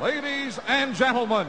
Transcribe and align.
Ladies 0.00 0.60
and 0.68 0.94
gentlemen, 0.94 1.46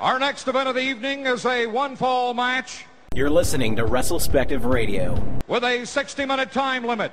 our 0.00 0.18
next 0.18 0.48
event 0.48 0.68
of 0.68 0.74
the 0.74 0.80
evening 0.80 1.26
is 1.26 1.44
a 1.44 1.66
one 1.66 1.96
fall 1.96 2.32
match 2.32 2.86
You're 3.14 3.28
listening 3.30 3.76
to 3.76 3.84
WrestleSpective 3.84 4.64
Radio. 4.64 5.22
with 5.46 5.64
a 5.64 5.84
60 5.84 6.24
minute 6.24 6.50
time 6.50 6.84
limit. 6.84 7.12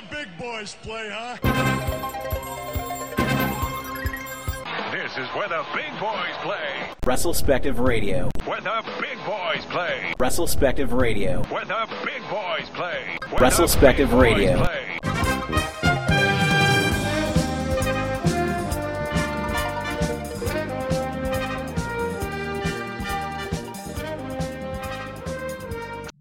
The 0.00 0.14
big 0.14 0.28
boys 0.38 0.76
play, 0.82 1.08
huh? 1.10 1.36
This 4.92 5.12
is 5.12 5.28
where 5.34 5.48
the 5.48 5.64
big 5.74 5.90
boys 5.98 6.36
play. 6.42 6.90
WrestleSpective 7.02 7.78
Radio. 7.84 8.30
Where 8.44 8.60
the 8.60 8.84
big 9.00 9.18
boys 9.26 9.64
play. 9.70 10.14
WrestleSpective 10.18 10.92
Radio. 10.92 11.42
Where 11.44 11.64
the 11.64 11.88
big 12.04 12.22
boys 12.30 12.68
play. 12.74 13.18
Where 13.30 13.40
WrestleSpective 13.40 13.80
the 13.80 14.04
big 14.04 14.10
boys 14.10 14.22
Radio. 14.22 14.64
play. 14.64 14.98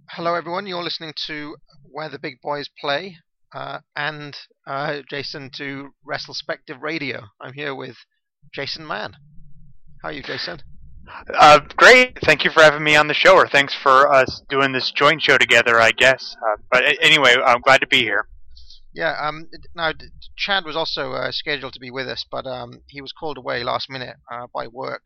Hello, 0.10 0.34
everyone. 0.34 0.66
You're 0.66 0.84
listening 0.84 1.14
to 1.28 1.56
Where 1.92 2.10
the 2.10 2.18
Big 2.18 2.42
Boys 2.42 2.68
Play, 2.82 3.18
uh, 3.54 3.80
and 3.96 4.38
uh, 4.66 5.02
Jason 5.10 5.50
to 5.56 5.90
WrestleSpective 6.08 6.82
Radio. 6.82 7.24
I'm 7.42 7.54
here 7.54 7.76
with 7.76 7.96
Jason 8.54 8.86
Mann. 8.86 9.14
How 10.02 10.10
are 10.10 10.12
you, 10.12 10.24
Jason? 10.24 10.62
Uh, 11.34 11.60
great. 11.78 12.20
Thank 12.24 12.44
you 12.44 12.52
for 12.52 12.62
having 12.62 12.84
me 12.84 12.96
on 12.96 13.08
the 13.08 13.14
show, 13.14 13.36
or 13.36 13.48
thanks 13.48 13.74
for 13.74 14.12
us 14.12 14.42
doing 14.50 14.74
this 14.74 14.92
joint 14.92 15.22
show 15.22 15.38
together, 15.38 15.80
I 15.80 15.92
guess. 15.92 16.36
Uh, 16.46 16.58
but 16.70 16.84
anyway, 17.02 17.36
I'm 17.46 17.62
glad 17.62 17.82
to 17.82 17.88
be 17.88 18.00
here. 18.00 18.28
Yeah. 18.94 19.16
Um. 19.22 19.48
Now, 19.76 19.94
Chad 20.36 20.66
was 20.66 20.76
also 20.76 21.14
uh, 21.14 21.32
scheduled 21.32 21.74
to 21.74 21.80
be 21.80 21.92
with 21.92 22.08
us, 22.08 22.26
but 22.30 22.46
um, 22.46 22.82
he 22.88 23.02
was 23.02 23.14
called 23.14 23.38
away 23.38 23.64
last 23.64 23.90
minute 23.90 24.18
uh, 24.32 24.48
by 24.54 24.68
work, 24.68 25.04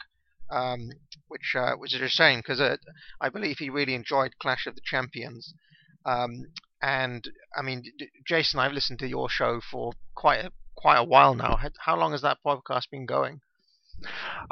um, 0.50 0.89
which 1.28 1.55
uh, 1.55 1.73
which 1.73 1.94
is 1.94 2.02
a 2.02 2.09
shame 2.09 2.39
because 2.39 2.59
uh, 2.59 2.78
I 3.20 3.30
believe 3.30 3.58
he 3.59 3.70
really 3.70 3.94
enjoyed 3.94 4.39
Clash 4.42 4.66
of 4.66 4.76
the 4.76 4.81
Champions. 4.83 5.53
Um, 6.05 6.45
and 6.81 7.27
I 7.57 7.61
mean, 7.61 7.83
Jason, 8.27 8.59
I've 8.59 8.71
listened 8.73 8.99
to 8.99 9.07
your 9.07 9.29
show 9.29 9.61
for 9.71 9.93
quite 10.15 10.45
a 10.45 10.51
quite 10.75 10.97
a 10.97 11.03
while 11.03 11.35
now. 11.35 11.57
How- 11.57 11.69
How 11.79 11.95
long 11.97 12.11
has 12.13 12.21
that 12.21 12.37
podcast 12.45 12.89
been 12.89 13.05
going? 13.05 13.41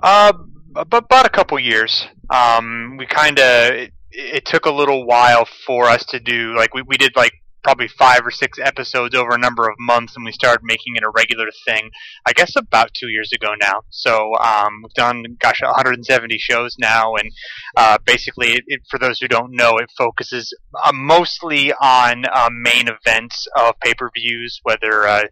Uh, 0.03 0.33
about 0.75 1.25
a 1.25 1.30
couple 1.30 1.59
years. 1.59 2.05
Um, 2.30 2.97
we 2.97 3.05
kind 3.07 3.39
of 3.39 3.73
it, 3.73 3.94
it 4.11 4.45
took 4.45 4.66
a 4.66 4.72
little 4.72 5.05
while 5.05 5.47
for 5.66 5.85
us 5.85 6.05
to 6.05 6.19
do 6.19 6.55
like 6.55 6.73
we 6.73 6.81
we 6.83 6.97
did 6.97 7.13
like 7.16 7.33
probably 7.64 7.88
five 7.88 8.26
or 8.26 8.32
six 8.32 8.58
episodes 8.60 9.16
over 9.16 9.32
a 9.32 9.38
number 9.38 9.68
of 9.68 9.76
months, 9.80 10.16
and 10.16 10.26
we 10.26 10.32
started 10.32 10.62
making 10.64 10.96
it 10.96 11.04
a 11.04 11.10
regular 11.10 11.48
thing. 11.66 11.90
I 12.26 12.34
guess 12.34 12.56
about 12.56 12.94
two 12.94 13.10
years 13.10 13.32
ago 13.34 13.54
now. 13.60 13.82
So 13.90 14.36
um, 14.38 14.82
we've 14.84 14.94
done 14.94 15.24
gosh 15.40 15.62
170 15.62 16.38
shows 16.38 16.76
now, 16.80 17.16
and 17.16 17.32
uh, 17.76 17.98
basically, 18.06 18.54
it, 18.54 18.64
it, 18.68 18.82
for 18.90 19.00
those 19.00 19.20
who 19.20 19.28
don't 19.28 19.56
know, 19.56 19.78
it 19.78 19.90
focuses 19.98 20.54
uh, 20.84 20.92
mostly 20.94 21.74
on 21.74 22.24
uh, 22.34 22.50
main 22.52 22.88
events 22.88 23.48
of 23.56 23.80
pay-per-views, 23.82 24.60
whether 24.64 25.08
uh, 25.08 25.24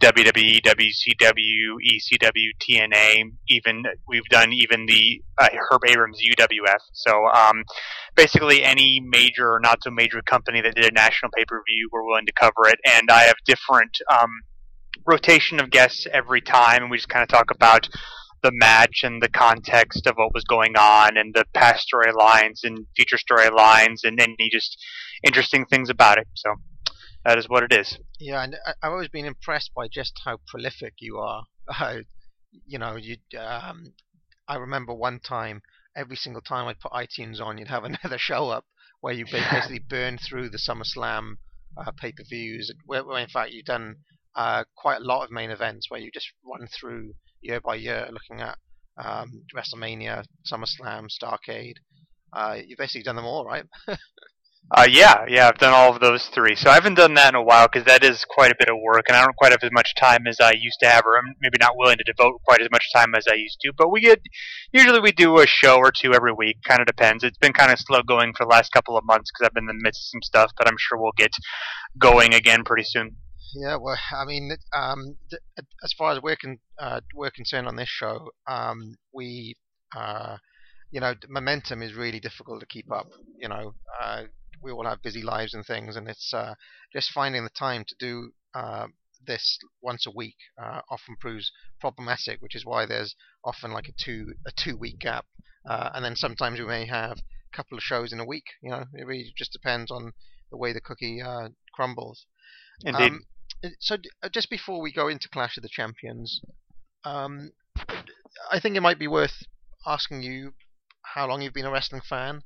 WWE, 0.00 0.60
WCW, 0.62 1.76
ECW, 1.82 2.50
TNA, 2.60 3.32
even 3.48 3.82
we've 4.06 4.24
done 4.30 4.52
even 4.52 4.86
the 4.86 5.22
uh, 5.38 5.48
Herb 5.70 5.82
Abrams 5.86 6.20
UWF. 6.20 6.80
So 6.92 7.26
um, 7.26 7.64
basically, 8.14 8.62
any 8.62 9.00
major 9.00 9.52
or 9.52 9.60
not 9.60 9.78
so 9.82 9.90
major 9.90 10.20
company 10.22 10.60
that 10.60 10.74
did 10.74 10.84
a 10.84 10.92
national 10.92 11.30
pay 11.36 11.44
per 11.46 11.62
view, 11.66 11.88
we're 11.92 12.04
willing 12.04 12.26
to 12.26 12.32
cover 12.32 12.66
it. 12.66 12.78
And 12.84 13.10
I 13.10 13.22
have 13.22 13.36
different 13.46 13.96
um, 14.10 14.30
rotation 15.06 15.60
of 15.60 15.70
guests 15.70 16.06
every 16.12 16.42
time, 16.42 16.82
and 16.82 16.90
we 16.90 16.98
just 16.98 17.08
kind 17.08 17.22
of 17.22 17.28
talk 17.28 17.50
about 17.50 17.88
the 18.42 18.50
match 18.52 19.00
and 19.02 19.22
the 19.22 19.30
context 19.30 20.06
of 20.06 20.16
what 20.16 20.34
was 20.34 20.44
going 20.44 20.76
on 20.76 21.16
and 21.16 21.34
the 21.34 21.44
past 21.54 21.88
storylines 21.92 22.60
and 22.64 22.86
future 22.94 23.16
storylines 23.16 24.04
and 24.04 24.20
any 24.20 24.50
just 24.52 24.76
interesting 25.24 25.64
things 25.64 25.88
about 25.88 26.18
it. 26.18 26.28
So 26.34 26.54
that 27.26 27.38
is 27.38 27.48
what 27.48 27.62
it 27.64 27.72
is. 27.72 27.98
Yeah, 28.20 28.42
and 28.42 28.56
I- 28.66 28.74
I've 28.82 28.92
always 28.92 29.08
been 29.08 29.24
impressed 29.26 29.72
by 29.74 29.88
just 29.88 30.20
how 30.24 30.38
prolific 30.48 30.94
you 31.00 31.18
are. 31.18 31.44
Uh, 31.68 31.98
you 32.64 32.78
know, 32.78 32.94
you. 32.96 33.16
Um, 33.38 33.92
I 34.48 34.54
remember 34.56 34.94
one 34.94 35.18
time, 35.18 35.62
every 35.96 36.14
single 36.16 36.40
time 36.40 36.68
I'd 36.68 36.78
put 36.78 36.92
iTunes 36.92 37.40
on, 37.40 37.58
you'd 37.58 37.68
have 37.68 37.84
another 37.90 38.18
show 38.18 38.50
up 38.50 38.64
where 39.00 39.12
you 39.12 39.24
ba- 39.26 39.44
basically 39.50 39.80
burn 39.80 40.16
through 40.18 40.50
the 40.50 40.58
SummerSlam 40.58 41.34
uh, 41.76 41.90
pay-per-views. 41.98 42.72
Where, 42.86 43.04
where 43.04 43.20
in 43.20 43.28
fact 43.28 43.50
you've 43.50 43.64
done 43.66 43.96
uh, 44.36 44.64
quite 44.76 44.98
a 45.00 45.04
lot 45.04 45.24
of 45.24 45.30
main 45.32 45.50
events 45.50 45.90
where 45.90 46.00
you 46.00 46.10
just 46.14 46.28
run 46.44 46.68
through 46.68 47.12
year 47.40 47.60
by 47.60 47.74
year, 47.74 48.08
looking 48.12 48.40
at 48.40 48.56
um, 48.96 49.42
WrestleMania, 49.54 50.24
SummerSlam, 50.50 51.08
Starcade. 51.10 51.74
Uh, 52.32 52.58
you've 52.64 52.78
basically 52.78 53.02
done 53.02 53.16
them 53.16 53.24
all, 53.24 53.44
right? 53.44 53.64
Uh, 54.68 54.86
yeah, 54.90 55.24
yeah, 55.28 55.46
I've 55.46 55.58
done 55.58 55.72
all 55.72 55.94
of 55.94 56.00
those 56.00 56.26
three. 56.26 56.56
So 56.56 56.68
I 56.70 56.74
haven't 56.74 56.94
done 56.94 57.14
that 57.14 57.28
in 57.28 57.34
a 57.36 57.42
while 57.42 57.68
because 57.68 57.86
that 57.86 58.02
is 58.02 58.24
quite 58.28 58.50
a 58.50 58.56
bit 58.58 58.68
of 58.68 58.76
work, 58.82 59.04
and 59.06 59.16
I 59.16 59.22
don't 59.22 59.36
quite 59.36 59.52
have 59.52 59.62
as 59.62 59.70
much 59.70 59.94
time 59.94 60.26
as 60.26 60.40
I 60.40 60.54
used 60.58 60.80
to 60.80 60.88
have, 60.88 61.04
or 61.06 61.16
I'm 61.16 61.34
maybe 61.40 61.58
not 61.60 61.76
willing 61.76 61.98
to 61.98 62.04
devote 62.04 62.40
quite 62.44 62.60
as 62.60 62.68
much 62.72 62.84
time 62.92 63.14
as 63.14 63.26
I 63.30 63.34
used 63.34 63.60
to. 63.60 63.72
But 63.78 63.92
we 63.92 64.00
get 64.00 64.20
usually 64.72 64.98
we 64.98 65.12
do 65.12 65.38
a 65.38 65.46
show 65.46 65.76
or 65.76 65.92
two 65.92 66.14
every 66.14 66.32
week. 66.32 66.56
Kind 66.66 66.80
of 66.80 66.86
depends. 66.86 67.22
It's 67.22 67.38
been 67.38 67.52
kind 67.52 67.70
of 67.70 67.78
slow 67.78 68.02
going 68.02 68.32
for 68.36 68.44
the 68.44 68.50
last 68.50 68.72
couple 68.72 68.98
of 68.98 69.04
months 69.04 69.30
because 69.30 69.46
I've 69.46 69.54
been 69.54 69.70
in 69.70 69.78
the 69.78 69.82
midst 69.84 70.00
of 70.00 70.10
some 70.10 70.22
stuff, 70.22 70.50
but 70.58 70.66
I'm 70.66 70.76
sure 70.78 70.98
we'll 70.98 71.12
get 71.16 71.32
going 71.96 72.34
again 72.34 72.64
pretty 72.64 72.84
soon. 72.84 73.16
Yeah, 73.54 73.76
well, 73.76 73.96
I 74.12 74.24
mean, 74.24 74.50
um, 74.74 75.16
th- 75.30 75.42
as 75.84 75.92
far 75.92 76.12
as 76.12 76.20
we're 76.20 76.36
con- 76.36 76.58
uh, 76.80 77.00
we're 77.14 77.30
concerned 77.30 77.68
on 77.68 77.76
this 77.76 77.88
show, 77.88 78.30
um, 78.48 78.96
we, 79.14 79.54
uh, 79.94 80.38
you 80.90 81.00
know, 81.00 81.14
momentum 81.28 81.82
is 81.82 81.94
really 81.94 82.18
difficult 82.18 82.60
to 82.60 82.66
keep 82.66 82.90
up. 82.90 83.06
You 83.38 83.48
know, 83.48 83.74
uh, 84.02 84.24
we 84.62 84.72
all 84.72 84.86
have 84.86 85.02
busy 85.02 85.22
lives 85.22 85.54
and 85.54 85.64
things, 85.64 85.96
and 85.96 86.08
it's 86.08 86.32
uh, 86.32 86.54
just 86.92 87.10
finding 87.10 87.44
the 87.44 87.50
time 87.50 87.84
to 87.86 87.94
do 87.98 88.32
uh, 88.54 88.86
this 89.26 89.58
once 89.82 90.06
a 90.06 90.10
week 90.10 90.36
uh, 90.62 90.80
often 90.90 91.16
proves 91.20 91.50
problematic, 91.80 92.40
which 92.40 92.54
is 92.54 92.64
why 92.64 92.86
there's 92.86 93.14
often 93.44 93.72
like 93.72 93.88
a 93.88 93.92
two 94.04 94.34
a 94.46 94.52
two 94.56 94.76
week 94.76 94.98
gap, 94.98 95.26
uh, 95.68 95.90
and 95.94 96.04
then 96.04 96.16
sometimes 96.16 96.58
we 96.58 96.66
may 96.66 96.86
have 96.86 97.18
a 97.18 97.56
couple 97.56 97.76
of 97.76 97.84
shows 97.84 98.12
in 98.12 98.20
a 98.20 98.26
week. 98.26 98.46
You 98.62 98.70
know, 98.70 98.84
it 98.94 99.06
really 99.06 99.32
just 99.36 99.52
depends 99.52 99.90
on 99.90 100.12
the 100.50 100.56
way 100.56 100.72
the 100.72 100.80
cookie 100.80 101.20
uh, 101.22 101.48
crumbles. 101.74 102.26
Indeed. 102.84 103.12
Um, 103.12 103.24
so 103.80 103.96
d- 103.96 104.10
uh, 104.22 104.28
just 104.28 104.50
before 104.50 104.80
we 104.80 104.92
go 104.92 105.08
into 105.08 105.28
Clash 105.28 105.56
of 105.56 105.62
the 105.62 105.68
Champions, 105.68 106.40
um, 107.04 107.52
I 108.50 108.60
think 108.60 108.76
it 108.76 108.82
might 108.82 108.98
be 108.98 109.08
worth 109.08 109.42
asking 109.86 110.22
you 110.22 110.54
how 111.14 111.26
long 111.26 111.42
you've 111.42 111.54
been 111.54 111.66
a 111.66 111.70
wrestling 111.70 112.02
fan, 112.08 112.42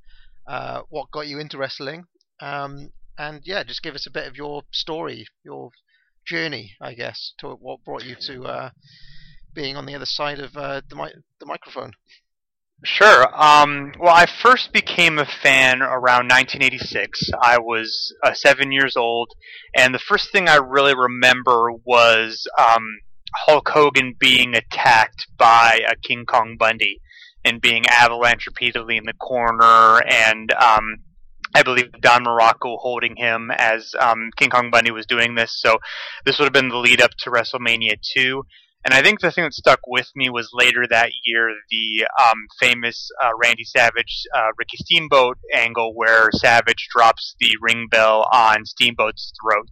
uh, 0.50 0.82
what 0.88 1.12
got 1.12 1.28
you 1.28 1.38
into 1.38 1.56
wrestling, 1.56 2.06
um, 2.40 2.90
and 3.16 3.40
yeah, 3.44 3.62
just 3.62 3.84
give 3.84 3.94
us 3.94 4.06
a 4.06 4.10
bit 4.10 4.26
of 4.26 4.36
your 4.36 4.62
story, 4.72 5.26
your 5.44 5.70
journey, 6.26 6.72
I 6.80 6.94
guess, 6.94 7.34
to 7.38 7.50
what 7.50 7.84
brought 7.84 8.04
you 8.04 8.16
to 8.26 8.44
uh, 8.44 8.70
being 9.54 9.76
on 9.76 9.86
the 9.86 9.94
other 9.94 10.06
side 10.06 10.40
of 10.40 10.56
uh, 10.56 10.80
the 10.88 10.96
mi- 10.96 11.22
the 11.38 11.46
microphone. 11.46 11.92
Sure. 12.82 13.26
Um, 13.32 13.92
well, 14.00 14.14
I 14.14 14.26
first 14.26 14.72
became 14.72 15.18
a 15.20 15.26
fan 15.26 15.82
around 15.82 16.28
1986. 16.30 17.30
I 17.40 17.58
was 17.58 18.12
uh, 18.24 18.32
seven 18.34 18.72
years 18.72 18.96
old, 18.96 19.30
and 19.76 19.94
the 19.94 20.00
first 20.00 20.32
thing 20.32 20.48
I 20.48 20.56
really 20.56 20.96
remember 20.96 21.70
was 21.84 22.48
um, 22.58 23.00
Hulk 23.46 23.68
Hogan 23.68 24.16
being 24.18 24.54
attacked 24.56 25.28
by 25.38 25.80
a 25.88 25.94
King 25.94 26.24
Kong 26.26 26.56
Bundy 26.58 27.00
and 27.44 27.60
being 27.60 27.84
avalanche 27.86 28.46
repeatedly 28.46 28.96
in 28.96 29.04
the 29.04 29.14
corner, 29.14 30.02
and 30.06 30.52
um, 30.52 30.96
I 31.54 31.62
believe 31.62 31.92
Don 32.00 32.24
Muraco 32.24 32.78
holding 32.78 33.16
him 33.16 33.50
as 33.50 33.92
um, 33.98 34.30
King 34.36 34.50
Kong 34.50 34.70
Bundy 34.70 34.90
was 34.90 35.06
doing 35.06 35.34
this. 35.34 35.58
So 35.60 35.78
this 36.24 36.38
would 36.38 36.44
have 36.44 36.52
been 36.52 36.68
the 36.68 36.76
lead 36.76 37.02
up 37.02 37.10
to 37.20 37.30
WrestleMania 37.30 37.96
2. 38.14 38.42
And 38.84 38.94
I 38.94 39.02
think 39.02 39.20
the 39.20 39.30
thing 39.30 39.44
that 39.44 39.52
stuck 39.52 39.80
with 39.86 40.08
me 40.16 40.30
was 40.30 40.50
later 40.54 40.86
that 40.88 41.10
year 41.24 41.50
the 41.70 42.06
um, 42.18 42.46
famous 42.58 43.10
uh, 43.22 43.30
Randy 43.42 43.64
Savage 43.64 44.22
uh, 44.34 44.52
Ricky 44.56 44.78
Steamboat 44.78 45.36
angle 45.52 45.92
where 45.94 46.30
Savage 46.32 46.88
drops 46.94 47.34
the 47.40 47.50
ring 47.60 47.88
bell 47.90 48.26
on 48.32 48.64
Steamboat's 48.64 49.32
throat. 49.42 49.68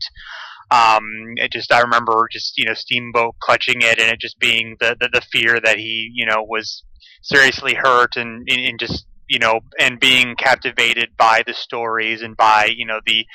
Um, 0.70 1.34
it 1.36 1.52
just 1.52 1.72
I 1.72 1.80
remember 1.80 2.28
just 2.30 2.58
you 2.58 2.66
know 2.66 2.74
Steamboat 2.74 3.36
clutching 3.40 3.80
it 3.80 3.98
and 3.98 4.10
it 4.10 4.20
just 4.20 4.38
being 4.38 4.76
the 4.80 4.96
the, 5.00 5.08
the 5.12 5.22
fear 5.32 5.58
that 5.60 5.78
he 5.78 6.10
you 6.14 6.26
know 6.26 6.42
was 6.42 6.84
seriously 7.22 7.74
hurt 7.74 8.16
and, 8.16 8.46
and 8.48 8.60
and 8.60 8.78
just 8.78 9.06
you 9.28 9.38
know, 9.38 9.60
and 9.78 10.00
being 10.00 10.34
captivated 10.36 11.10
by 11.16 11.42
the 11.46 11.54
stories 11.54 12.22
and 12.22 12.36
by 12.36 12.70
you 12.74 12.86
know 12.86 13.00
the 13.06 13.26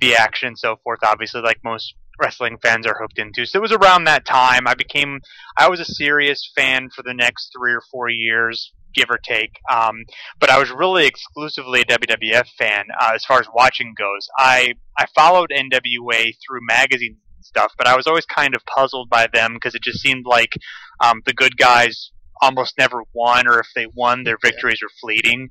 the 0.00 0.14
action 0.14 0.48
and 0.48 0.58
so 0.58 0.76
forth. 0.82 1.00
Obviously, 1.02 1.42
like 1.42 1.58
most 1.64 1.94
wrestling 2.20 2.58
fans 2.62 2.86
are 2.86 2.96
hooked 3.00 3.18
into. 3.18 3.46
So 3.46 3.58
it 3.58 3.62
was 3.62 3.72
around 3.72 4.04
that 4.04 4.24
time 4.24 4.66
I 4.66 4.74
became 4.74 5.20
I 5.56 5.68
was 5.68 5.80
a 5.80 5.84
serious 5.84 6.50
fan 6.54 6.90
for 6.94 7.02
the 7.02 7.14
next 7.14 7.50
three 7.56 7.72
or 7.72 7.82
four 7.90 8.08
years, 8.08 8.72
give 8.94 9.10
or 9.10 9.18
take. 9.18 9.58
Um, 9.70 10.04
but 10.38 10.50
I 10.50 10.58
was 10.58 10.70
really 10.70 11.06
exclusively 11.06 11.80
a 11.80 11.84
WWF 11.84 12.48
fan 12.58 12.84
uh, 13.00 13.12
as 13.14 13.24
far 13.24 13.40
as 13.40 13.46
watching 13.54 13.94
goes. 13.96 14.28
I 14.36 14.74
I 14.96 15.06
followed 15.14 15.50
NWA 15.50 16.34
through 16.46 16.60
magazines 16.62 17.18
and 17.36 17.44
stuff, 17.44 17.72
but 17.78 17.86
I 17.86 17.96
was 17.96 18.06
always 18.06 18.26
kind 18.26 18.54
of 18.54 18.64
puzzled 18.66 19.08
by 19.08 19.26
them 19.32 19.54
because 19.54 19.74
it 19.74 19.82
just 19.82 20.00
seemed 20.00 20.26
like 20.26 20.52
um, 21.00 21.22
the 21.24 21.34
good 21.34 21.56
guys 21.56 22.10
almost 22.42 22.74
never 22.78 23.02
won, 23.12 23.46
or 23.46 23.60
if 23.60 23.68
they 23.74 23.86
won, 23.94 24.24
their 24.24 24.38
victories 24.42 24.80
were 24.82 24.90
fleeting, 25.00 25.50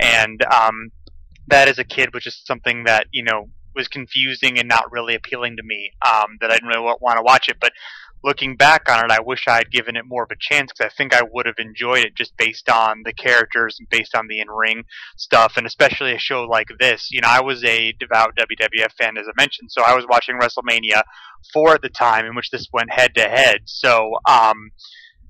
and 0.00 0.42
um, 0.50 0.90
that 1.48 1.68
as 1.68 1.78
a 1.78 1.84
kid 1.84 2.14
was 2.14 2.24
just 2.24 2.46
something 2.46 2.84
that 2.84 3.06
you 3.12 3.22
know 3.22 3.48
was 3.80 3.88
confusing 3.88 4.58
and 4.58 4.68
not 4.68 4.92
really 4.92 5.14
appealing 5.14 5.56
to 5.56 5.62
me. 5.62 5.90
Um, 6.06 6.36
that 6.40 6.50
I 6.50 6.54
didn't 6.54 6.68
really 6.68 6.96
want 7.00 7.16
to 7.16 7.22
watch 7.22 7.48
it, 7.48 7.56
but 7.60 7.72
looking 8.22 8.56
back 8.56 8.90
on 8.90 9.04
it, 9.04 9.10
I 9.10 9.20
wish 9.20 9.48
I 9.48 9.56
had 9.56 9.70
given 9.70 9.96
it 9.96 10.04
more 10.04 10.22
of 10.22 10.30
a 10.30 10.36
chance 10.38 10.70
because 10.70 10.92
I 10.92 10.94
think 10.94 11.14
I 11.14 11.22
would 11.32 11.46
have 11.46 11.58
enjoyed 11.58 12.04
it 12.04 12.14
just 12.14 12.36
based 12.36 12.68
on 12.68 13.02
the 13.04 13.12
characters 13.12 13.76
and 13.78 13.88
based 13.88 14.14
on 14.14 14.26
the 14.28 14.40
in-ring 14.40 14.84
stuff, 15.16 15.54
and 15.56 15.66
especially 15.66 16.12
a 16.12 16.18
show 16.18 16.44
like 16.44 16.68
this. 16.78 17.08
You 17.10 17.22
know, 17.22 17.28
I 17.28 17.40
was 17.40 17.64
a 17.64 17.92
devout 17.92 18.36
WWF 18.36 18.92
fan, 18.92 19.16
as 19.16 19.26
I 19.26 19.32
mentioned, 19.36 19.70
so 19.72 19.82
I 19.82 19.94
was 19.94 20.06
watching 20.08 20.38
WrestleMania 20.38 21.02
four 21.52 21.74
at 21.74 21.82
the 21.82 21.88
time, 21.88 22.26
in 22.26 22.34
which 22.34 22.50
this 22.50 22.68
went 22.72 22.92
head 22.92 23.14
to 23.14 23.22
head. 23.22 23.62
So, 23.64 24.18
um, 24.28 24.70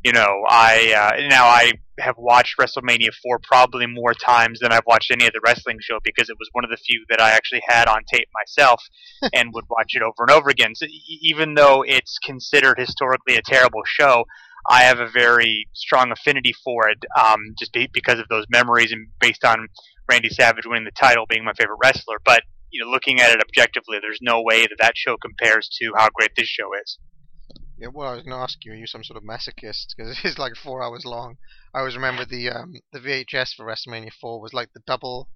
you 0.05 0.13
know, 0.13 0.45
I 0.49 0.95
uh, 0.97 1.29
now 1.29 1.47
I 1.47 1.73
have 1.99 2.17
watched 2.17 2.57
WrestleMania 2.59 3.11
four 3.23 3.39
probably 3.43 3.87
more 3.87 4.15
times 4.15 4.61
than 4.61 4.73
I've 4.73 4.87
watched 4.87 5.11
any 5.11 5.27
other 5.27 5.41
wrestling 5.45 5.79
show 5.81 5.99
because 6.03 6.31
it 6.31 6.37
was 6.39 6.49
one 6.53 6.65
of 6.65 6.71
the 6.71 6.79
few 6.79 7.05
that 7.11 7.21
I 7.21 7.31
actually 7.31 7.63
had 7.67 7.89
on 7.89 8.03
tape 8.13 8.29
myself 8.35 8.83
and 9.35 9.51
would 9.53 9.67
watch 9.69 9.95
it 9.95 10.03
over 10.03 10.15
and 10.21 10.31
over 10.31 10.49
again. 10.49 10.75
So 10.75 10.87
even 11.23 11.55
though 11.55 11.85
it's 11.87 12.19
considered 12.19 12.79
historically 12.79 13.37
a 13.37 13.43
terrible 13.43 13.83
show, 13.85 14.25
I 14.69 14.83
have 14.83 15.01
a 15.01 15.09
very 15.09 15.69
strong 15.75 16.11
affinity 16.13 16.55
for 16.65 16.89
it, 16.89 17.05
um, 17.19 17.55
just 17.59 17.73
be- 17.73 17.91
because 17.93 18.19
of 18.19 18.29
those 18.29 18.45
memories 18.51 18.93
and 18.93 19.09
based 19.21 19.45
on 19.45 19.69
Randy 20.11 20.29
Savage 20.29 20.65
winning 20.67 20.85
the 20.85 20.91
title 20.93 21.27
being 21.29 21.45
my 21.45 21.53
favorite 21.53 21.79
wrestler. 21.83 22.17
But 22.25 22.43
you 22.71 22.85
know, 22.85 22.91
looking 22.91 23.21
at 23.21 23.33
it 23.33 23.41
objectively, 23.41 23.99
there's 24.01 24.21
no 24.23 24.43
way 24.43 24.63
that 24.63 24.77
that 24.79 24.93
show 24.97 25.17
compares 25.17 25.69
to 25.81 25.93
how 25.97 26.09
great 26.15 26.31
this 26.37 26.47
show 26.47 26.69
is. 26.85 26.99
Yeah, 27.81 27.89
well, 27.93 28.11
I 28.11 28.15
was 28.15 28.25
going 28.25 28.37
to 28.37 28.43
ask 28.43 28.59
you, 28.65 28.73
are 28.73 28.77
you 28.77 28.87
some 28.87 29.03
sort 29.03 29.17
of 29.17 29.25
masochist? 29.25 29.95
Because 29.97 30.19
it's 30.25 30.39
like 30.39 30.55
four 30.55 30.83
hours 30.83 31.05
long. 31.05 31.37
I 31.75 31.79
always 31.81 31.97
remember 31.97 32.25
the 32.25 32.51
um, 32.51 32.75
the 32.93 33.01
VHS 33.01 33.55
for 33.57 33.65
WrestleMania 33.67 34.11
4 34.21 34.41
was 34.41 34.53
like 34.53 34.69
the 34.75 34.83
double. 34.87 35.29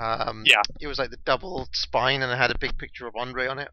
Um, 0.00 0.42
Yeah. 0.44 0.62
It 0.80 0.88
was 0.88 0.98
like 0.98 1.10
the 1.10 1.18
double 1.24 1.68
spine, 1.72 2.22
and 2.22 2.32
it 2.32 2.36
had 2.36 2.50
a 2.50 2.58
big 2.58 2.76
picture 2.78 3.06
of 3.06 3.14
Andre 3.16 3.46
on 3.46 3.58
it. 3.60 3.68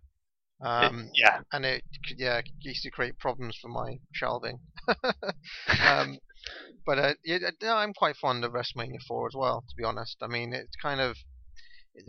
Um, 0.64 1.10
yeah, 1.16 1.40
and 1.52 1.66
it 1.66 1.84
yeah 2.16 2.42
used 2.60 2.84
to 2.84 2.92
create 2.92 3.18
problems 3.18 3.58
for 3.60 3.68
my 3.68 3.98
shelving. 4.12 4.60
um, 5.84 6.20
but 6.86 7.00
uh, 7.00 7.14
yeah, 7.26 7.40
no, 7.64 7.76
I'm 7.76 7.94
quite 7.94 8.16
fond 8.16 8.46
of 8.46 8.52
WrestleMania 8.52 9.02
4 9.08 9.28
as 9.30 9.34
well. 9.36 9.64
To 9.68 9.76
be 9.76 9.84
honest, 9.84 10.18
I 10.22 10.28
mean 10.28 10.54
it's 10.54 10.76
kind 10.80 11.02
of 11.02 11.18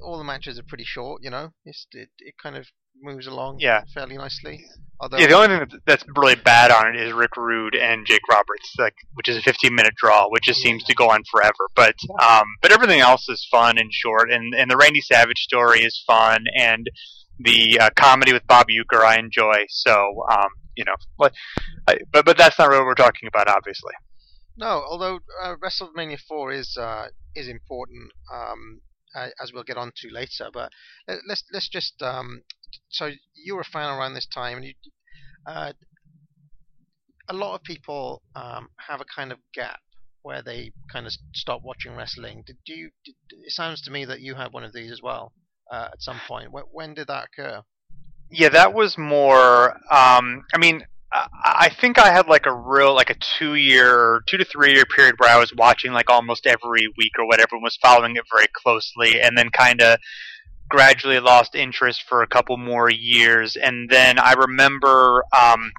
all 0.02 0.18
the 0.18 0.24
matches 0.24 0.58
are 0.58 0.64
pretty 0.68 0.84
short. 0.84 1.22
You 1.24 1.30
know, 1.30 1.54
it's, 1.64 1.86
it 1.92 2.10
it 2.18 2.34
kind 2.42 2.56
of 2.56 2.66
moves 3.00 3.26
along 3.26 3.58
Yeah. 3.60 3.82
fairly 3.94 4.16
nicely. 4.16 4.64
Although 5.00 5.18
yeah. 5.18 5.26
The 5.26 5.34
only 5.34 5.48
thing 5.66 5.80
that's 5.84 6.04
really 6.16 6.36
bad 6.36 6.70
on 6.70 6.94
it 6.94 7.00
is 7.00 7.12
Rick 7.12 7.36
Rude 7.36 7.74
and 7.74 8.06
Jake 8.06 8.26
Roberts, 8.30 8.72
like 8.78 8.94
which 9.14 9.28
is 9.28 9.36
a 9.36 9.42
15 9.42 9.74
minute 9.74 9.94
draw, 9.96 10.28
which 10.28 10.44
just 10.44 10.60
seems 10.60 10.84
to 10.84 10.94
go 10.94 11.10
on 11.10 11.22
forever. 11.30 11.66
But 11.74 11.96
um, 12.22 12.44
but 12.60 12.70
everything 12.72 13.00
else 13.00 13.28
is 13.28 13.44
fun 13.50 13.78
and 13.78 13.92
short, 13.92 14.30
and 14.30 14.54
and 14.54 14.70
the 14.70 14.76
Randy 14.76 15.00
Savage 15.00 15.38
story 15.40 15.80
is 15.80 16.00
fun, 16.06 16.44
and 16.56 16.88
the 17.40 17.78
uh, 17.80 17.90
comedy 17.96 18.32
with 18.32 18.46
Bob 18.46 18.68
Uecker 18.68 19.02
I 19.04 19.18
enjoy. 19.18 19.64
So 19.70 20.24
um, 20.30 20.48
you 20.76 20.84
know, 20.84 20.94
but 21.18 21.32
but 22.12 22.24
but 22.24 22.36
that's 22.38 22.56
not 22.58 22.68
really 22.68 22.80
what 22.82 22.86
we're 22.86 22.94
talking 22.94 23.26
about, 23.26 23.48
obviously. 23.48 23.92
No, 24.56 24.84
although 24.86 25.18
uh, 25.42 25.54
WrestleMania 25.56 26.20
4 26.28 26.52
is 26.52 26.76
uh, 26.78 27.06
is 27.34 27.48
important, 27.48 28.12
um, 28.32 28.80
uh, 29.14 29.28
as 29.42 29.52
we'll 29.52 29.64
get 29.64 29.76
on 29.76 29.92
to 29.96 30.08
later. 30.10 30.48
But 30.52 30.70
let, 31.08 31.18
let's 31.28 31.44
let's 31.52 31.68
just 31.68 32.00
um, 32.02 32.42
so 32.88 33.10
you 33.34 33.54
were 33.54 33.62
a 33.62 33.64
fan 33.64 33.88
around 33.90 34.14
this 34.14 34.26
time, 34.26 34.58
and 34.58 34.66
you, 34.66 34.74
uh, 35.46 35.72
a 37.28 37.34
lot 37.34 37.54
of 37.54 37.62
people 37.62 38.22
um, 38.34 38.68
have 38.88 39.00
a 39.00 39.04
kind 39.14 39.32
of 39.32 39.38
gap 39.54 39.80
where 40.22 40.42
they 40.42 40.72
kind 40.92 41.06
of 41.06 41.12
stop 41.34 41.62
watching 41.62 41.94
wrestling. 41.94 42.44
Did 42.46 42.58
you? 42.66 42.90
Did, 43.04 43.14
it 43.30 43.52
sounds 43.52 43.82
to 43.82 43.90
me 43.90 44.04
that 44.04 44.20
you 44.20 44.34
had 44.34 44.52
one 44.52 44.64
of 44.64 44.72
these 44.72 44.90
as 44.90 45.00
well 45.02 45.32
uh, 45.70 45.88
at 45.92 46.00
some 46.00 46.20
point. 46.28 46.52
When, 46.52 46.64
when 46.70 46.94
did 46.94 47.08
that 47.08 47.28
occur? 47.32 47.62
Yeah, 48.30 48.48
that 48.50 48.72
was 48.72 48.96
more. 48.96 49.72
Um, 49.90 50.44
I 50.54 50.58
mean, 50.58 50.84
I, 51.14 51.68
think 51.68 51.98
I 51.98 52.12
had 52.12 52.26
like 52.26 52.46
a 52.46 52.52
real, 52.52 52.94
like 52.94 53.10
a 53.10 53.14
two 53.14 53.54
year, 53.54 54.22
two 54.26 54.38
to 54.38 54.44
three 54.44 54.74
year 54.74 54.84
period 54.84 55.16
where 55.18 55.30
I 55.30 55.38
was 55.38 55.52
watching 55.54 55.92
like 55.92 56.08
almost 56.08 56.46
every 56.46 56.88
week 56.96 57.12
or 57.18 57.26
whatever, 57.26 57.56
and 57.56 57.62
was 57.62 57.78
following 57.80 58.16
it 58.16 58.24
very 58.32 58.46
closely, 58.52 59.20
and 59.20 59.36
then 59.36 59.50
kind 59.50 59.80
of 59.80 59.98
gradually 60.68 61.20
lost 61.20 61.54
interest 61.54 62.04
for 62.08 62.22
a 62.22 62.26
couple 62.26 62.56
more 62.56 62.90
years, 62.90 63.56
and 63.56 63.88
then 63.90 64.18
I 64.18 64.32
remember. 64.32 65.24
Um, 65.38 65.72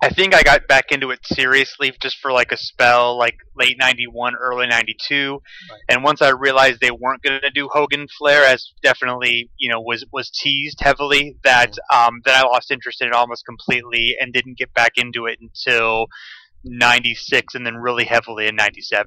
I 0.00 0.10
think 0.10 0.34
I 0.34 0.42
got 0.42 0.68
back 0.68 0.92
into 0.92 1.10
it 1.10 1.20
seriously 1.24 1.92
just 2.00 2.18
for 2.18 2.30
like 2.30 2.52
a 2.52 2.56
spell, 2.56 3.18
like 3.18 3.36
late 3.56 3.76
'91, 3.78 4.34
early 4.36 4.66
'92, 4.68 5.40
and 5.88 6.04
once 6.04 6.22
I 6.22 6.30
realized 6.30 6.80
they 6.80 6.92
weren't 6.92 7.22
going 7.22 7.40
to 7.40 7.50
do 7.50 7.68
Hogan 7.72 8.06
Flair, 8.16 8.44
as 8.44 8.72
definitely 8.82 9.50
you 9.58 9.70
know 9.70 9.80
was 9.80 10.04
was 10.12 10.30
teased 10.30 10.78
heavily, 10.80 11.36
that 11.42 11.76
um, 11.92 12.20
that 12.24 12.36
I 12.36 12.46
lost 12.46 12.70
interest 12.70 13.00
in 13.00 13.08
it 13.08 13.12
almost 13.14 13.44
completely 13.44 14.16
and 14.20 14.32
didn't 14.32 14.58
get 14.58 14.72
back 14.72 14.92
into 14.96 15.26
it 15.26 15.38
until 15.40 16.06
'96, 16.64 17.54
and 17.54 17.66
then 17.66 17.76
really 17.76 18.04
heavily 18.04 18.46
in 18.46 18.54
'97. 18.54 19.06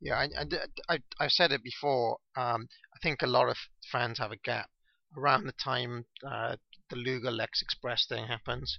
Yeah, 0.00 0.16
I, 0.16 0.24
I, 0.24 0.94
I, 0.94 0.98
I've 1.20 1.30
said 1.30 1.52
it 1.52 1.62
before. 1.62 2.18
Um, 2.36 2.66
I 2.94 2.98
think 3.02 3.22
a 3.22 3.26
lot 3.26 3.48
of 3.48 3.56
fans 3.90 4.18
have 4.18 4.32
a 4.32 4.36
gap 4.36 4.68
around 5.16 5.46
the 5.46 5.52
time 5.52 6.04
uh, 6.26 6.56
the 6.90 6.96
Luger 6.96 7.30
Lex 7.30 7.62
Express 7.62 8.06
thing 8.06 8.26
happens. 8.26 8.78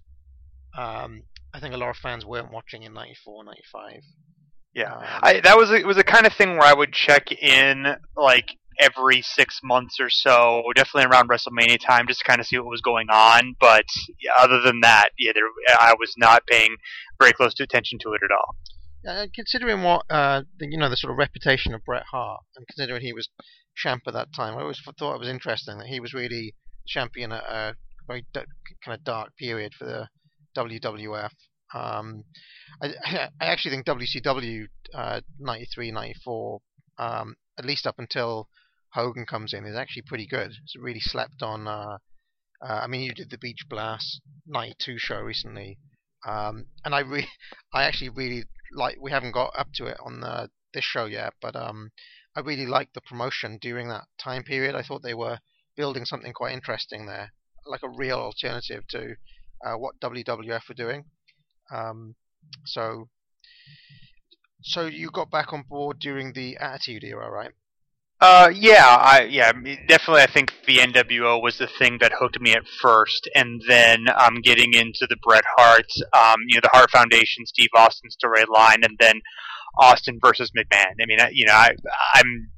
Um, 0.78 1.24
I 1.54 1.60
think 1.60 1.74
a 1.74 1.78
lot 1.78 1.90
of 1.90 1.98
fans 1.98 2.25
weren't 2.25 2.52
watching 2.52 2.84
in 2.84 2.94
94, 2.94 3.44
95. 3.44 4.02
Yeah, 4.74 4.94
Um, 4.94 5.04
I, 5.24 5.42
that 5.44 5.58
was 5.58 5.72
a, 5.72 5.75
it 5.75 5.88
was 5.88 5.98
a 5.98 6.04
kind 6.04 6.25
of 6.28 6.34
thing 6.34 6.52
where 6.52 6.68
I 6.68 6.74
would 6.74 6.94
check 6.94 7.31
in 7.31 7.96
like 8.16 8.50
every 8.80 9.24
six 9.24 9.59
months 9.64 10.00
or 10.00 10.09
so, 10.09 10.62
definitely 10.76 11.09
around 11.09 11.30
WrestleMania 11.30 11.80
time, 11.83 12.06
just 12.07 12.19
to 12.19 12.26
kind 12.26 12.40
of 12.40 12.45
see 12.45 12.57
what 12.57 12.68
was 12.68 12.81
going 12.81 13.07
on. 13.09 13.56
But 13.59 13.86
yeah, 14.21 14.33
other 14.40 14.62
than 14.62 14.81
that, 14.81 15.09
yeah, 15.18 15.31
there, 15.33 15.45
I 15.80 15.95
was 15.97 16.14
not 16.18 16.45
paying 16.45 16.76
very 17.19 17.33
close 17.33 17.54
to 17.56 17.64
attention 17.64 17.97
to 18.04 18.14
it 18.14 18.21
at 18.24 18.31
all. 18.31 18.56
Uh, 19.07 19.28
considering 19.33 19.83
what 19.83 20.04
uh, 20.09 20.42
the, 20.59 20.68
you 20.69 20.78
know 20.78 20.90
the 20.90 20.97
sort 20.97 21.12
of 21.12 21.18
reputation 21.18 21.74
of 21.74 21.83
Bret 21.86 22.04
Hart, 22.12 22.42
and 22.56 22.68
considering 22.68 23.02
he 23.02 23.14
was 23.14 23.30
champ 23.76 24.04
at 24.06 24.14
that 24.14 24.33
time, 24.36 24.57
I 24.57 24.62
always 24.62 24.81
thought 25.00 25.16
it 25.16 25.19
was 25.19 25.30
interesting 25.30 25.78
that 25.78 25.88
he 25.88 26.00
was 26.00 26.14
really 26.14 26.54
champion 26.86 27.31
at 27.31 27.44
a 27.44 27.76
very 28.06 28.26
d- 28.33 28.42
kind 28.83 28.97
of 28.97 29.04
dark 29.04 29.36
period 29.38 29.74
for 29.78 29.86
the 29.86 30.07
WWF. 30.57 31.30
Um, 31.73 32.23
I, 32.81 32.94
I 33.42 33.45
actually 33.45 33.71
think 33.71 33.85
WCW 33.85 34.66
uh, 34.94 35.21
93, 35.40 35.92
94, 35.92 36.59
um, 36.97 37.35
at 37.57 37.66
least 37.66 37.87
up 37.87 37.99
until 37.99 38.47
Hogan 38.94 39.26
comes 39.26 39.54
in, 39.54 39.66
is 39.66 39.76
actually 39.76 40.04
pretty 40.04 40.28
good. 40.28 40.52
It's 40.64 40.76
really 40.80 40.99
slept 40.99 41.42
on. 41.42 41.68
Uh, 41.68 41.97
uh, 42.61 42.80
I 42.83 42.87
mean, 42.87 43.02
you 43.02 43.14
did 43.14 43.30
the 43.30 43.37
Beach 43.37 43.66
Blast 43.69 44.21
92 44.47 44.97
show 44.97 45.19
recently, 45.19 45.78
um, 46.28 46.66
and 46.83 46.95
I 46.95 47.02
re- 47.02 47.30
I 47.73 47.83
actually 47.83 48.09
really 48.09 48.45
like. 48.73 48.97
We 48.99 49.11
haven't 49.11 49.33
got 49.33 49.54
up 49.57 49.68
to 49.76 49.85
it 49.85 49.97
on 50.04 50.21
the, 50.21 50.49
this 50.73 50.83
show 50.83 51.06
yet, 51.06 51.33
but 51.42 51.56
um, 51.56 51.92
I 52.35 52.40
really 52.40 52.66
liked 52.66 52.94
the 52.94 53.02
promotion 53.02 53.59
during 53.61 53.90
that 53.90 54.06
time 54.19 54.44
period. 54.44 54.76
I 54.76 54.81
thought 54.81 55.04
they 55.04 55.14
were 55.14 55.40
building 55.76 56.06
something 56.06 56.33
quite 56.33 56.54
interesting 56.54 57.06
there, 57.06 57.31
like 57.66 57.83
a 57.83 57.90
real 57.90 58.18
alternative 58.18 58.87
to 58.90 59.16
uh, 59.66 59.73
what 59.73 59.99
WWF 59.99 60.68
were 60.68 60.76
doing. 60.76 61.06
Um, 61.71 62.16
so, 62.66 63.09
so 64.61 64.85
you 64.85 65.09
got 65.09 65.31
back 65.31 65.54
on 65.54 65.64
board 65.69 65.99
during 65.99 66.33
the 66.33 66.57
Attitude 66.57 67.04
Era, 67.04 67.30
right? 67.30 67.52
Uh, 68.19 68.49
yeah, 68.54 68.83
I 68.83 69.28
yeah, 69.30 69.52
definitely. 69.87 70.23
I 70.23 70.28
think 70.28 70.52
the 70.66 70.78
NWO 70.78 71.40
was 71.40 71.59
the 71.59 71.68
thing 71.68 71.99
that 72.02 72.14
hooked 72.18 72.42
me 72.42 72.54
at 72.54 72.68
first, 72.81 73.30
and 73.35 73.61
then 73.68 74.07
um, 74.18 74.42
getting 74.42 74.73
into 74.73 75.06
the 75.07 75.18
Bret 75.21 75.44
Hart, 75.56 75.85
um, 76.14 76.42
you 76.47 76.56
know, 76.56 76.61
the 76.64 76.71
Hart 76.73 76.90
Foundation, 76.90 77.45
Steve 77.45 77.69
Austin 77.76 78.09
storyline, 78.09 78.83
and 78.83 78.97
then 78.99 79.21
Austin 79.78 80.18
versus 80.19 80.52
McMahon. 80.57 80.94
I 80.99 81.06
mean, 81.06 81.19
I, 81.19 81.30
you 81.31 81.45
know, 81.45 81.54
I, 81.54 81.76
I'm 82.16 82.49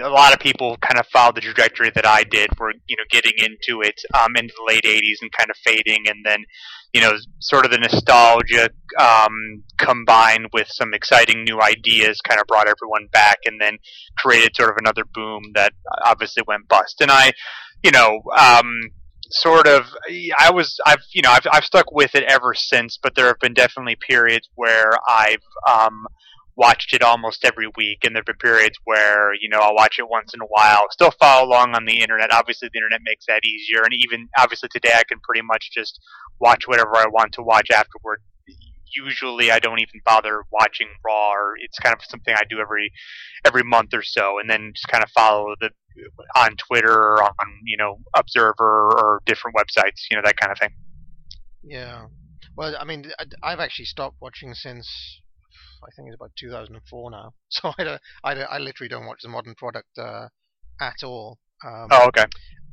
a 0.00 0.08
lot 0.08 0.32
of 0.32 0.40
people 0.40 0.76
kind 0.78 0.98
of 0.98 1.06
followed 1.08 1.36
the 1.36 1.40
trajectory 1.40 1.90
that 1.94 2.06
I 2.06 2.24
did, 2.24 2.48
were 2.58 2.72
you 2.86 2.96
know 2.96 3.04
getting 3.10 3.32
into 3.38 3.82
it 3.82 4.00
um, 4.14 4.32
into 4.36 4.54
the 4.56 4.64
late 4.66 4.84
'80s 4.84 5.20
and 5.20 5.30
kind 5.32 5.50
of 5.50 5.56
fading, 5.64 6.04
and 6.06 6.24
then 6.24 6.44
you 6.92 7.00
know 7.00 7.12
sort 7.40 7.64
of 7.64 7.70
the 7.70 7.78
nostalgia 7.78 8.70
um, 8.98 9.62
combined 9.78 10.48
with 10.52 10.68
some 10.68 10.94
exciting 10.94 11.44
new 11.44 11.60
ideas 11.60 12.20
kind 12.20 12.40
of 12.40 12.46
brought 12.46 12.68
everyone 12.68 13.08
back, 13.12 13.38
and 13.44 13.60
then 13.60 13.78
created 14.16 14.54
sort 14.56 14.70
of 14.70 14.76
another 14.78 15.04
boom 15.12 15.42
that 15.54 15.72
obviously 16.04 16.42
went 16.46 16.68
bust. 16.68 17.00
And 17.00 17.10
I, 17.10 17.32
you 17.82 17.90
know. 17.90 18.20
Um, 18.38 18.90
sort 19.34 19.66
of 19.66 19.86
I 20.38 20.50
was 20.50 20.78
I've 20.84 21.02
you 21.14 21.22
know 21.22 21.30
I've 21.30 21.46
I've 21.50 21.64
stuck 21.64 21.90
with 21.90 22.14
it 22.14 22.22
ever 22.24 22.52
since 22.52 22.98
but 23.02 23.14
there 23.14 23.28
have 23.28 23.38
been 23.40 23.54
definitely 23.54 23.96
periods 23.96 24.46
where 24.56 24.90
I've 25.08 25.40
um 25.66 26.06
watched 26.56 26.92
it 26.92 27.02
almost 27.02 27.44
every 27.44 27.66
week, 27.76 27.98
and 28.04 28.14
there've 28.14 28.24
been 28.24 28.36
periods 28.36 28.76
where 28.84 29.34
you 29.34 29.48
know 29.48 29.58
I'll 29.60 29.74
watch 29.74 29.98
it 29.98 30.08
once 30.08 30.34
in 30.34 30.40
a 30.40 30.46
while. 30.46 30.86
Still 30.90 31.12
follow 31.18 31.46
along 31.46 31.74
on 31.74 31.84
the 31.84 32.00
internet. 32.00 32.32
Obviously, 32.32 32.68
the 32.72 32.78
internet 32.78 33.00
makes 33.04 33.26
that 33.26 33.44
easier, 33.44 33.82
and 33.82 33.92
even 33.92 34.28
obviously 34.38 34.68
today 34.70 34.92
I 34.94 35.02
can 35.04 35.18
pretty 35.20 35.42
much 35.42 35.70
just 35.72 35.98
watch 36.40 36.66
whatever 36.66 36.96
I 36.96 37.06
want 37.06 37.32
to 37.34 37.42
watch 37.42 37.70
afterward. 37.70 38.22
Usually, 38.94 39.50
I 39.50 39.58
don't 39.58 39.80
even 39.80 40.00
bother 40.04 40.42
watching 40.52 40.88
Raw, 41.04 41.30
or 41.30 41.54
it's 41.58 41.78
kind 41.78 41.94
of 41.94 42.00
something 42.06 42.34
I 42.34 42.42
do 42.48 42.58
every 42.60 42.92
every 43.44 43.62
month 43.62 43.94
or 43.94 44.02
so, 44.02 44.38
and 44.38 44.50
then 44.50 44.72
just 44.74 44.88
kind 44.88 45.02
of 45.02 45.10
follow 45.10 45.54
the 45.60 45.70
on 46.36 46.56
Twitter 46.56 46.92
or 46.92 47.22
on 47.22 47.32
you 47.64 47.76
know 47.76 47.98
Observer 48.14 48.54
or 48.92 49.22
different 49.24 49.56
websites, 49.56 50.02
you 50.10 50.16
know 50.16 50.22
that 50.24 50.36
kind 50.36 50.52
of 50.52 50.58
thing. 50.58 50.74
Yeah. 51.64 52.06
Well, 52.54 52.74
I 52.78 52.84
mean, 52.84 53.10
I've 53.42 53.60
actually 53.60 53.86
stopped 53.86 54.16
watching 54.20 54.52
since 54.52 55.21
I 55.84 55.90
think 55.94 56.08
it's 56.08 56.16
about 56.16 56.32
2004 56.38 57.10
now. 57.10 57.34
So 57.50 57.72
I, 57.78 57.84
don't, 57.84 58.02
I, 58.24 58.34
don't- 58.34 58.50
I 58.50 58.58
literally 58.58 58.88
don't 58.88 59.06
watch 59.06 59.20
the 59.22 59.28
modern 59.28 59.54
product 59.54 59.98
uh, 59.98 60.28
at 60.80 61.02
all. 61.04 61.38
Um, 61.64 61.88
Oh, 61.90 62.06
okay. 62.08 62.26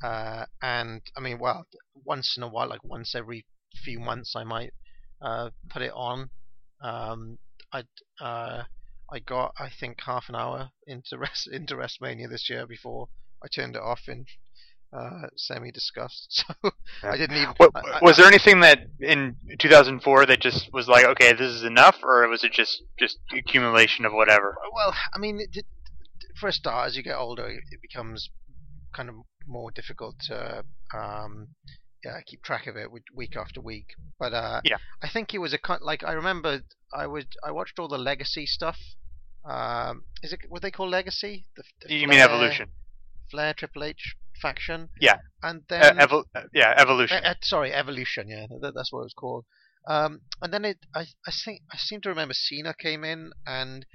uh, 0.04 0.46
and 0.62 1.02
I 1.18 1.20
mean, 1.22 1.40
well, 1.40 1.66
once 1.94 2.36
in 2.38 2.44
a 2.44 2.48
while, 2.48 2.70
like 2.70 2.84
once 2.84 3.14
every 3.16 3.46
few 3.84 4.00
months, 4.00 4.36
I 4.36 4.44
might 4.44 4.72
uh, 5.22 5.50
put 5.70 5.82
it 5.82 5.92
on. 5.94 6.30
Um, 6.82 7.38
I 7.74 7.84
uh, 8.22 8.64
I 9.12 9.20
got 9.20 9.54
I 9.60 9.70
think 9.70 10.02
half 10.02 10.26
an 10.30 10.36
hour 10.36 10.72
into 10.88 11.18
rest 11.20 11.48
into 11.52 11.76
WrestleMania 11.76 12.30
this 12.30 12.50
year 12.50 12.66
before 12.66 13.10
I 13.44 13.48
turned 13.48 13.76
it 13.76 13.82
off 13.82 14.02
in 14.08 14.26
uh, 14.94 15.28
semi 15.36 15.72
disgust. 15.72 16.44
So 17.02 17.08
I 17.08 17.18
didn't 17.18 17.38
even. 17.38 17.54
What, 17.58 17.72
I- 17.76 17.98
I- 17.98 18.00
was 18.02 18.18
there 18.18 18.26
anything 18.28 18.60
that 18.62 18.80
in 19.00 19.36
2004 19.60 20.26
that 20.26 20.40
just 20.42 20.72
was 20.74 20.88
like, 20.88 21.06
okay, 21.06 21.32
this 21.34 21.52
is 21.52 21.64
enough, 21.64 21.98
or 22.04 22.28
was 22.28 22.44
it 22.44 22.52
just 22.52 22.82
just 23.00 23.18
accumulation 23.38 24.06
of 24.06 24.14
whatever? 24.14 24.56
Well, 24.74 24.94
I 25.14 25.18
mean, 25.20 25.40
it, 25.40 25.66
for 26.40 26.48
a 26.50 26.52
start, 26.54 26.88
as 26.88 26.98
you 26.98 27.04
get 27.04 27.16
older, 27.18 27.48
it, 27.48 27.64
becomes 27.82 28.30
kind 28.96 29.10
of 29.10 29.16
more 29.48 29.72
difficult 29.72 30.16
to 30.28 30.64
um, 30.94 31.50
yeah, 32.04 32.20
keep 32.26 32.42
track 32.44 32.66
of 32.68 32.76
it 32.76 32.88
week, 33.14 33.36
after 33.36 33.62
week. 33.62 33.88
But 34.18 34.34
uh, 34.34 34.62
Yeah. 34.64 34.78
I 35.04 35.10
think 35.10 35.34
it 35.34 35.40
was 35.40 35.54
a 35.54 35.58
kind 35.58 35.82
like 35.82 36.04
I 36.04 36.14
remember 36.14 36.62
I 36.94 37.06
would 37.08 37.28
I 37.46 37.52
watched 37.52 37.78
all 37.80 37.88
the 37.88 37.98
Legacy 37.98 38.46
stuff. 38.46 38.78
Um, 39.46 40.04
is 40.24 40.34
it 40.34 40.40
what 40.50 40.62
they 40.62 40.72
call 40.72 40.90
Legacy? 40.90 41.46
The, 41.56 41.64
the 41.88 41.94
You 41.94 42.08
mean 42.08 42.20
evolution? 42.20 42.70
Flair 43.32 43.54
Triple 43.54 43.84
H 43.84 44.16
faction. 44.42 44.90
Yeah. 45.00 45.18
and 45.44 45.62
Uh, 45.62 45.66
then 45.70 45.98
evol- 45.98 46.26
uh, 46.36 46.44
yeah, 46.54 46.74
evolution. 46.78 47.24
uh, 47.24 47.30
uh, 47.30 47.34
sorry, 47.42 47.74
Evolution. 47.74 48.28
Yeah, 48.28 48.46
that, 48.62 48.74
that's 48.76 48.92
what 48.92 49.02
it 49.02 49.04
was 49.12 49.14
called. 49.14 49.46
Um, 49.88 50.22
and 50.42 50.54
then 50.54 50.66
it, 50.66 50.78
I, 50.94 51.02
I 51.26 51.32
think, 51.46 51.62
I 51.72 51.78
seem 51.78 52.02
to 52.02 52.10
remember 52.10 52.34
Cena 52.34 52.74
came 52.74 53.04
in, 53.04 53.32
and 53.46 53.86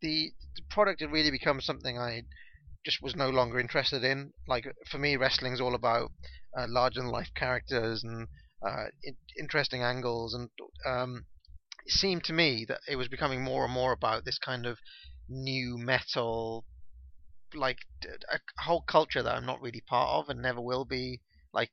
the, 0.00 0.32
the 0.56 0.62
product 0.70 1.00
had 1.00 1.10
really 1.10 1.30
become 1.30 1.60
something 1.60 1.98
I 1.98 2.22
just 2.84 3.02
was 3.02 3.16
no 3.16 3.30
longer 3.30 3.58
interested 3.58 4.04
in. 4.04 4.32
Like 4.46 4.66
for 4.90 4.98
me, 4.98 5.16
wrestling's 5.16 5.60
all 5.60 5.74
about 5.74 6.10
uh, 6.56 6.66
larger 6.68 7.00
than 7.00 7.10
life 7.10 7.30
characters 7.34 8.02
and 8.04 8.28
uh, 8.64 8.86
in, 9.02 9.16
interesting 9.38 9.82
angles, 9.82 10.34
and 10.34 10.50
um, 10.86 11.24
it 11.86 11.92
seemed 11.92 12.24
to 12.24 12.32
me 12.32 12.64
that 12.68 12.80
it 12.88 12.96
was 12.96 13.08
becoming 13.08 13.42
more 13.42 13.64
and 13.64 13.72
more 13.72 13.92
about 13.92 14.24
this 14.24 14.38
kind 14.38 14.66
of 14.66 14.78
new 15.28 15.78
metal 15.78 16.64
like 17.54 17.78
a 18.30 18.38
whole 18.62 18.82
culture 18.82 19.22
that 19.22 19.34
I'm 19.34 19.46
not 19.46 19.60
really 19.60 19.80
part 19.80 20.10
of 20.10 20.28
and 20.28 20.40
never 20.40 20.60
will 20.60 20.84
be. 20.84 21.20
Like 21.52 21.70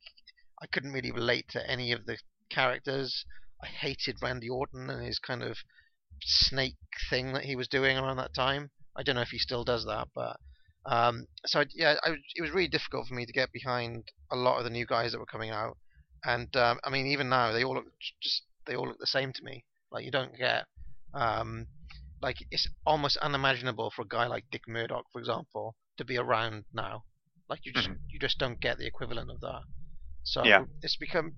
I 0.61 0.67
couldn't 0.67 0.93
really 0.93 1.11
relate 1.11 1.47
to 1.49 1.69
any 1.69 1.91
of 1.91 2.05
the 2.05 2.17
characters. 2.49 3.25
I 3.61 3.67
hated 3.67 4.21
Randy 4.21 4.49
Orton 4.49 4.89
and 4.89 5.05
his 5.05 5.19
kind 5.19 5.43
of 5.43 5.57
snake 6.21 6.77
thing 7.09 7.33
that 7.33 7.45
he 7.45 7.55
was 7.55 7.67
doing 7.67 7.97
around 7.97 8.17
that 8.17 8.33
time. 8.33 8.71
I 8.95 9.03
don't 9.03 9.15
know 9.15 9.21
if 9.21 9.29
he 9.29 9.39
still 9.39 9.63
does 9.63 9.85
that, 9.85 10.09
but 10.13 10.37
um, 10.85 11.27
so 11.45 11.61
I, 11.61 11.65
yeah, 11.73 11.95
I, 12.03 12.15
it 12.35 12.41
was 12.41 12.51
really 12.51 12.67
difficult 12.67 13.07
for 13.07 13.13
me 13.13 13.25
to 13.25 13.31
get 13.31 13.51
behind 13.51 14.11
a 14.31 14.35
lot 14.35 14.57
of 14.57 14.63
the 14.63 14.69
new 14.69 14.85
guys 14.85 15.11
that 15.11 15.19
were 15.19 15.25
coming 15.25 15.51
out. 15.51 15.77
And 16.25 16.53
um, 16.57 16.79
I 16.83 16.89
mean, 16.89 17.07
even 17.07 17.29
now 17.29 17.51
they 17.51 17.63
all 17.63 17.75
look 17.75 17.85
just 18.21 18.43
they 18.65 18.75
all 18.75 18.87
look 18.87 18.99
the 18.99 19.07
same 19.07 19.31
to 19.33 19.43
me. 19.43 19.63
Like 19.91 20.03
you 20.03 20.11
don't 20.11 20.37
get 20.37 20.65
um, 21.13 21.67
like 22.21 22.37
it's 22.51 22.67
almost 22.85 23.17
unimaginable 23.17 23.91
for 23.95 24.01
a 24.03 24.07
guy 24.07 24.27
like 24.27 24.45
Dick 24.51 24.63
Murdoch, 24.67 25.05
for 25.11 25.19
example, 25.19 25.75
to 25.97 26.05
be 26.05 26.17
around 26.17 26.65
now. 26.73 27.03
Like 27.49 27.65
you 27.65 27.73
just 27.73 27.89
you 28.09 28.19
just 28.19 28.37
don't 28.37 28.59
get 28.59 28.77
the 28.77 28.85
equivalent 28.85 29.31
of 29.31 29.39
that. 29.41 29.61
So 30.23 30.43
Yeah. 30.45 30.65
it's 30.81 30.97
become, 30.97 31.33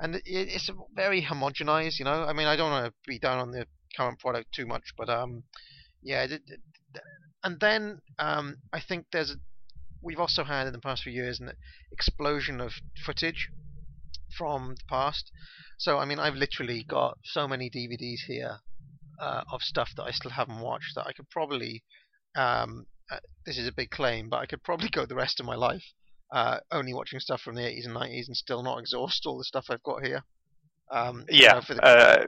and 0.00 0.16
it, 0.16 0.22
it's 0.26 0.70
very 0.94 1.22
homogenized. 1.22 1.98
You 1.98 2.04
know, 2.06 2.24
I 2.24 2.32
mean, 2.32 2.46
I 2.46 2.56
don't 2.56 2.70
want 2.70 2.86
to 2.86 2.94
be 3.06 3.18
down 3.18 3.38
on 3.38 3.50
the 3.52 3.66
current 3.96 4.18
product 4.18 4.52
too 4.52 4.66
much, 4.66 4.94
but 4.96 5.08
um, 5.08 5.44
yeah. 6.02 6.26
and 7.44 7.60
then 7.60 8.00
um, 8.18 8.56
I 8.72 8.80
think 8.80 9.06
there's 9.12 9.30
a, 9.30 9.36
we've 10.02 10.20
also 10.20 10.44
had 10.44 10.66
in 10.66 10.72
the 10.72 10.80
past 10.80 11.02
few 11.02 11.12
years 11.12 11.38
an 11.40 11.52
explosion 11.92 12.60
of 12.60 12.72
footage 13.04 13.48
from 14.36 14.74
the 14.76 14.84
past. 14.88 15.30
So 15.78 15.98
I 15.98 16.04
mean, 16.04 16.18
I've 16.18 16.34
literally 16.34 16.82
got 16.82 17.18
so 17.24 17.46
many 17.46 17.70
DVDs 17.70 18.20
here 18.26 18.58
uh, 19.20 19.42
of 19.52 19.62
stuff 19.62 19.90
that 19.96 20.04
I 20.04 20.10
still 20.10 20.30
haven't 20.30 20.60
watched 20.60 20.94
that 20.94 21.06
I 21.06 21.12
could 21.12 21.28
probably. 21.30 21.82
Um, 22.36 22.86
uh, 23.10 23.18
this 23.44 23.58
is 23.58 23.68
a 23.68 23.72
big 23.72 23.90
claim, 23.90 24.30
but 24.30 24.38
I 24.38 24.46
could 24.46 24.62
probably 24.62 24.88
go 24.88 25.04
the 25.04 25.14
rest 25.14 25.38
of 25.38 25.46
my 25.46 25.54
life 25.54 25.84
uh, 26.34 26.58
only 26.70 26.92
watching 26.92 27.20
stuff 27.20 27.40
from 27.40 27.54
the 27.54 27.62
80s 27.62 27.86
and 27.86 27.94
90s 27.94 28.26
and 28.26 28.36
still 28.36 28.62
not 28.62 28.78
exhaust 28.78 29.24
all 29.24 29.38
the 29.38 29.44
stuff 29.44 29.66
I've 29.70 29.82
got 29.82 30.04
here. 30.04 30.24
Um, 30.90 31.24
you 31.28 31.44
Yeah, 31.44 31.54
know, 31.54 31.60
for 31.62 31.74
the- 31.74 31.84
uh, 31.84 32.26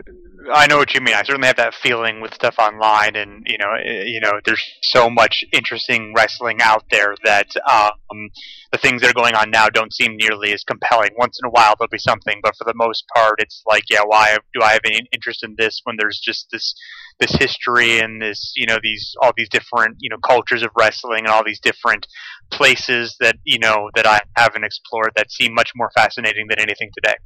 I 0.53 0.67
know 0.67 0.79
what 0.79 0.95
you 0.95 1.01
mean. 1.01 1.15
I 1.15 1.23
certainly 1.23 1.47
have 1.47 1.57
that 1.57 1.75
feeling 1.75 2.21
with 2.21 2.35
stuff 2.35 2.59
online, 2.59 3.17
and 3.17 3.47
you 3.47 3.59
know, 3.59 3.73
eh, 3.73 4.05
you 4.05 4.21
know, 4.21 4.41
there's 4.45 4.63
so 4.83 5.11
much 5.11 5.45
interesting 5.53 6.15
wrestling 6.17 6.61
out 6.63 6.85
there 6.91 7.15
that 7.25 7.49
um, 7.69 8.31
the 8.73 8.79
things 8.79 9.03
that 9.03 9.11
are 9.11 9.15
going 9.15 9.35
on 9.35 9.51
now 9.51 9.69
don't 9.69 9.93
seem 9.93 10.17
nearly 10.17 10.53
as 10.53 10.65
compelling. 10.65 11.11
Once 11.17 11.39
in 11.43 11.47
a 11.47 11.51
while 11.51 11.75
there'll 11.79 11.89
be 11.91 11.99
something, 11.99 12.41
but 12.43 12.55
for 12.57 12.65
the 12.65 12.75
most 12.75 13.05
part, 13.15 13.41
it's 13.41 13.63
like, 13.67 13.85
yeah, 13.91 14.03
why 14.05 14.37
do 14.55 14.63
I 14.63 14.73
have 14.73 14.83
any 14.85 15.01
interest 15.13 15.43
in 15.45 15.55
this 15.59 15.81
when 15.85 15.97
there's 15.99 16.19
just 16.19 16.49
this 16.51 16.75
this 17.19 17.33
history 17.33 17.99
and 17.99 18.21
this, 18.23 18.53
you 18.57 18.67
know, 18.67 18.79
these 18.83 19.15
all 19.23 19.33
these 19.37 19.49
different, 19.49 19.97
you 20.01 20.11
know, 20.11 20.19
cultures 20.19 20.63
of 20.63 20.71
wrestling 20.77 21.21
and 21.21 21.29
all 21.29 21.45
these 21.45 21.61
different 21.61 22.07
places 22.51 23.17
that 23.21 23.37
you 23.45 23.59
know 23.59 23.91
that 23.97 24.07
I 24.07 24.21
haven't 24.37 24.65
explored 24.65 25.13
that 25.17 25.31
seem 25.31 25.55
much 25.55 25.73
more 25.75 25.91
fascinating 25.95 26.47
than 26.49 26.61
anything 26.61 26.91
today. 26.95 27.17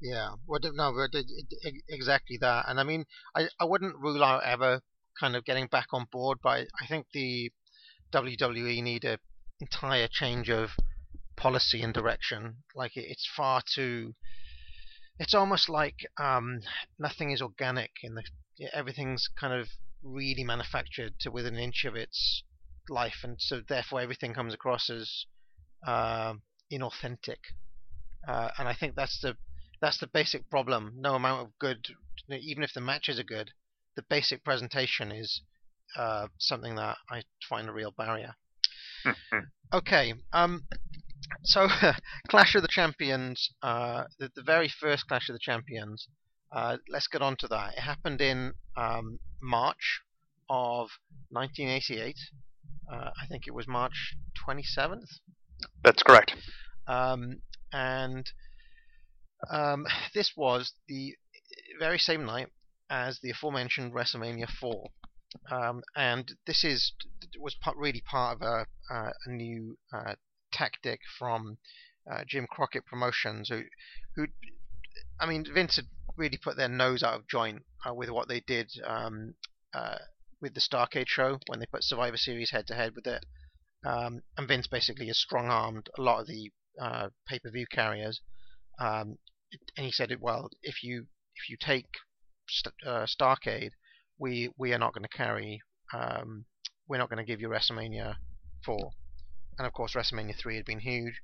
Yeah, 0.00 0.34
well, 0.46 0.60
d- 0.60 0.70
no, 0.74 0.92
but 0.92 1.10
exactly 1.88 2.38
that. 2.40 2.66
And 2.68 2.78
I 2.78 2.84
mean, 2.84 3.04
I, 3.34 3.48
I 3.60 3.64
wouldn't 3.64 3.96
rule 3.96 4.22
out 4.22 4.44
ever 4.44 4.82
kind 5.18 5.34
of 5.34 5.44
getting 5.44 5.66
back 5.66 5.88
on 5.92 6.06
board, 6.12 6.38
but 6.42 6.68
I, 6.80 6.86
think 6.86 7.06
the 7.12 7.50
WWE 8.12 8.82
need 8.82 9.04
a 9.04 9.18
entire 9.60 10.06
change 10.08 10.50
of 10.50 10.70
policy 11.36 11.82
and 11.82 11.92
direction. 11.92 12.62
Like 12.76 12.96
it, 12.96 13.06
it's 13.08 13.28
far 13.36 13.62
too. 13.74 14.14
It's 15.18 15.34
almost 15.34 15.68
like 15.68 16.06
um, 16.20 16.60
nothing 16.98 17.32
is 17.32 17.42
organic 17.42 17.90
in 18.02 18.14
the. 18.14 18.22
Everything's 18.72 19.28
kind 19.38 19.52
of 19.52 19.68
really 20.02 20.44
manufactured 20.44 21.14
to 21.20 21.30
within 21.30 21.54
an 21.54 21.60
inch 21.60 21.84
of 21.84 21.96
its 21.96 22.44
life, 22.88 23.24
and 23.24 23.40
so 23.40 23.62
therefore 23.68 24.00
everything 24.00 24.32
comes 24.32 24.54
across 24.54 24.88
as 24.90 25.26
um 25.86 26.42
inauthentic. 26.72 27.38
Uh, 28.26 28.50
and 28.58 28.68
I 28.68 28.74
think 28.74 28.94
that's 28.94 29.20
the 29.20 29.36
that's 29.80 29.98
the 29.98 30.06
basic 30.06 30.48
problem. 30.50 30.94
No 30.96 31.14
amount 31.14 31.46
of 31.46 31.58
good, 31.58 31.86
even 32.30 32.62
if 32.62 32.72
the 32.74 32.80
matches 32.80 33.18
are 33.18 33.24
good, 33.24 33.50
the 33.96 34.02
basic 34.08 34.44
presentation 34.44 35.12
is 35.12 35.42
uh, 35.96 36.28
something 36.38 36.76
that 36.76 36.96
I 37.10 37.22
find 37.48 37.68
a 37.68 37.72
real 37.72 37.92
barrier. 37.96 38.34
Okay, 39.70 40.14
um, 40.32 40.62
so 41.44 41.68
Clash 42.28 42.54
of 42.54 42.62
the 42.62 42.68
Champions, 42.68 43.50
uh, 43.62 44.04
the, 44.18 44.30
the 44.34 44.42
very 44.42 44.66
first 44.80 45.06
Clash 45.06 45.28
of 45.28 45.34
the 45.34 45.40
Champions. 45.42 46.08
Uh, 46.50 46.78
let's 46.88 47.06
get 47.06 47.20
on 47.20 47.36
to 47.40 47.48
that. 47.48 47.74
It 47.74 47.80
happened 47.80 48.22
in 48.22 48.54
um, 48.78 49.18
March 49.42 50.00
of 50.48 50.88
1988. 51.30 52.16
Uh, 52.90 53.10
I 53.22 53.26
think 53.26 53.46
it 53.46 53.52
was 53.52 53.68
March 53.68 54.14
27th. 54.48 55.20
That's 55.84 56.02
correct. 56.02 56.34
Um, 56.86 57.42
and 57.70 58.26
um, 59.50 59.86
this 60.14 60.32
was 60.36 60.72
the 60.88 61.14
very 61.78 61.98
same 61.98 62.24
night 62.24 62.48
as 62.90 63.18
the 63.20 63.30
aforementioned 63.30 63.92
WrestleMania 63.92 64.48
4. 64.60 64.90
um, 65.50 65.82
and 65.94 66.32
this 66.46 66.64
is 66.64 66.92
was 67.38 67.54
part, 67.54 67.76
really 67.76 68.00
part 68.00 68.36
of 68.36 68.42
a, 68.42 68.66
uh, 68.92 69.10
a 69.26 69.30
new 69.30 69.76
uh, 69.92 70.14
tactic 70.52 71.00
from 71.18 71.58
uh, 72.10 72.24
Jim 72.26 72.46
Crockett 72.50 72.86
Promotions, 72.86 73.48
who, 73.50 73.62
who, 74.16 74.26
I 75.20 75.26
mean, 75.26 75.44
Vince 75.52 75.76
had 75.76 75.86
really 76.16 76.38
put 76.38 76.56
their 76.56 76.68
nose 76.68 77.02
out 77.02 77.14
of 77.14 77.28
joint 77.28 77.62
uh, 77.86 77.94
with 77.94 78.10
what 78.10 78.28
they 78.28 78.40
did 78.40 78.70
um, 78.86 79.34
uh, 79.74 79.98
with 80.40 80.54
the 80.54 80.60
Starcade 80.60 81.08
show 81.08 81.38
when 81.46 81.60
they 81.60 81.66
put 81.66 81.84
Survivor 81.84 82.16
Series 82.16 82.50
head 82.50 82.66
to 82.68 82.74
head 82.74 82.94
with 82.94 83.06
it. 83.06 83.24
Um, 83.84 84.22
and 84.36 84.48
Vince 84.48 84.66
basically 84.66 85.06
has 85.06 85.18
strong 85.18 85.46
armed 85.46 85.88
a 85.96 86.02
lot 86.02 86.20
of 86.20 86.26
the 86.26 86.50
uh, 86.80 87.08
pay 87.26 87.38
per 87.38 87.50
view 87.50 87.66
carriers. 87.70 88.20
Um, 88.78 89.18
and 89.76 89.86
he 89.86 89.92
said 89.92 90.14
well. 90.20 90.50
If 90.62 90.82
you 90.82 91.06
if 91.36 91.48
you 91.48 91.56
take 91.58 91.88
St- 92.48 92.74
uh, 92.86 93.06
Starcade, 93.06 93.70
we 94.18 94.50
we 94.56 94.72
are 94.72 94.78
not 94.78 94.94
going 94.94 95.06
to 95.08 95.16
carry. 95.16 95.60
Um, 95.92 96.44
we're 96.88 96.98
not 96.98 97.10
going 97.10 97.24
to 97.24 97.30
give 97.30 97.40
you 97.40 97.48
WrestleMania 97.48 98.16
four, 98.64 98.90
and 99.58 99.66
of 99.66 99.72
course 99.72 99.94
WrestleMania 99.94 100.36
three 100.36 100.56
had 100.56 100.64
been 100.64 100.80
huge. 100.80 101.20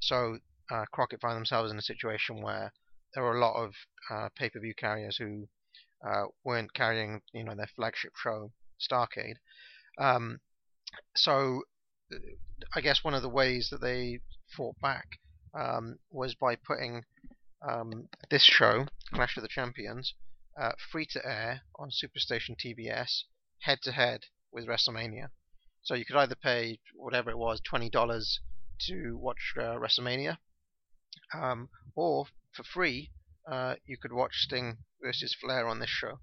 So 0.00 0.38
uh, 0.70 0.84
Crockett 0.92 1.20
found 1.20 1.36
themselves 1.36 1.70
in 1.70 1.78
a 1.78 1.82
situation 1.82 2.42
where 2.42 2.72
there 3.14 3.22
were 3.22 3.36
a 3.36 3.40
lot 3.40 3.56
of 3.62 3.74
uh, 4.10 4.28
pay 4.36 4.50
per 4.50 4.60
view 4.60 4.74
carriers 4.74 5.16
who 5.16 5.48
uh, 6.06 6.24
weren't 6.44 6.74
carrying 6.74 7.20
you 7.32 7.44
know 7.44 7.54
their 7.54 7.70
flagship 7.74 8.12
show 8.22 8.52
Starcade. 8.80 9.36
Um, 9.98 10.40
so 11.16 11.62
I 12.74 12.80
guess 12.80 13.04
one 13.04 13.14
of 13.14 13.22
the 13.22 13.28
ways 13.28 13.68
that 13.70 13.80
they 13.80 14.20
fought 14.56 14.76
back 14.80 15.18
um, 15.54 15.98
was 16.10 16.34
by 16.34 16.56
putting 16.56 17.04
um, 17.62 18.08
this 18.30 18.44
show, 18.44 18.86
Clash 19.12 19.36
of 19.36 19.42
the 19.42 19.48
Champions, 19.48 20.14
uh, 20.60 20.72
free 20.90 21.06
to 21.06 21.24
air 21.24 21.62
on 21.76 21.90
Superstation 21.90 22.56
TBS, 22.56 23.22
head 23.60 23.80
to 23.82 23.92
head 23.92 24.24
with 24.52 24.66
WrestleMania. 24.66 25.30
So 25.82 25.94
you 25.94 26.04
could 26.04 26.16
either 26.16 26.34
pay 26.34 26.80
whatever 26.94 27.30
it 27.30 27.38
was, 27.38 27.60
twenty 27.60 27.90
dollars 27.90 28.40
to 28.86 29.16
watch 29.16 29.54
uh, 29.56 29.76
WrestleMania, 29.76 30.38
um, 31.34 31.68
or 31.94 32.26
for 32.52 32.62
free, 32.64 33.10
uh, 33.50 33.76
you 33.86 33.96
could 33.96 34.12
watch 34.12 34.34
Sting 34.42 34.78
versus 35.02 35.34
Flair 35.34 35.66
on 35.66 35.78
this 35.78 35.90
show. 35.90 36.20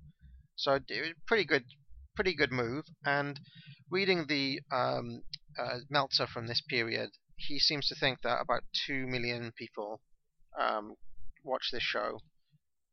So 0.55 0.79
it 0.87 1.01
was 1.01 1.13
pretty 1.25 1.45
good, 1.45 1.65
pretty 2.15 2.33
good 2.33 2.51
move. 2.51 2.85
And 3.05 3.39
reading 3.89 4.25
the 4.27 4.61
um, 4.71 5.23
uh, 5.57 5.79
Meltzer 5.89 6.27
from 6.27 6.47
this 6.47 6.61
period, 6.61 7.11
he 7.35 7.59
seems 7.59 7.87
to 7.87 7.95
think 7.95 8.21
that 8.21 8.41
about 8.41 8.63
two 8.85 9.05
million 9.07 9.51
people 9.57 10.01
um, 10.59 10.95
watch 11.43 11.69
this 11.71 11.83
show, 11.83 12.19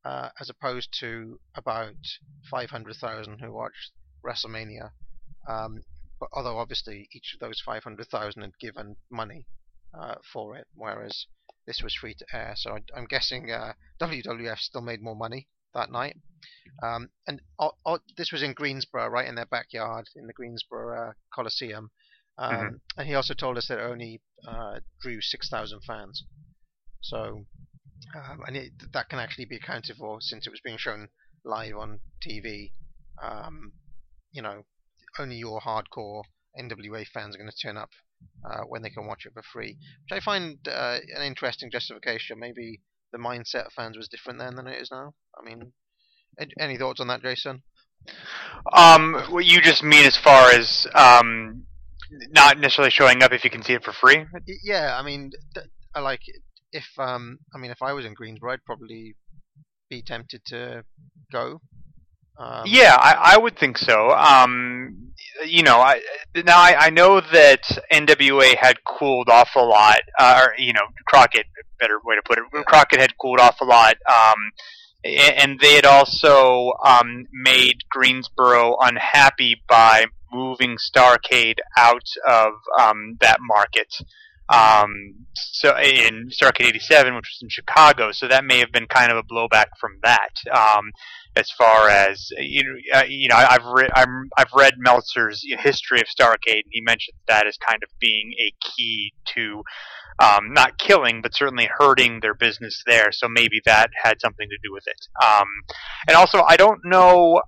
uh, 0.04 0.28
as 0.40 0.50
opposed 0.50 0.88
to 1.00 1.38
about 1.54 1.94
500,000 2.50 3.38
who 3.38 3.52
watched 3.52 3.92
WrestleMania. 4.24 4.90
Um, 5.48 5.82
but 6.20 6.28
although 6.32 6.58
obviously 6.58 7.08
each 7.12 7.34
of 7.34 7.40
those 7.40 7.60
500,000 7.60 8.42
had 8.42 8.58
given 8.60 8.96
money 9.10 9.46
uh, 9.98 10.16
for 10.32 10.56
it, 10.56 10.66
whereas 10.74 11.26
this 11.66 11.82
was 11.82 11.94
free 11.94 12.14
to 12.14 12.26
air. 12.32 12.54
So 12.56 12.76
I, 12.76 12.98
am 12.98 13.06
guessing 13.06 13.50
uh, 13.50 13.72
WWF 14.00 14.58
still 14.58 14.82
made 14.82 15.02
more 15.02 15.16
money 15.16 15.48
that 15.74 15.90
night. 15.90 16.16
Um, 16.82 17.10
and 17.26 17.40
this 18.16 18.32
was 18.32 18.42
in 18.42 18.52
Greensboro, 18.52 19.08
right 19.08 19.28
in 19.28 19.34
their 19.34 19.46
backyard 19.46 20.08
in 20.16 20.26
the 20.26 20.32
Greensboro 20.32 21.10
uh, 21.10 21.12
Coliseum. 21.34 21.90
Um, 22.38 22.54
mm-hmm. 22.54 22.74
And 22.98 23.08
he 23.08 23.14
also 23.14 23.34
told 23.34 23.58
us 23.58 23.68
that 23.68 23.78
it 23.78 23.82
only 23.82 24.20
uh, 24.46 24.80
drew 25.00 25.20
6,000 25.20 25.80
fans. 25.86 26.24
So, 27.00 27.44
um, 28.14 28.40
and 28.46 28.56
it, 28.56 28.72
that 28.92 29.08
can 29.08 29.18
actually 29.18 29.44
be 29.44 29.56
accounted 29.56 29.96
for 29.96 30.20
since 30.20 30.46
it 30.46 30.50
was 30.50 30.60
being 30.60 30.78
shown 30.78 31.08
live 31.44 31.76
on 31.76 32.00
TV. 32.26 32.72
Um, 33.22 33.72
you 34.32 34.42
know, 34.42 34.62
only 35.18 35.36
your 35.36 35.60
hardcore 35.60 36.22
NWA 36.58 37.06
fans 37.06 37.34
are 37.34 37.38
going 37.38 37.50
to 37.50 37.56
turn 37.56 37.76
up 37.76 37.90
uh, 38.44 38.62
when 38.68 38.82
they 38.82 38.90
can 38.90 39.06
watch 39.06 39.26
it 39.26 39.32
for 39.34 39.42
free, 39.42 39.78
which 40.04 40.18
I 40.18 40.20
find 40.20 40.58
uh, 40.68 40.98
an 41.16 41.22
interesting 41.22 41.70
justification. 41.70 42.38
Maybe 42.38 42.80
the 43.12 43.18
mindset 43.18 43.66
of 43.66 43.72
fans 43.72 43.96
was 43.96 44.08
different 44.08 44.38
then 44.38 44.56
than 44.56 44.66
it 44.66 44.80
is 44.80 44.90
now. 44.90 45.14
I 45.38 45.44
mean, 45.44 45.72
any 46.58 46.78
thoughts 46.78 47.00
on 47.00 47.08
that, 47.08 47.22
Jason? 47.22 47.62
Um, 48.72 49.14
what 49.28 49.44
you 49.44 49.60
just 49.60 49.82
mean 49.82 50.04
as 50.04 50.16
far 50.16 50.50
as 50.50 50.86
um, 50.94 51.66
not 52.30 52.58
necessarily 52.58 52.90
showing 52.90 53.22
up 53.22 53.32
if 53.32 53.44
you 53.44 53.50
can 53.50 53.62
see 53.62 53.74
it 53.74 53.84
for 53.84 53.92
free? 53.92 54.24
Yeah, 54.62 54.96
I 54.98 55.02
mean, 55.02 55.30
I 55.94 56.00
like 56.00 56.20
if 56.72 56.86
um, 56.98 57.38
I 57.54 57.58
mean, 57.58 57.70
if 57.70 57.82
I 57.82 57.92
was 57.92 58.04
in 58.04 58.14
Greensboro, 58.14 58.52
I'd 58.52 58.64
probably 58.64 59.14
be 59.88 60.02
tempted 60.02 60.42
to 60.46 60.84
go. 61.30 61.60
Um, 62.38 62.62
yeah, 62.66 62.96
I, 62.98 63.34
I 63.34 63.38
would 63.38 63.58
think 63.58 63.76
so. 63.76 64.10
Um, 64.10 65.12
you 65.46 65.62
know, 65.62 65.80
I, 65.80 66.00
now 66.34 66.58
I, 66.58 66.86
I 66.86 66.90
know 66.90 67.20
that 67.20 67.62
NWA 67.92 68.56
had 68.56 68.82
cooled 68.84 69.28
off 69.28 69.50
a 69.54 69.60
lot, 69.60 70.00
uh, 70.18 70.42
or 70.42 70.54
you 70.58 70.72
know, 70.72 70.80
Crockett, 71.06 71.46
better 71.78 71.98
way 72.04 72.16
to 72.16 72.22
put 72.24 72.38
it, 72.38 72.44
Crockett 72.66 73.00
had 73.00 73.18
cooled 73.18 73.38
off 73.38 73.60
a 73.60 73.64
lot. 73.64 73.96
Um, 74.10 74.52
and 75.04 75.58
they 75.58 75.74
had 75.74 75.84
also 75.84 76.72
um, 76.84 77.26
made 77.32 77.78
Greensboro 77.90 78.76
unhappy 78.80 79.60
by 79.68 80.06
moving 80.32 80.76
Starcade 80.76 81.58
out 81.76 82.06
of 82.26 82.52
um, 82.78 83.16
that 83.20 83.38
market. 83.40 83.94
Um, 84.48 85.26
so 85.34 85.76
in 85.78 86.28
Starcade 86.28 86.68
'87, 86.68 87.14
which 87.14 87.30
was 87.30 87.40
in 87.42 87.48
Chicago, 87.48 88.12
so 88.12 88.28
that 88.28 88.44
may 88.44 88.58
have 88.58 88.72
been 88.72 88.86
kind 88.86 89.10
of 89.10 89.16
a 89.16 89.22
blowback 89.22 89.66
from 89.80 89.98
that. 90.02 90.34
Um, 90.50 90.90
as 91.36 91.50
far 91.50 91.88
as 91.88 92.28
you 92.38 92.64
know, 92.64 92.98
uh, 93.00 93.04
you 93.08 93.28
know, 93.28 93.36
I've 93.36 93.64
read 93.64 93.90
I've 93.94 94.52
read 94.54 94.74
Meltzer's 94.78 95.42
history 95.60 96.00
of 96.00 96.06
Starcade, 96.06 96.64
and 96.64 96.72
he 96.72 96.82
mentions 96.82 97.16
that 97.28 97.46
as 97.46 97.56
kind 97.56 97.82
of 97.82 97.88
being 98.00 98.34
a 98.38 98.52
key 98.60 99.14
to 99.34 99.62
um, 100.18 100.52
not 100.52 100.78
killing, 100.78 101.22
but 101.22 101.34
certainly 101.34 101.68
hurting 101.78 102.20
their 102.20 102.34
business 102.34 102.82
there. 102.86 103.10
So 103.12 103.28
maybe 103.28 103.60
that 103.64 103.90
had 104.02 104.20
something 104.20 104.48
to 104.48 104.56
do 104.62 104.72
with 104.72 104.84
it. 104.86 105.06
Um, 105.24 105.46
and 106.08 106.16
also, 106.16 106.42
I 106.42 106.56
don't 106.56 106.80
know. 106.84 107.40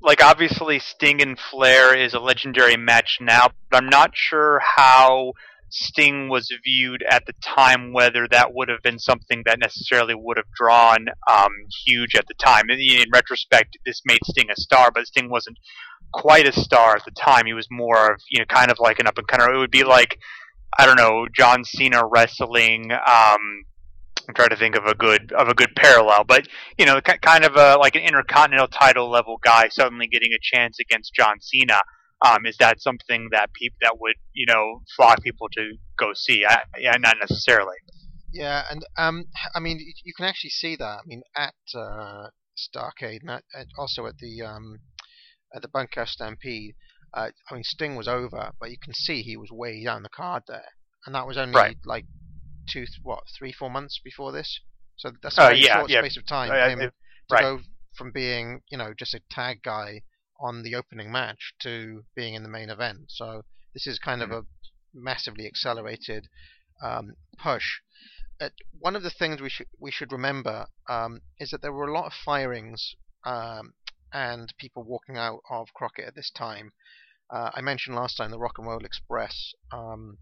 Like 0.00 0.22
obviously, 0.22 0.78
Sting 0.78 1.20
and 1.20 1.38
Flair 1.38 1.96
is 1.96 2.14
a 2.14 2.20
legendary 2.20 2.76
match 2.76 3.18
now, 3.20 3.48
but 3.70 3.82
I'm 3.82 3.88
not 3.88 4.12
sure 4.14 4.60
how 4.76 5.32
Sting 5.70 6.28
was 6.28 6.52
viewed 6.64 7.02
at 7.10 7.26
the 7.26 7.34
time, 7.42 7.92
whether 7.92 8.26
that 8.30 8.54
would 8.54 8.68
have 8.68 8.82
been 8.82 8.98
something 8.98 9.42
that 9.44 9.58
necessarily 9.58 10.14
would 10.14 10.36
have 10.36 10.50
drawn 10.54 11.08
um, 11.30 11.50
huge 11.84 12.14
at 12.14 12.26
the 12.26 12.34
time. 12.34 12.70
In, 12.70 12.78
in, 12.78 13.10
retrospect, 13.12 13.76
this 13.84 14.02
made 14.06 14.20
Sting 14.24 14.50
a 14.50 14.60
star, 14.60 14.90
but 14.92 15.06
Sting 15.06 15.28
wasn't 15.28 15.58
quite 16.12 16.48
a 16.48 16.52
star 16.52 16.96
at 16.96 17.04
the 17.04 17.10
time. 17.10 17.46
He 17.46 17.52
was 17.52 17.68
more 17.70 18.12
of, 18.12 18.20
you 18.30 18.38
know, 18.38 18.46
kind 18.46 18.70
of 18.70 18.78
like 18.78 18.98
an 18.98 19.06
up 19.06 19.18
and 19.18 19.26
comer. 19.26 19.52
It 19.52 19.58
would 19.58 19.70
be 19.70 19.84
like, 19.84 20.18
I 20.78 20.86
don't 20.86 20.96
know, 20.96 21.26
John 21.34 21.64
Cena 21.64 22.06
wrestling. 22.06 22.92
Um, 22.92 23.64
I'm 24.28 24.34
trying 24.34 24.50
to 24.50 24.56
think 24.56 24.76
of 24.76 24.84
a 24.84 24.94
good 24.94 25.32
of 25.32 25.48
a 25.48 25.54
good 25.54 25.74
parallel, 25.74 26.24
but 26.24 26.46
you 26.76 26.84
know, 26.84 27.00
kind 27.00 27.44
of 27.44 27.56
a 27.56 27.78
like 27.78 27.96
an 27.96 28.02
intercontinental 28.02 28.68
title 28.68 29.08
level 29.08 29.38
guy 29.42 29.68
suddenly 29.68 30.06
getting 30.06 30.32
a 30.32 30.38
chance 30.42 30.78
against 30.78 31.14
John 31.14 31.40
Cena. 31.40 31.80
Um, 32.24 32.44
is 32.46 32.56
that 32.58 32.82
something 32.82 33.28
that 33.30 33.52
people 33.54 33.78
that 33.80 33.98
would 33.98 34.16
you 34.34 34.44
know 34.46 34.82
flock 34.96 35.22
people 35.22 35.48
to 35.52 35.76
go 35.98 36.12
see? 36.14 36.44
I, 36.44 36.62
yeah, 36.78 36.96
not 36.98 37.16
necessarily. 37.18 37.76
Yeah, 38.30 38.64
and 38.70 38.84
um, 38.98 39.24
I 39.54 39.60
mean, 39.60 39.78
you 40.04 40.12
can 40.14 40.26
actually 40.26 40.50
see 40.50 40.76
that. 40.76 40.84
I 40.84 41.00
mean, 41.06 41.22
at 41.34 41.54
uh, 41.74 42.28
Starcade, 42.58 43.20
and 43.22 43.30
at, 43.30 43.44
at 43.54 43.66
also 43.78 44.06
at 44.06 44.18
the 44.18 44.42
um, 44.42 44.80
at 45.54 45.62
the 45.62 45.68
Bunkhouse 45.68 46.12
Stampede. 46.12 46.74
Uh, 47.14 47.30
I 47.50 47.54
mean, 47.54 47.64
Sting 47.64 47.96
was 47.96 48.06
over, 48.06 48.50
but 48.60 48.70
you 48.70 48.76
can 48.82 48.92
see 48.92 49.22
he 49.22 49.38
was 49.38 49.48
way 49.50 49.82
down 49.82 50.02
the 50.02 50.10
card 50.10 50.42
there, 50.46 50.68
and 51.06 51.14
that 51.14 51.26
was 51.26 51.38
only 51.38 51.54
right. 51.54 51.78
like 51.86 52.04
two, 52.68 52.84
what, 53.02 53.24
three, 53.36 53.52
four 53.52 53.70
months 53.70 54.00
before 54.02 54.32
this. 54.32 54.60
So 54.96 55.12
that's 55.22 55.38
a 55.38 55.42
uh, 55.42 55.48
very 55.48 55.62
uh, 55.62 55.66
yeah, 55.66 55.78
short 55.78 55.90
yeah. 55.90 56.00
space 56.00 56.16
of 56.16 56.26
time 56.26 56.48
for 56.48 56.56
him 56.56 56.80
it, 56.80 56.92
to 57.28 57.34
right. 57.34 57.42
go 57.42 57.60
from 57.96 58.12
being, 58.12 58.62
you 58.70 58.78
know, 58.78 58.92
just 58.96 59.14
a 59.14 59.20
tag 59.30 59.62
guy 59.62 60.02
on 60.40 60.62
the 60.62 60.74
opening 60.74 61.10
match 61.10 61.52
to 61.60 62.04
being 62.14 62.34
in 62.34 62.42
the 62.42 62.48
main 62.48 62.70
event. 62.70 63.06
So 63.08 63.42
this 63.74 63.86
is 63.86 63.98
kind 63.98 64.22
mm-hmm. 64.22 64.32
of 64.32 64.44
a 64.44 64.46
massively 64.94 65.46
accelerated 65.46 66.28
um, 66.82 67.14
push. 67.38 67.80
Uh, 68.40 68.50
one 68.78 68.94
of 68.94 69.02
the 69.02 69.10
things 69.10 69.40
we 69.40 69.48
should 69.48 69.66
we 69.80 69.90
should 69.90 70.12
remember 70.12 70.66
um, 70.88 71.20
is 71.40 71.50
that 71.50 71.60
there 71.60 71.72
were 71.72 71.88
a 71.88 71.92
lot 71.92 72.06
of 72.06 72.12
firings 72.12 72.94
um, 73.24 73.74
and 74.12 74.54
people 74.58 74.84
walking 74.84 75.16
out 75.16 75.40
of 75.50 75.74
Crockett 75.74 76.06
at 76.06 76.14
this 76.14 76.30
time. 76.30 76.72
Uh, 77.30 77.50
I 77.52 77.60
mentioned 77.60 77.96
last 77.96 78.16
time 78.16 78.30
the 78.30 78.38
Rock 78.38 78.58
and 78.58 78.66
Roll 78.66 78.84
Express 78.84 79.52
um, 79.72 80.18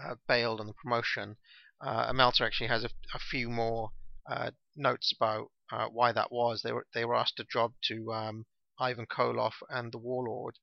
uh, 0.00 0.14
bailed 0.28 0.60
on 0.60 0.66
the 0.66 0.74
promotion. 0.74 1.36
Uh, 1.80 2.12
actually 2.40 2.68
has 2.68 2.84
a, 2.84 2.90
a 3.14 3.18
few 3.18 3.48
more 3.48 3.90
uh, 4.30 4.50
notes 4.76 5.12
about 5.16 5.50
uh, 5.72 5.86
why 5.86 6.12
that 6.12 6.30
was. 6.30 6.62
They 6.62 6.72
were 6.72 6.86
they 6.94 7.04
were 7.04 7.16
asked 7.16 7.40
a 7.40 7.44
job 7.44 7.72
to 7.88 8.12
um, 8.12 8.46
Ivan 8.78 9.06
Koloff 9.06 9.54
and 9.68 9.92
the 9.92 9.98
Warlord, 9.98 10.58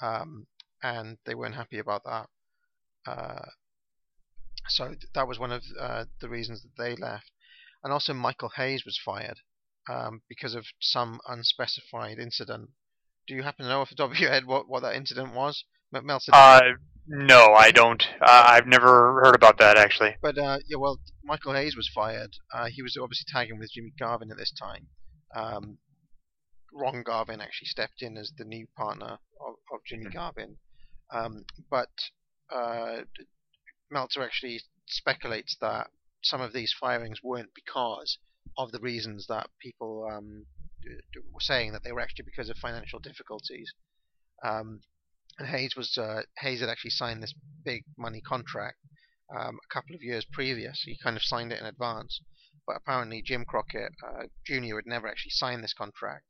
um, 0.00 0.46
and 0.82 1.18
they 1.24 1.34
weren't 1.34 1.54
happy 1.54 1.78
about 1.78 2.04
that. 2.04 2.28
Uh, 3.06 3.50
so 4.68 4.94
that 5.14 5.28
was 5.28 5.38
one 5.38 5.52
of 5.52 5.62
uh, 5.80 6.04
the 6.20 6.28
reasons 6.28 6.62
that 6.62 6.76
they 6.76 6.94
left. 6.94 7.30
And 7.82 7.92
also 7.92 8.12
Michael 8.12 8.50
Hayes 8.56 8.84
was 8.84 9.00
fired 9.02 9.40
um, 9.88 10.22
because 10.28 10.54
of 10.54 10.66
some 10.80 11.20
unspecified 11.26 12.18
incident 12.18 12.70
do 13.28 13.34
you 13.34 13.42
happen 13.42 13.64
to 13.64 13.70
know 13.70 13.82
off 13.82 13.90
the 13.90 13.94
top 13.94 14.10
of 14.10 14.18
your 14.18 14.30
head 14.30 14.46
what, 14.46 14.68
what 14.68 14.80
that 14.80 14.96
incident 14.96 15.34
was? 15.34 15.64
Uh, 16.32 16.60
no, 17.06 17.54
I 17.54 17.70
don't. 17.70 18.02
Uh, 18.20 18.44
I've 18.48 18.66
never 18.66 19.22
heard 19.22 19.34
about 19.34 19.58
that 19.58 19.78
actually. 19.78 20.16
But 20.20 20.36
uh, 20.36 20.58
yeah, 20.68 20.76
well, 20.78 21.00
Michael 21.24 21.54
Hayes 21.54 21.76
was 21.76 21.90
fired. 21.94 22.30
Uh, 22.52 22.66
he 22.66 22.82
was 22.82 22.96
obviously 23.00 23.24
tagging 23.28 23.58
with 23.58 23.72
Jimmy 23.72 23.92
Garvin 23.98 24.30
at 24.30 24.36
this 24.36 24.52
time. 24.52 24.88
Um, 25.34 25.78
Ron 26.72 27.02
Garvin 27.02 27.40
actually 27.40 27.68
stepped 27.68 28.02
in 28.02 28.16
as 28.16 28.32
the 28.36 28.44
new 28.44 28.66
partner 28.76 29.18
of, 29.40 29.54
of 29.72 29.80
Jimmy 29.86 30.10
Garvin. 30.10 30.56
Um, 31.10 31.44
but 31.70 31.88
uh, 32.54 33.02
Meltzer 33.90 34.22
actually 34.22 34.60
speculates 34.86 35.56
that 35.60 35.88
some 36.22 36.40
of 36.40 36.52
these 36.52 36.74
firings 36.78 37.20
weren't 37.22 37.50
because 37.54 38.18
of 38.56 38.72
the 38.72 38.80
reasons 38.80 39.26
that 39.28 39.48
people 39.62 40.06
um, 40.10 40.44
d- 40.82 40.90
d- 41.12 41.20
were 41.32 41.40
saying 41.40 41.72
that 41.72 41.84
they 41.84 41.92
were 41.92 42.00
actually 42.00 42.24
because 42.24 42.50
of 42.50 42.56
financial 42.56 42.98
difficulties. 42.98 43.72
Um, 44.44 44.80
and 45.38 45.48
Hayes 45.48 45.76
was 45.76 45.96
uh, 45.96 46.22
Hayes 46.38 46.60
had 46.60 46.68
actually 46.68 46.90
signed 46.90 47.22
this 47.22 47.34
big 47.64 47.84
money 47.96 48.20
contract 48.20 48.78
um, 49.34 49.58
a 49.62 49.74
couple 49.74 49.94
of 49.94 50.02
years 50.02 50.24
previous. 50.32 50.82
He 50.84 50.98
kind 51.02 51.16
of 51.16 51.22
signed 51.22 51.52
it 51.52 51.60
in 51.60 51.66
advance, 51.66 52.20
but 52.66 52.76
apparently 52.76 53.22
Jim 53.22 53.44
Crockett 53.44 53.92
uh, 54.06 54.24
Jr. 54.44 54.76
had 54.76 54.86
never 54.86 55.06
actually 55.06 55.30
signed 55.30 55.62
this 55.62 55.74
contract. 55.74 56.24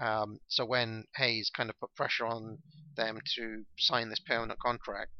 Um, 0.00 0.40
so 0.48 0.64
when 0.64 1.04
Hayes 1.16 1.50
kind 1.54 1.70
of 1.70 1.78
put 1.78 1.94
pressure 1.94 2.26
on 2.26 2.58
them 2.96 3.20
to 3.36 3.64
sign 3.78 4.08
this 4.08 4.20
permanent 4.20 4.58
contract, 4.60 5.12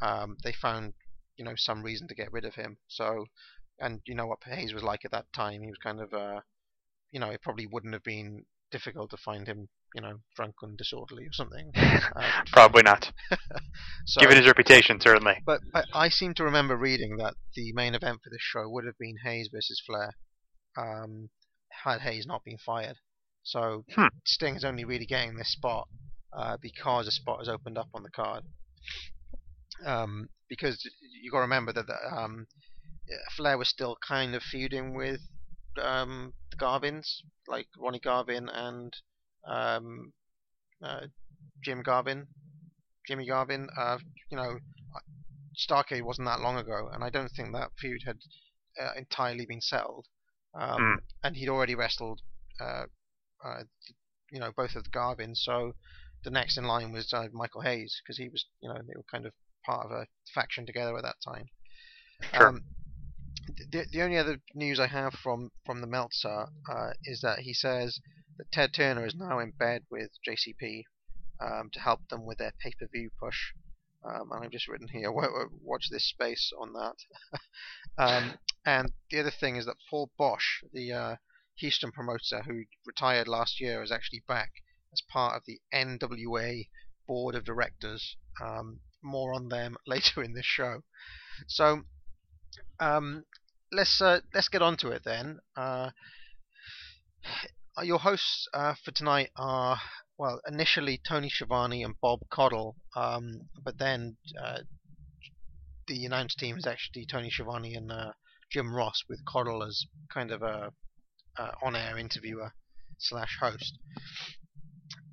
um, 0.00 0.36
they 0.42 0.52
found 0.52 0.94
you 1.36 1.44
know 1.44 1.54
some 1.56 1.82
reason 1.82 2.08
to 2.08 2.14
get 2.14 2.32
rid 2.32 2.44
of 2.44 2.54
him. 2.54 2.78
So, 2.88 3.26
and 3.78 4.00
you 4.06 4.14
know 4.14 4.26
what 4.26 4.42
Hayes 4.44 4.74
was 4.74 4.82
like 4.82 5.04
at 5.04 5.12
that 5.12 5.32
time. 5.32 5.62
He 5.62 5.68
was 5.68 5.78
kind 5.82 6.00
of 6.00 6.12
uh, 6.12 6.40
you 7.12 7.20
know 7.20 7.30
it 7.30 7.42
probably 7.42 7.66
wouldn't 7.66 7.94
have 7.94 8.04
been 8.04 8.44
difficult 8.70 9.10
to 9.10 9.16
find 9.16 9.46
him 9.46 9.68
you 9.94 10.00
know 10.02 10.14
drunk 10.36 10.54
and 10.62 10.76
disorderly 10.76 11.24
or 11.24 11.32
something. 11.32 11.70
Uh, 11.74 12.42
Probably 12.52 12.82
not. 12.82 13.10
so, 14.06 14.20
Given 14.20 14.36
his 14.36 14.46
reputation, 14.46 15.00
certainly. 15.00 15.34
but 15.46 15.60
I, 15.74 15.82
I 15.94 16.08
seem 16.08 16.34
to 16.34 16.44
remember 16.44 16.76
reading 16.76 17.16
that 17.18 17.34
the 17.54 17.72
main 17.74 17.94
event 17.94 18.20
for 18.22 18.30
this 18.30 18.40
show 18.42 18.68
would 18.68 18.84
have 18.84 18.98
been 18.98 19.16
Hayes 19.24 19.48
versus 19.52 19.82
Flair, 19.86 20.12
um, 20.76 21.30
had 21.84 22.00
Hayes 22.02 22.26
not 22.26 22.44
been 22.44 22.58
fired. 22.58 22.96
So 23.42 23.84
Hmm. 23.94 24.08
Sting 24.26 24.56
is 24.56 24.64
only 24.64 24.84
really 24.84 25.06
getting 25.06 25.36
this 25.36 25.52
spot 25.52 25.88
uh, 26.36 26.58
because 26.60 27.08
a 27.08 27.10
spot 27.12 27.38
has 27.38 27.48
opened 27.48 27.78
up 27.78 27.88
on 27.94 28.02
the 28.02 28.10
card. 28.10 28.44
Um, 29.86 30.28
because 30.48 30.82
you've 31.22 31.32
got 31.32 31.38
to 31.38 31.42
remember 31.42 31.72
that 31.72 31.86
the, 31.86 31.96
um, 32.14 32.46
Flair 33.36 33.56
was 33.56 33.68
still 33.68 33.96
kind 34.06 34.34
of 34.34 34.42
feuding 34.42 34.94
with 34.94 35.20
um, 35.80 36.34
the 36.50 36.56
Garvins, 36.56 37.06
like 37.46 37.68
Ronnie 37.78 38.00
Garvin 38.00 38.48
and 38.48 38.92
um, 39.48 40.12
uh, 40.82 41.06
Jim 41.64 41.82
Garvin, 41.82 42.26
Jimmy 43.06 43.26
Garvin. 43.26 43.68
Uh, 43.76 43.98
you 44.30 44.36
know, 44.36 44.58
Starcade 45.58 46.02
wasn't 46.02 46.28
that 46.28 46.40
long 46.40 46.56
ago, 46.56 46.88
and 46.92 47.02
I 47.02 47.10
don't 47.10 47.30
think 47.30 47.52
that 47.52 47.70
feud 47.78 48.02
had 48.06 48.18
uh, 48.80 48.92
entirely 48.96 49.46
been 49.46 49.60
settled. 49.60 50.06
Um, 50.54 50.76
Hmm. 50.78 50.94
And 51.24 51.36
he'd 51.36 51.48
already 51.48 51.74
wrestled, 51.74 52.20
uh, 52.60 52.84
uh, 53.44 53.62
you 54.30 54.40
know, 54.40 54.52
both 54.56 54.76
of 54.76 54.84
the 54.84 54.90
Garvins. 54.90 55.38
So 55.38 55.72
the 56.24 56.30
next 56.30 56.56
in 56.56 56.64
line 56.64 56.92
was 56.92 57.12
uh, 57.12 57.26
Michael 57.32 57.62
Hayes 57.62 58.00
because 58.02 58.18
he 58.18 58.28
was, 58.28 58.44
you 58.60 58.68
know, 58.68 58.76
they 58.76 58.94
were 58.96 59.04
kind 59.10 59.26
of 59.26 59.32
part 59.66 59.84
of 59.86 59.92
a 59.92 60.06
faction 60.34 60.64
together 60.64 60.96
at 60.96 61.02
that 61.02 61.16
time. 61.24 61.46
Sure. 62.34 62.48
Um, 62.48 62.62
the, 63.70 63.84
the 63.92 64.02
only 64.02 64.18
other 64.18 64.40
news 64.54 64.78
I 64.78 64.86
have 64.86 65.14
from 65.14 65.50
from 65.64 65.80
the 65.80 65.86
Meltzer 65.86 66.46
uh, 66.70 66.90
is 67.04 67.20
that 67.22 67.40
he 67.40 67.54
says 67.54 67.98
that 68.38 68.50
Ted 68.52 68.72
Turner 68.72 69.06
is 69.06 69.14
now 69.14 69.38
in 69.38 69.50
bed 69.50 69.84
with 69.90 70.10
JCP 70.26 70.84
um, 71.40 71.70
to 71.72 71.80
help 71.80 72.08
them 72.08 72.24
with 72.24 72.38
their 72.38 72.52
pay-per-view 72.60 73.10
push. 73.20 73.52
Um, 74.04 74.30
and 74.32 74.44
I've 74.44 74.50
just 74.50 74.68
written 74.68 74.88
here, 74.88 75.12
wa- 75.12 75.28
wa- 75.30 75.46
watch 75.62 75.90
this 75.90 76.08
space 76.08 76.52
on 76.58 76.72
that. 76.72 77.40
um, 77.98 78.38
and 78.64 78.92
the 79.10 79.20
other 79.20 79.30
thing 79.30 79.56
is 79.56 79.66
that 79.66 79.76
Paul 79.90 80.10
Boesch, 80.18 80.62
the 80.72 80.92
uh, 80.92 81.16
Houston 81.56 81.92
promoter 81.92 82.42
who 82.42 82.62
retired 82.86 83.28
last 83.28 83.60
year, 83.60 83.82
is 83.82 83.92
actually 83.92 84.22
back 84.26 84.50
as 84.92 85.02
part 85.02 85.36
of 85.36 85.42
the 85.46 85.60
NWA 85.74 86.68
board 87.06 87.34
of 87.34 87.44
directors. 87.44 88.16
Um, 88.40 88.80
more 89.02 89.34
on 89.34 89.48
them 89.48 89.76
later 89.86 90.22
in 90.22 90.34
this 90.34 90.46
show. 90.46 90.82
So 91.46 91.82
um, 92.80 93.24
let's 93.72 94.00
uh, 94.00 94.20
let's 94.34 94.48
get 94.48 94.62
on 94.62 94.76
to 94.78 94.90
it 94.90 95.02
then. 95.04 95.38
Uh, 95.56 95.90
your 97.82 97.98
hosts 97.98 98.48
uh, 98.54 98.74
for 98.84 98.90
tonight 98.92 99.30
are 99.36 99.78
well 100.18 100.40
initially 100.48 101.00
Tony 101.06 101.28
Schiavone 101.28 101.82
and 101.82 101.94
Bob 102.00 102.20
Caudle, 102.30 102.76
um, 102.96 103.48
but 103.62 103.78
then 103.78 104.16
uh, 104.42 104.58
the 105.86 106.04
announced 106.04 106.38
team 106.38 106.58
is 106.58 106.66
actually 106.66 107.06
Tony 107.06 107.30
Schiavone 107.30 107.74
and 107.74 107.92
uh, 107.92 108.12
Jim 108.50 108.74
Ross 108.74 109.02
with 109.08 109.24
Caudle 109.24 109.62
as 109.62 109.84
kind 110.12 110.30
of 110.30 110.42
a 110.42 110.72
uh, 111.38 111.50
on-air 111.62 111.98
interviewer 111.98 112.52
slash 112.98 113.36
host. 113.40 113.78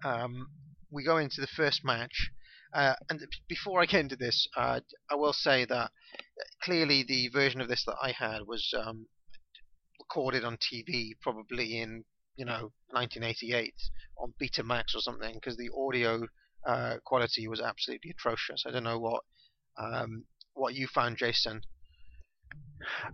Um, 0.04 0.48
we 0.92 1.04
go 1.04 1.18
into 1.18 1.42
the 1.42 1.48
first 1.48 1.84
match, 1.84 2.32
uh, 2.74 2.96
and 3.10 3.22
before 3.48 3.82
I 3.82 3.86
get 3.86 4.02
into 4.02 4.16
this, 4.16 4.48
uh, 4.58 4.80
I 5.10 5.16
will 5.16 5.34
say 5.34 5.66
that 5.66 5.92
clearly 6.64 7.04
the 7.04 7.30
version 7.30 7.62
of 7.62 7.68
this 7.68 7.86
that 7.86 7.98
I 8.02 8.12
had 8.12 8.48
was 8.48 8.74
um, 8.78 9.08
recorded 10.00 10.44
on 10.44 10.58
TV, 10.58 11.12
probably 11.22 11.80
in 11.80 12.06
you 12.36 12.46
know 12.46 12.72
1988 12.92 13.74
on 14.18 14.34
Betamax 14.42 14.96
or 14.96 15.02
something, 15.02 15.34
because 15.36 15.58
the 15.58 15.70
audio 15.78 16.28
uh, 16.66 16.96
quality 17.06 17.48
was 17.48 17.62
absolutely 17.62 18.12
atrocious. 18.12 18.64
I 18.68 18.72
don't 18.72 18.84
know 18.84 19.00
what 19.00 19.24
um, 19.78 20.26
what 20.54 20.74
you 20.74 20.88
found, 20.88 21.18
Jason. 21.18 21.62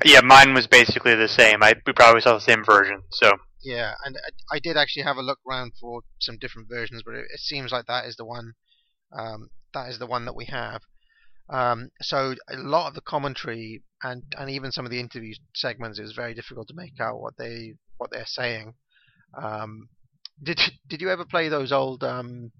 Yeah, 0.04 0.22
mine 0.22 0.54
was 0.54 0.68
basically 0.68 1.16
the 1.16 1.28
same. 1.28 1.64
I 1.64 1.76
we 1.86 1.94
probably 1.94 2.22
saw 2.22 2.34
the 2.34 2.42
same 2.42 2.64
version. 2.64 3.04
So 3.12 3.32
Yeah, 3.64 3.94
and 4.06 4.18
I, 4.18 4.56
I 4.56 4.60
did 4.60 4.78
actually 4.78 5.04
have 5.04 5.18
a 5.18 5.22
look 5.22 5.40
around 5.50 5.74
for 5.80 6.02
some 6.20 6.38
different 6.38 6.70
versions, 6.70 7.04
but 7.06 7.16
it, 7.16 7.26
it 7.34 7.40
seems 7.40 7.72
like 7.72 7.86
that 7.88 8.06
is 8.06 8.16
the 8.16 8.26
one. 8.26 8.54
Um, 9.14 9.50
that 9.74 9.90
is 9.90 10.00
the 10.00 10.08
one 10.08 10.26
that 10.26 10.36
we 10.36 10.46
have. 10.46 10.82
Um, 11.50 11.92
so 12.02 12.36
a 12.50 12.56
lot 12.58 12.88
of 12.88 12.94
the 12.94 13.02
commentary 13.02 13.84
and 14.04 14.24
and 14.38 14.50
even 14.50 14.72
some 14.72 14.86
of 14.86 14.92
the 14.92 15.00
interview 15.00 15.34
segments 15.54 16.00
is 16.00 16.14
very 16.14 16.34
difficult 16.34 16.68
to 16.70 16.76
make 16.76 17.00
out 17.00 17.20
what 17.20 17.38
they 17.38 17.76
what 17.98 18.10
they're 18.12 18.26
saying. 18.26 18.74
Um, 19.34 19.90
did 20.44 20.60
you- 20.60 20.74
did 20.88 21.02
you 21.02 21.10
ever 21.10 21.26
play 21.26 21.50
those 21.50 21.72
old 21.72 22.04
um, 22.04 22.52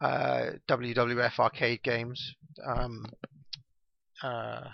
uh, 0.00 0.50
WWF 0.68 1.38
arcade 1.38 1.82
games? 1.82 2.34
Um, 2.66 3.06
uh, 4.22 4.70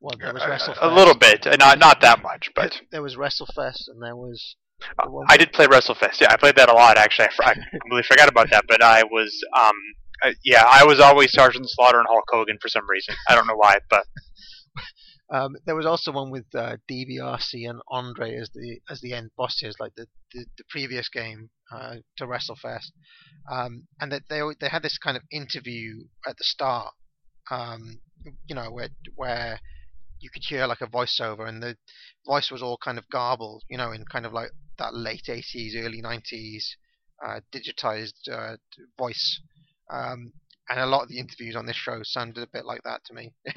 well, 0.00 0.14
there 0.18 0.32
was 0.32 0.42
a, 0.42 0.46
WrestleFest. 0.46 0.78
a 0.80 0.94
little 0.94 1.14
bit, 1.16 1.46
uh, 1.46 1.56
not 1.56 1.78
not 1.78 2.00
that 2.00 2.22
much, 2.22 2.50
but 2.54 2.80
There 2.90 3.02
was 3.02 3.16
WrestleFest, 3.16 3.88
and 3.88 4.02
there 4.02 4.16
was. 4.16 4.56
the 4.80 5.26
I 5.28 5.36
did 5.36 5.52
play 5.52 5.66
WrestleFest. 5.66 6.20
Yeah, 6.20 6.28
I 6.30 6.36
played 6.36 6.56
that 6.56 6.70
a 6.70 6.74
lot 6.74 6.96
actually. 6.96 7.28
I, 7.40 7.50
I 7.50 7.54
completely 7.80 8.04
forgot 8.04 8.28
about 8.28 8.50
that, 8.50 8.64
but 8.68 8.82
I 8.82 9.02
was 9.04 9.42
um 9.58 9.74
uh, 10.22 10.32
yeah, 10.44 10.64
I 10.68 10.84
was 10.84 11.00
always 11.00 11.32
Sergeant 11.32 11.66
Slaughter 11.68 11.98
and 11.98 12.06
Hulk 12.08 12.24
Hogan 12.30 12.58
for 12.60 12.68
some 12.68 12.88
reason. 12.88 13.14
I 13.28 13.34
don't 13.34 13.46
know 13.46 13.56
why, 13.56 13.76
but 13.88 14.04
Um, 15.32 15.54
there 15.64 15.76
was 15.76 15.86
also 15.86 16.10
one 16.10 16.30
with 16.32 16.46
uh, 16.56 16.76
DiBiase 16.90 17.68
and 17.70 17.80
Andre 17.88 18.34
as 18.34 18.50
the 18.52 18.80
as 18.90 19.00
the 19.00 19.14
end 19.14 19.30
bosses, 19.36 19.76
like 19.78 19.94
the 19.94 20.06
the, 20.32 20.44
the 20.58 20.64
previous 20.68 21.08
game 21.08 21.50
uh, 21.72 21.96
to 22.16 22.26
WrestleFest, 22.26 22.90
um, 23.50 23.86
and 24.00 24.12
that 24.12 24.22
they 24.28 24.40
they 24.60 24.68
had 24.68 24.82
this 24.82 24.98
kind 24.98 25.16
of 25.16 25.22
interview 25.30 26.04
at 26.26 26.36
the 26.36 26.44
start, 26.44 26.92
um, 27.50 28.00
you 28.46 28.54
know, 28.54 28.70
where 28.70 28.88
where 29.14 29.60
you 30.20 30.30
could 30.30 30.42
hear 30.46 30.66
like 30.66 30.80
a 30.80 30.86
voiceover, 30.86 31.48
and 31.48 31.62
the 31.62 31.76
voice 32.26 32.50
was 32.50 32.62
all 32.62 32.78
kind 32.82 32.98
of 32.98 33.08
garbled, 33.10 33.62
you 33.68 33.78
know, 33.78 33.92
in 33.92 34.04
kind 34.04 34.26
of 34.26 34.32
like 34.32 34.50
that 34.78 34.94
late 34.94 35.24
'80s, 35.28 35.76
early 35.76 36.02
'90s 36.02 36.64
uh, 37.24 37.40
digitized 37.52 38.28
uh, 38.30 38.56
voice. 38.98 39.40
Um, 39.90 40.32
and 40.68 40.78
a 40.78 40.86
lot 40.86 41.02
of 41.02 41.08
the 41.08 41.18
interviews 41.18 41.56
on 41.56 41.66
this 41.66 41.76
show 41.76 42.00
sounded 42.04 42.42
a 42.42 42.46
bit 42.52 42.64
like 42.64 42.82
that 42.84 43.00
to 43.06 43.14
me, 43.14 43.32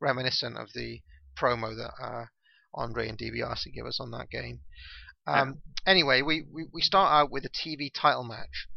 reminiscent 0.00 0.58
of 0.58 0.68
the 0.74 1.00
promo 1.40 1.74
that 1.74 1.92
uh, 2.02 2.26
Andre 2.74 3.08
and 3.08 3.18
DiBiase 3.18 3.72
give 3.74 3.86
us 3.86 3.98
on 4.00 4.10
that 4.10 4.28
game. 4.30 4.60
Um, 5.26 5.62
Anyway, 5.84 6.22
we, 6.22 6.42
we, 6.42 6.64
we 6.72 6.80
start 6.80 7.12
out 7.12 7.32
with 7.32 7.44
a 7.44 7.48
TV 7.48 7.90
title 7.92 8.22
match, 8.22 8.68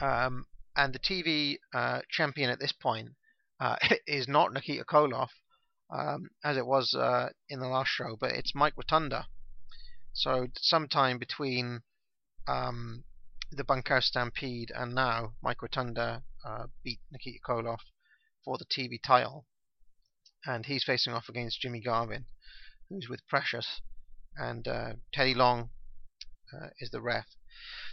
um, 0.00 0.46
and 0.74 0.94
the 0.94 0.98
TV 0.98 1.58
uh, 1.74 2.00
champion 2.10 2.48
at 2.48 2.58
this 2.58 2.72
point 2.72 3.10
uh, 3.60 3.76
is 4.06 4.26
not 4.26 4.52
Nikita 4.52 4.84
Koloff, 4.84 5.28
um, 5.90 6.30
as 6.42 6.56
it 6.56 6.64
was 6.64 6.94
uh, 6.94 7.28
in 7.50 7.60
the 7.60 7.68
last 7.68 7.88
show, 7.88 8.16
but 8.18 8.30
it's 8.30 8.54
Mike 8.54 8.72
Rotunda. 8.78 9.26
So 10.14 10.48
sometime 10.56 11.18
between 11.18 11.82
um, 12.48 13.04
the 13.50 13.64
Bunkhouse 13.64 14.06
Stampede 14.06 14.72
and 14.74 14.94
now, 14.94 15.34
Mike 15.42 15.60
Rotunda 15.60 16.22
uh, 16.46 16.64
beat 16.82 17.00
Nikita 17.10 17.40
Koloff 17.46 17.80
for 18.42 18.56
the 18.56 18.64
TV 18.64 18.98
title, 19.02 19.44
and 20.46 20.64
he's 20.64 20.84
facing 20.84 21.12
off 21.12 21.28
against 21.28 21.60
Jimmy 21.60 21.80
Garvin, 21.80 22.24
who's 22.88 23.06
with 23.10 23.20
Precious, 23.28 23.82
and 24.36 24.66
uh, 24.66 24.92
Teddy 25.12 25.34
Long 25.34 25.70
uh, 26.52 26.68
is 26.80 26.90
the 26.90 27.00
ref. 27.00 27.26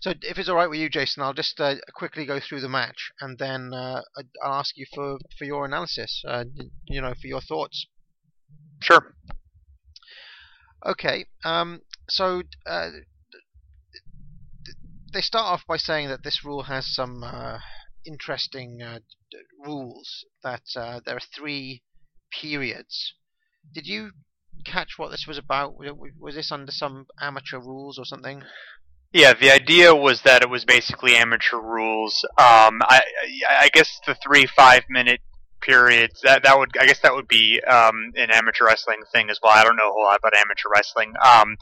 so 0.01 0.13
if 0.21 0.37
it's 0.37 0.49
all 0.49 0.55
right 0.55 0.69
with 0.69 0.79
you, 0.79 0.89
Jason, 0.89 1.23
I'll 1.23 1.33
just 1.33 1.59
uh, 1.59 1.75
quickly 1.93 2.25
go 2.25 2.39
through 2.39 2.61
the 2.61 2.69
match 2.69 3.11
and 3.21 3.37
then 3.37 3.73
uh, 3.73 4.01
I'll 4.43 4.53
ask 4.59 4.77
you 4.77 4.85
for, 4.93 5.17
for 5.37 5.45
your 5.45 5.65
analysis. 5.65 6.23
Uh, 6.27 6.45
you 6.87 7.01
know, 7.01 7.13
for 7.13 7.27
your 7.27 7.41
thoughts. 7.41 7.87
Sure. 8.81 9.15
Okay. 10.85 11.25
Um, 11.43 11.81
so 12.09 12.43
uh, 12.65 12.89
they 15.13 15.21
start 15.21 15.45
off 15.45 15.67
by 15.67 15.77
saying 15.77 16.07
that 16.09 16.23
this 16.23 16.43
rule 16.45 16.63
has 16.63 16.93
some 16.93 17.23
uh, 17.23 17.59
interesting 18.05 18.81
uh, 18.81 18.99
d- 19.31 19.37
rules. 19.65 20.25
That 20.43 20.63
uh, 20.75 21.01
there 21.05 21.17
are 21.17 21.35
three 21.35 21.83
periods. 22.31 23.13
Did 23.73 23.87
you 23.87 24.11
catch 24.65 24.97
what 24.97 25.11
this 25.11 25.25
was 25.27 25.37
about? 25.37 25.75
Was 26.19 26.35
this 26.35 26.51
under 26.51 26.71
some 26.71 27.07
amateur 27.19 27.59
rules 27.59 27.97
or 27.97 28.05
something? 28.05 28.43
Yeah, 29.11 29.33
the 29.33 29.51
idea 29.51 29.95
was 29.95 30.21
that 30.21 30.43
it 30.43 30.49
was 30.49 30.65
basically 30.65 31.15
amateur 31.15 31.57
rules. 31.57 32.23
Um, 32.37 32.81
I, 32.83 33.01
I 33.49 33.69
guess 33.73 33.99
the 34.05 34.15
three 34.23 34.45
five 34.45 34.83
minute 34.89 35.21
periods 35.61 36.21
that 36.23 36.43
that 36.43 36.57
would 36.57 36.69
I 36.79 36.85
guess 36.85 36.99
that 37.01 37.13
would 37.13 37.27
be 37.27 37.59
um, 37.67 38.11
an 38.15 38.31
amateur 38.31 38.65
wrestling 38.65 39.01
thing 39.11 39.29
as 39.29 39.39
well. 39.41 39.53
I 39.53 39.63
don't 39.63 39.75
know 39.75 39.89
a 39.89 39.93
whole 39.93 40.03
lot 40.03 40.19
about 40.19 40.35
amateur 40.35 40.69
wrestling. 40.73 41.13
Um, 41.23 41.57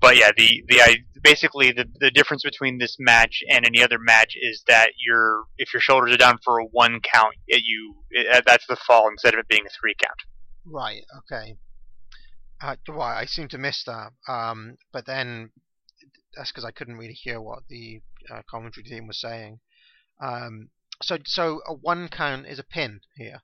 but 0.00 0.16
yeah, 0.16 0.30
the 0.36 0.64
the 0.68 0.80
I, 0.82 0.96
basically 1.22 1.72
the 1.72 1.86
the 1.98 2.10
difference 2.10 2.42
between 2.42 2.78
this 2.78 2.96
match 2.98 3.42
and 3.50 3.64
any 3.66 3.82
other 3.82 3.98
match 3.98 4.34
is 4.40 4.62
that 4.68 4.90
your 5.04 5.44
if 5.56 5.72
your 5.72 5.80
shoulders 5.80 6.14
are 6.14 6.18
down 6.18 6.38
for 6.44 6.58
a 6.58 6.64
one 6.64 7.00
count, 7.00 7.34
it, 7.48 7.62
you 7.64 7.94
it, 8.10 8.44
that's 8.46 8.66
the 8.68 8.76
fall 8.76 9.08
instead 9.08 9.34
of 9.34 9.40
it 9.40 9.48
being 9.48 9.64
a 9.66 9.70
three 9.80 9.94
count. 9.98 10.18
Right. 10.66 11.02
Okay. 11.18 11.56
Uh, 12.62 12.76
right. 12.88 13.20
I 13.20 13.26
seem 13.26 13.48
to 13.48 13.58
miss 13.58 13.84
that. 13.84 14.10
Um, 14.28 14.76
but 14.92 15.06
then 15.06 15.50
that's 16.36 16.50
because 16.50 16.64
I 16.64 16.70
couldn't 16.70 16.96
really 16.96 17.14
hear 17.14 17.40
what 17.40 17.60
the 17.68 18.00
uh, 18.32 18.42
commentary 18.50 18.84
team 18.84 19.06
was 19.06 19.20
saying. 19.20 19.60
Um, 20.22 20.70
so, 21.02 21.18
so 21.24 21.60
a 21.66 21.74
one 21.74 22.08
count 22.08 22.46
is 22.46 22.58
a 22.58 22.64
pin 22.64 23.00
here. 23.16 23.40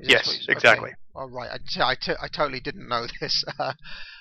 Is 0.00 0.08
Yes, 0.10 0.46
exactly. 0.48 0.90
Okay. 0.90 0.96
All 1.14 1.30
right. 1.30 1.50
I, 1.52 1.58
t- 1.58 1.80
I, 1.80 1.94
t- 1.94 2.20
I 2.20 2.28
totally 2.28 2.60
didn't 2.60 2.88
know 2.88 3.06
this. 3.20 3.44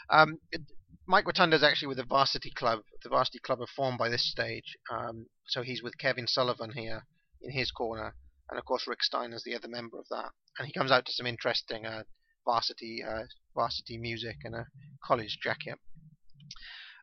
um, 0.09 0.37
it- 0.51 0.61
Mike 1.05 1.25
Rotunda 1.25 1.57
is 1.57 1.63
actually 1.63 1.89
with 1.89 1.97
the 1.97 2.05
Varsity 2.05 2.49
Club. 2.55 2.79
The 3.03 3.09
Varsity 3.09 3.39
Club 3.39 3.59
are 3.59 3.67
formed 3.67 3.97
by 3.97 4.07
this 4.07 4.29
stage. 4.31 4.77
Um, 4.89 5.25
so 5.47 5.61
he's 5.61 5.83
with 5.83 5.97
Kevin 5.97 6.27
Sullivan 6.27 6.71
here 6.71 7.05
in 7.41 7.51
his 7.51 7.71
corner, 7.71 8.15
and 8.49 8.57
of 8.57 8.63
course 8.63 8.87
Rick 8.87 9.03
Steiner 9.03 9.35
is 9.35 9.43
the 9.43 9.53
other 9.53 9.67
member 9.67 9.99
of 9.99 10.05
that. 10.09 10.31
And 10.57 10.65
he 10.65 10.71
comes 10.71 10.91
out 10.91 11.05
to 11.05 11.11
some 11.11 11.25
interesting 11.25 11.85
uh, 11.85 12.03
varsity 12.45 13.03
uh, 13.07 13.23
varsity 13.55 13.97
music 13.97 14.37
and 14.43 14.55
a 14.55 14.67
college 15.03 15.39
jacket. 15.41 15.79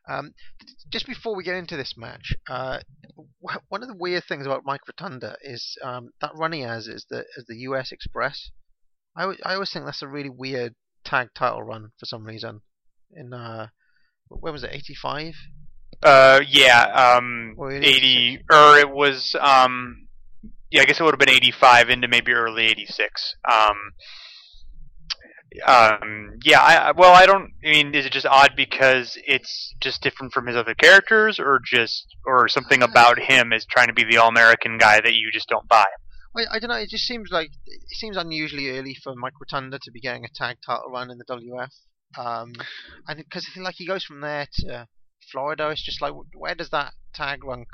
Um, 0.09 0.33
just 0.89 1.05
before 1.05 1.35
we 1.35 1.43
get 1.43 1.55
into 1.55 1.77
this 1.77 1.93
match, 1.95 2.33
uh, 2.49 2.79
w- 3.41 3.61
one 3.69 3.83
of 3.83 3.87
the 3.87 3.95
weird 3.95 4.23
things 4.27 4.45
about 4.45 4.65
Mike 4.65 4.81
Rotunda 4.87 5.35
is 5.41 5.77
um, 5.83 6.09
that 6.21 6.31
run 6.35 6.53
he 6.53 6.61
has 6.61 6.87
is 6.87 7.05
the 7.09 7.25
is 7.37 7.45
the 7.47 7.57
US 7.57 7.91
Express. 7.91 8.49
I, 9.15 9.21
w- 9.21 9.39
I 9.45 9.53
always 9.53 9.71
think 9.71 9.85
that's 9.85 10.01
a 10.01 10.07
really 10.07 10.29
weird 10.29 10.73
tag 11.05 11.29
title 11.35 11.63
run 11.63 11.91
for 11.99 12.05
some 12.05 12.25
reason. 12.25 12.61
In 13.13 13.33
uh, 13.33 13.67
when 14.29 14.53
was 14.53 14.63
it? 14.63 14.71
Eighty 14.73 14.95
five. 14.95 15.33
Uh, 16.03 16.39
yeah, 16.47 16.83
um, 17.17 17.55
80, 17.61 18.39
or 18.51 18.77
it 18.79 18.89
was, 18.89 19.35
um, 19.39 20.07
yeah, 20.71 20.81
I 20.81 20.85
guess 20.85 20.99
it 20.99 21.03
would 21.03 21.13
have 21.13 21.19
been 21.19 21.29
85 21.29 21.91
into 21.91 22.07
maybe 22.07 22.31
early 22.31 22.65
86. 22.65 23.35
Um, 23.47 23.75
um, 25.65 26.39
yeah, 26.43 26.61
I, 26.61 26.91
well, 26.91 27.13
I 27.13 27.25
don't, 27.25 27.51
I 27.65 27.71
mean, 27.71 27.93
is 27.93 28.05
it 28.05 28.13
just 28.13 28.25
odd 28.25 28.51
because 28.55 29.17
it's 29.25 29.73
just 29.81 30.01
different 30.01 30.31
from 30.33 30.47
his 30.47 30.55
other 30.55 30.73
characters, 30.73 31.39
or 31.39 31.59
just, 31.63 32.05
or 32.25 32.47
something 32.47 32.81
about 32.81 33.19
him 33.19 33.51
is 33.51 33.65
trying 33.65 33.87
to 33.87 33.93
be 33.93 34.03
the 34.03 34.17
all-American 34.17 34.77
guy 34.77 35.01
that 35.01 35.13
you 35.13 35.29
just 35.31 35.49
don't 35.49 35.67
buy? 35.67 35.85
I, 36.35 36.43
I 36.53 36.59
don't 36.59 36.69
know. 36.69 36.77
It 36.77 36.89
just 36.89 37.05
seems 37.05 37.29
like 37.31 37.51
it 37.65 37.97
seems 37.97 38.17
unusually 38.17 38.69
early 38.69 38.95
for 39.03 39.13
Mike 39.15 39.33
Rotunda 39.39 39.79
to 39.81 39.91
be 39.91 39.99
getting 39.99 40.25
a 40.25 40.29
tag 40.33 40.57
title 40.65 40.89
run 40.89 41.11
in 41.11 41.17
the 41.17 41.25
WF. 41.25 41.69
Um, 42.17 42.53
I 43.07 43.13
think 43.15 43.27
because 43.27 43.47
like 43.57 43.75
he 43.77 43.85
goes 43.85 44.03
from 44.03 44.21
there 44.21 44.47
to 44.59 44.87
Florida, 45.31 45.69
it's 45.69 45.83
just 45.83 46.01
like 46.01 46.13
where 46.33 46.55
does 46.55 46.69
that 46.69 46.93
tag 47.13 47.43
run 47.43 47.65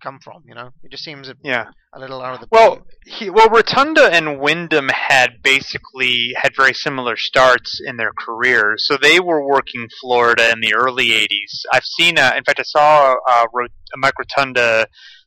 come 0.00 0.18
from? 0.22 0.42
You 0.46 0.54
know, 0.54 0.70
it 0.82 0.90
just 0.90 1.04
seems 1.04 1.28
a, 1.28 1.34
Yeah. 1.42 1.66
a 1.94 1.98
little 2.00 2.20
out 2.22 2.34
of 2.34 2.40
the 2.40 2.48
Well, 2.50 2.86
he, 3.06 3.30
well, 3.30 3.48
Rotunda 3.48 4.08
and 4.12 4.40
Windham 4.40 4.88
had 4.88 5.42
basically 5.42 6.32
had 6.36 6.52
very 6.56 6.74
similar 6.74 7.16
starts 7.16 7.80
in 7.84 7.96
their 7.96 8.12
careers. 8.18 8.86
So 8.86 8.96
they 8.96 9.20
were 9.20 9.46
working 9.46 9.88
Florida 10.00 10.50
in 10.52 10.60
the 10.60 10.74
early 10.74 11.10
'80s. 11.10 11.62
I've 11.72 11.84
seen, 11.84 12.18
a, 12.18 12.34
in 12.36 12.44
fact, 12.44 12.60
I 12.60 12.64
saw 12.64 13.14
a, 13.14 13.46
Ro- 13.52 13.66
a 13.66 13.98
Mike 13.98 14.18
Rotunda 14.18 14.86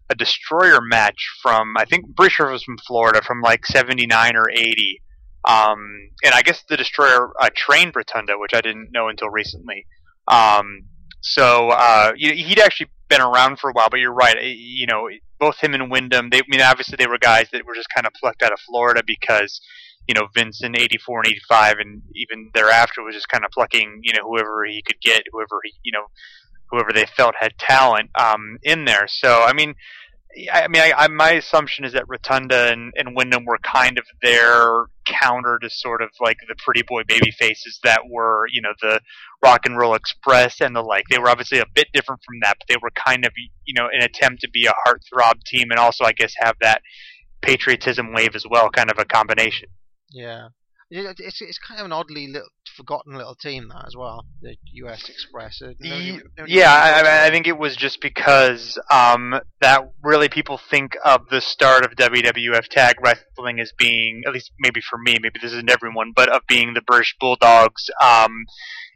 a 0.09 0.15
destroyer 0.15 0.79
match 0.81 1.15
from 1.41 1.75
I 1.77 1.85
think 1.85 2.03
I'm 2.05 2.13
pretty 2.13 2.33
sure 2.33 2.49
it 2.49 2.51
was 2.51 2.63
from 2.63 2.77
Florida 2.85 3.21
from 3.21 3.39
like 3.41 3.65
'79 3.65 4.35
or 4.35 4.49
'80. 4.51 5.01
Um, 5.47 5.79
and 6.23 6.33
I 6.33 6.41
guess 6.41 6.63
the 6.69 6.77
destroyer 6.77 7.31
uh, 7.41 7.49
trained 7.55 7.95
Rotunda, 7.95 8.33
which 8.37 8.53
I 8.53 8.61
didn't 8.61 8.89
know 8.91 9.07
until 9.09 9.29
recently. 9.29 9.85
Um, 10.27 10.85
so 11.21 11.69
uh, 11.69 12.13
he'd 12.17 12.59
actually 12.59 12.87
been 13.13 13.25
around 13.25 13.59
for 13.59 13.69
a 13.69 13.73
while, 13.73 13.89
but 13.89 13.99
you're 13.99 14.13
right. 14.13 14.37
You 14.41 14.87
know, 14.87 15.09
both 15.39 15.57
him 15.59 15.73
and 15.73 15.91
Windham. 15.91 16.29
They, 16.29 16.39
I 16.39 16.43
mean, 16.47 16.61
obviously 16.61 16.95
they 16.97 17.07
were 17.07 17.17
guys 17.17 17.47
that 17.51 17.65
were 17.65 17.75
just 17.75 17.89
kind 17.93 18.07
of 18.07 18.13
plucked 18.13 18.41
out 18.41 18.51
of 18.51 18.59
Florida 18.59 19.03
because 19.05 19.61
you 20.07 20.15
know 20.15 20.27
Vince 20.33 20.63
in 20.63 20.75
'84 20.75 21.21
and 21.21 21.27
'85, 21.27 21.75
and 21.79 22.01
even 22.15 22.49
thereafter 22.53 23.03
was 23.03 23.15
just 23.15 23.29
kind 23.29 23.45
of 23.45 23.51
plucking 23.51 23.99
you 24.03 24.13
know 24.13 24.23
whoever 24.27 24.65
he 24.65 24.81
could 24.81 24.99
get, 25.01 25.23
whoever 25.31 25.59
he 25.63 25.73
you 25.83 25.91
know 25.91 26.05
whoever 26.71 26.91
they 26.91 27.05
felt 27.05 27.35
had 27.39 27.57
talent 27.57 28.09
um, 28.19 28.57
in 28.63 28.85
there. 28.85 29.05
So 29.07 29.43
I 29.43 29.53
mean. 29.53 29.75
I 30.51 30.67
mean, 30.67 30.81
I, 30.81 30.93
I, 30.97 31.07
my 31.09 31.31
assumption 31.31 31.85
is 31.85 31.93
that 31.93 32.05
Rotunda 32.07 32.71
and, 32.71 32.91
and 32.95 33.15
Windham 33.15 33.45
were 33.45 33.59
kind 33.59 33.99
of 33.99 34.05
their 34.21 34.85
counter 35.05 35.59
to 35.59 35.69
sort 35.69 36.01
of 36.01 36.09
like 36.19 36.37
the 36.47 36.55
pretty 36.57 36.81
boy 36.81 37.03
baby 37.07 37.31
faces 37.31 37.79
that 37.83 38.01
were, 38.09 38.47
you 38.51 38.61
know, 38.61 38.73
the 38.81 38.99
Rock 39.43 39.65
and 39.65 39.77
Roll 39.77 39.93
Express 39.93 40.59
and 40.59 40.75
the 40.75 40.81
like. 40.81 41.05
They 41.09 41.19
were 41.19 41.29
obviously 41.29 41.59
a 41.59 41.65
bit 41.75 41.87
different 41.93 42.21
from 42.25 42.39
that, 42.41 42.57
but 42.59 42.67
they 42.67 42.77
were 42.81 42.91
kind 42.91 43.25
of, 43.25 43.33
you 43.65 43.73
know, 43.75 43.87
an 43.93 44.01
attempt 44.03 44.41
to 44.41 44.49
be 44.49 44.65
a 44.65 44.73
heartthrob 44.87 45.43
team 45.45 45.69
and 45.69 45.79
also, 45.79 46.03
I 46.03 46.13
guess, 46.13 46.33
have 46.39 46.55
that 46.61 46.81
patriotism 47.41 48.13
wave 48.13 48.35
as 48.35 48.45
well, 48.49 48.69
kind 48.69 48.89
of 48.89 48.97
a 48.97 49.05
combination. 49.05 49.69
Yeah, 50.09 50.47
it's 50.89 51.41
it's 51.41 51.59
kind 51.59 51.79
of 51.79 51.85
an 51.85 51.91
oddly 51.91 52.27
little, 52.27 52.49
forgotten 52.75 53.15
little 53.15 53.35
team 53.35 53.69
that 53.69 53.85
as 53.87 53.95
well. 53.95 54.25
The 54.41 54.55
US 54.73 55.09
Express. 55.09 55.61
Uh, 55.61 55.73
Ye- 55.79 56.19
nobody 56.37 56.53
yeah, 56.53 56.71
I, 56.71 57.01
I, 57.01 57.27
I 57.27 57.29
think 57.29 57.47
it 57.47 57.57
was 57.57 57.75
just 57.75 58.01
because 58.01 58.79
um, 58.91 59.39
that 59.61 59.91
really 60.03 60.29
people 60.29 60.59
think 60.69 60.97
of 61.03 61.27
the 61.29 61.41
start 61.41 61.85
of 61.85 61.95
WWF 61.95 62.67
tag 62.67 62.95
wrestling 63.03 63.59
as 63.59 63.71
being, 63.77 64.23
at 64.25 64.33
least 64.33 64.51
maybe 64.59 64.81
for 64.81 64.97
me, 64.97 65.17
maybe 65.21 65.39
this 65.41 65.53
isn't 65.53 65.69
everyone, 65.69 66.11
but 66.15 66.29
of 66.29 66.41
being 66.47 66.73
the 66.73 66.81
British 66.81 67.15
Bulldogs 67.19 67.89
um, 68.01 68.45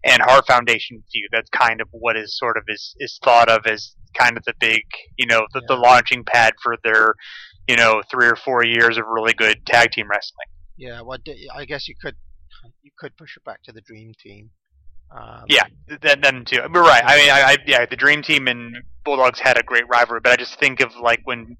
and 0.03 0.21
Hart 0.21 0.47
Foundation 0.47 1.03
feud. 1.11 1.29
That's 1.31 1.49
kind 1.49 1.81
of 1.81 1.87
what 1.91 2.17
is 2.17 2.37
sort 2.37 2.57
of 2.57 2.63
is, 2.67 2.95
is 2.99 3.19
thought 3.23 3.49
of 3.49 3.65
as 3.65 3.95
kind 4.17 4.37
of 4.37 4.43
the 4.45 4.53
big, 4.59 4.81
you 5.17 5.25
know, 5.25 5.45
the, 5.53 5.61
the 5.67 5.75
launching 5.75 6.23
pad 6.23 6.53
for 6.61 6.75
their, 6.83 7.13
you 7.67 7.75
know, 7.75 8.01
three 8.09 8.27
or 8.27 8.35
four 8.35 8.65
years 8.65 8.97
of 8.97 9.05
really 9.07 9.33
good 9.33 9.65
tag 9.65 9.91
team 9.91 10.07
wrestling. 10.09 10.47
Yeah, 10.77 11.01
well, 11.01 11.19
I 11.53 11.65
guess 11.65 11.87
you 11.87 11.95
could 11.99 12.15
you 12.81 12.91
could 12.97 13.15
push 13.17 13.35
it 13.37 13.43
back 13.43 13.63
to 13.63 13.71
the 13.71 13.81
Dream 13.81 14.13
Team. 14.21 14.49
Um, 15.11 15.45
Yeah, 15.47 15.63
th- 15.87 16.01
then, 16.01 16.21
then 16.21 16.45
too. 16.45 16.61
But 16.71 16.79
right. 16.81 17.03
I 17.05 17.17
mean, 17.17 17.29
I, 17.29 17.41
I 17.41 17.57
yeah, 17.65 17.85
the 17.85 17.95
Dream 17.95 18.21
Team 18.21 18.47
and 18.47 18.75
Bulldogs 19.05 19.39
had 19.39 19.57
a 19.57 19.63
great 19.63 19.87
rivalry, 19.89 20.19
but 20.21 20.33
I 20.33 20.35
just 20.35 20.59
think 20.59 20.81
of 20.81 20.95
like 20.95 21.21
when 21.23 21.55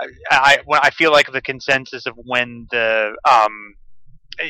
I, 0.00 0.06
I 0.30 0.58
when 0.64 0.80
I 0.82 0.90
feel 0.90 1.12
like 1.12 1.30
the 1.32 1.42
consensus 1.42 2.06
of 2.06 2.14
when 2.16 2.66
the 2.70 3.16
um, 3.28 3.74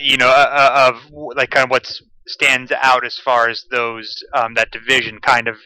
you 0.00 0.16
know, 0.16 0.28
uh, 0.28 0.30
uh, 0.30 0.92
of 0.92 1.10
like 1.36 1.50
kind 1.50 1.64
of 1.64 1.70
what's 1.70 2.02
stands 2.26 2.72
out 2.72 3.04
as 3.04 3.18
far 3.18 3.50
as 3.50 3.66
those 3.70 4.24
um 4.34 4.54
that 4.54 4.70
division 4.70 5.18
kind 5.20 5.46
of 5.46 5.56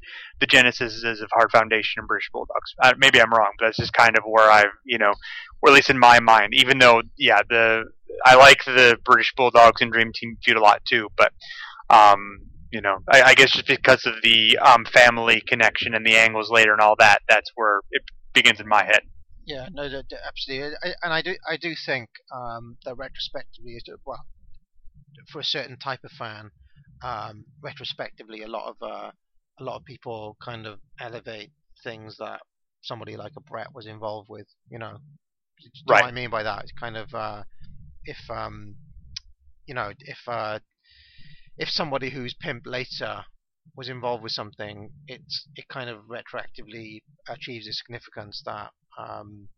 the 0.40 0.46
genesis 0.46 1.04
is 1.04 1.20
of 1.20 1.28
Hart 1.32 1.52
Foundation 1.52 2.00
and 2.00 2.08
British 2.08 2.28
Bulldogs. 2.32 2.74
Uh, 2.82 2.94
maybe 2.98 3.20
I'm 3.20 3.32
wrong, 3.32 3.52
but 3.58 3.66
that's 3.66 3.76
just 3.76 3.92
kind 3.92 4.16
of 4.16 4.24
where 4.24 4.50
I've 4.50 4.66
you 4.84 4.98
know, 4.98 5.12
or 5.62 5.70
at 5.70 5.74
least 5.74 5.90
in 5.90 5.98
my 5.98 6.20
mind. 6.20 6.54
Even 6.54 6.78
though 6.78 7.02
yeah, 7.16 7.42
the 7.48 7.84
I 8.24 8.36
like 8.36 8.64
the 8.64 8.96
British 9.04 9.32
Bulldogs 9.36 9.80
and 9.80 9.92
Dream 9.92 10.12
Team 10.14 10.36
feud 10.44 10.56
a 10.56 10.60
lot 10.60 10.82
too, 10.88 11.08
but 11.16 11.32
um, 11.90 12.40
you 12.70 12.80
know, 12.80 12.98
I, 13.10 13.22
I 13.22 13.34
guess 13.34 13.52
just 13.52 13.66
because 13.66 14.04
of 14.06 14.14
the 14.22 14.58
um, 14.58 14.84
family 14.84 15.42
connection 15.46 15.94
and 15.94 16.06
the 16.06 16.16
angles 16.16 16.50
later 16.50 16.72
and 16.72 16.80
all 16.80 16.96
that, 16.98 17.20
that's 17.28 17.50
where 17.54 17.80
it 17.90 18.02
begins 18.34 18.60
in 18.60 18.68
my 18.68 18.84
head. 18.84 19.00
Yeah, 19.46 19.68
no, 19.72 19.88
d- 19.88 20.04
absolutely, 20.26 20.76
I, 20.82 20.94
and 21.02 21.12
I 21.12 21.22
do, 21.22 21.34
I 21.48 21.56
do 21.56 21.74
think 21.86 22.10
um, 22.34 22.76
that 22.84 22.96
retrospectively, 22.96 23.80
well, 24.04 24.26
for 25.30 25.40
a 25.40 25.44
certain 25.44 25.78
type 25.78 26.00
of 26.04 26.10
fan, 26.12 26.50
um, 27.02 27.44
retrospectively, 27.62 28.42
a 28.42 28.48
lot 28.48 28.68
of 28.68 28.76
uh, 28.82 29.10
a 29.60 29.64
lot 29.64 29.76
of 29.76 29.84
people 29.84 30.36
kind 30.42 30.66
of 30.66 30.80
elevate 31.00 31.50
things 31.82 32.16
that 32.18 32.40
somebody 32.82 33.16
like 33.16 33.32
a 33.36 33.40
Bret 33.40 33.74
was 33.74 33.86
involved 33.86 34.28
with. 34.28 34.46
You 34.70 34.78
know, 34.78 34.98
do 35.60 35.68
Right. 35.88 36.02
what 36.02 36.08
I 36.08 36.12
mean 36.12 36.30
by 36.30 36.42
that? 36.42 36.62
It's 36.64 36.72
kind 36.72 36.96
of 36.96 37.08
uh, 37.14 37.42
if 38.08 38.30
um, 38.30 38.74
you 39.66 39.74
know, 39.74 39.92
if 40.00 40.18
uh, 40.26 40.58
if 41.58 41.68
somebody 41.68 42.10
who's 42.10 42.34
pimped 42.34 42.66
later 42.66 43.24
was 43.76 43.88
involved 43.88 44.22
with 44.22 44.32
something, 44.32 44.90
it's 45.06 45.46
it 45.56 45.68
kind 45.68 45.90
of 45.90 45.98
retroactively 46.08 47.02
achieves 47.28 47.68
a 47.68 47.72
significance 47.72 48.42
that 48.46 48.70
um, 48.98 49.48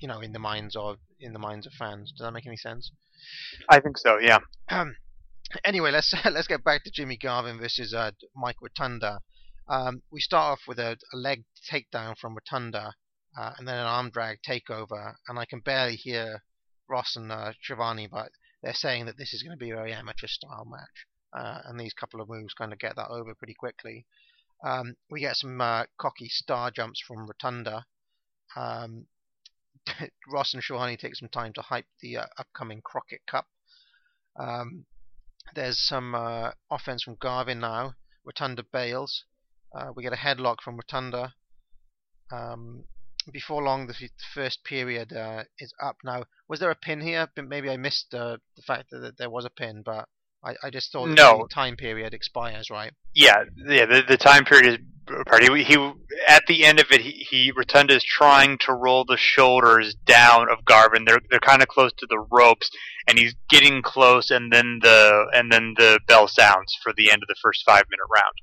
you 0.00 0.08
know 0.08 0.20
in 0.20 0.32
the 0.32 0.40
minds 0.40 0.74
of 0.74 0.96
in 1.20 1.32
the 1.32 1.38
minds 1.38 1.66
of 1.66 1.72
fans. 1.74 2.12
Does 2.12 2.26
that 2.26 2.32
make 2.32 2.46
any 2.46 2.56
sense? 2.56 2.90
I 3.68 3.78
think 3.78 3.96
so. 3.96 4.18
Yeah. 4.18 4.38
anyway, 5.64 5.92
let's 5.92 6.12
let's 6.24 6.48
get 6.48 6.64
back 6.64 6.82
to 6.82 6.90
Jimmy 6.92 7.16
Garvin 7.16 7.60
versus 7.60 7.94
uh, 7.94 8.10
Mike 8.34 8.56
Rotunda. 8.60 9.20
Um, 9.68 10.02
we 10.10 10.18
start 10.18 10.54
off 10.54 10.62
with 10.66 10.80
a, 10.80 10.96
a 11.12 11.16
leg 11.16 11.44
takedown 11.72 12.16
from 12.18 12.34
Rotunda, 12.34 12.92
uh, 13.38 13.52
and 13.56 13.68
then 13.68 13.76
an 13.76 13.86
arm 13.86 14.10
drag 14.10 14.38
takeover, 14.46 15.14
and 15.28 15.38
I 15.38 15.44
can 15.44 15.60
barely 15.60 15.94
hear 15.94 16.42
Ross 16.88 17.16
and 17.16 17.30
uh, 17.32 17.52
Schiavone, 17.62 18.06
but 18.06 18.30
they're 18.62 18.74
saying 18.74 19.06
that 19.06 19.16
this 19.16 19.32
is 19.32 19.42
going 19.42 19.56
to 19.56 19.62
be 19.62 19.70
a 19.70 19.76
very 19.76 19.92
amateur 19.92 20.26
style 20.26 20.66
match, 20.66 21.06
uh, 21.36 21.60
and 21.64 21.78
these 21.78 21.94
couple 21.94 22.20
of 22.20 22.28
moves 22.28 22.54
kind 22.54 22.72
of 22.72 22.78
get 22.78 22.96
that 22.96 23.08
over 23.08 23.34
pretty 23.34 23.54
quickly. 23.54 24.06
Um, 24.64 24.94
we 25.10 25.20
get 25.20 25.36
some 25.36 25.60
uh, 25.60 25.84
cocky 25.98 26.28
star 26.28 26.70
jumps 26.70 27.00
from 27.00 27.26
Rotunda. 27.26 27.86
Um, 28.54 29.06
Ross 30.28 30.54
and 30.54 30.62
Schiavone 30.62 30.96
take 30.96 31.16
some 31.16 31.28
time 31.28 31.52
to 31.54 31.62
hype 31.62 31.86
the 32.00 32.18
uh, 32.18 32.26
upcoming 32.38 32.80
Crockett 32.82 33.22
Cup. 33.26 33.46
Um, 34.38 34.86
there's 35.54 35.78
some 35.80 36.14
uh, 36.14 36.52
offense 36.70 37.02
from 37.02 37.16
Garvin 37.20 37.60
now. 37.60 37.94
Rotunda 38.24 38.62
bails. 38.72 39.24
Uh, 39.74 39.90
we 39.94 40.02
get 40.02 40.12
a 40.12 40.16
headlock 40.16 40.60
from 40.62 40.76
Rotunda. 40.76 41.34
Before 43.30 43.62
long, 43.62 43.86
the, 43.86 43.94
first 44.34 44.64
period 44.64 45.12
uh, 45.12 45.44
is 45.58 45.72
up 45.82 45.96
now. 46.04 46.24
Was 46.48 46.60
there 46.60 46.70
a 46.70 46.76
pin 46.76 47.00
here? 47.00 47.28
But 47.34 47.48
Maybe 47.48 47.70
I 47.70 47.76
missed 47.76 48.14
uh, 48.14 48.38
the 48.56 48.62
fact 48.62 48.90
that, 48.90 48.98
that 48.98 49.18
there 49.18 49.30
was 49.30 49.44
a 49.44 49.50
pin, 49.50 49.82
but 49.84 50.08
I, 50.44 50.54
I 50.62 50.70
just 50.70 50.90
thought 50.90 51.08
No. 51.08 51.38
the 51.38 51.54
time 51.54 51.76
period 51.76 52.14
expires, 52.14 52.68
right? 52.70 52.92
Yeah, 53.14 53.44
yeah. 53.56 53.86
The, 53.86 54.02
the 54.08 54.16
time 54.16 54.44
period 54.44 54.66
is 54.74 54.78
part. 55.26 55.42
He, 55.42 55.62
he 55.62 55.92
at 56.26 56.42
the 56.48 56.64
end 56.64 56.80
of 56.80 56.86
it, 56.90 57.00
he, 57.00 57.26
he 57.30 57.52
Rotunda 57.54 57.94
is 57.94 58.04
trying 58.04 58.58
to 58.58 58.72
roll 58.72 59.04
the 59.04 59.16
shoulders 59.16 59.94
down 60.04 60.50
of 60.50 60.64
Garvin. 60.64 61.04
They're 61.06 61.20
they're 61.30 61.40
kind 61.40 61.62
of 61.62 61.68
close 61.68 61.92
to 61.98 62.06
the 62.08 62.24
ropes, 62.30 62.70
and 63.06 63.18
he's 63.18 63.34
getting 63.48 63.82
close, 63.82 64.30
and 64.30 64.52
then 64.52 64.80
the 64.82 65.26
and 65.32 65.52
then 65.52 65.74
the 65.76 66.00
bell 66.08 66.28
sounds 66.28 66.76
for 66.82 66.92
the 66.96 67.10
end 67.10 67.22
of 67.22 67.28
the 67.28 67.36
first 67.40 67.62
five 67.64 67.84
minute 67.90 68.08
round. 68.12 68.34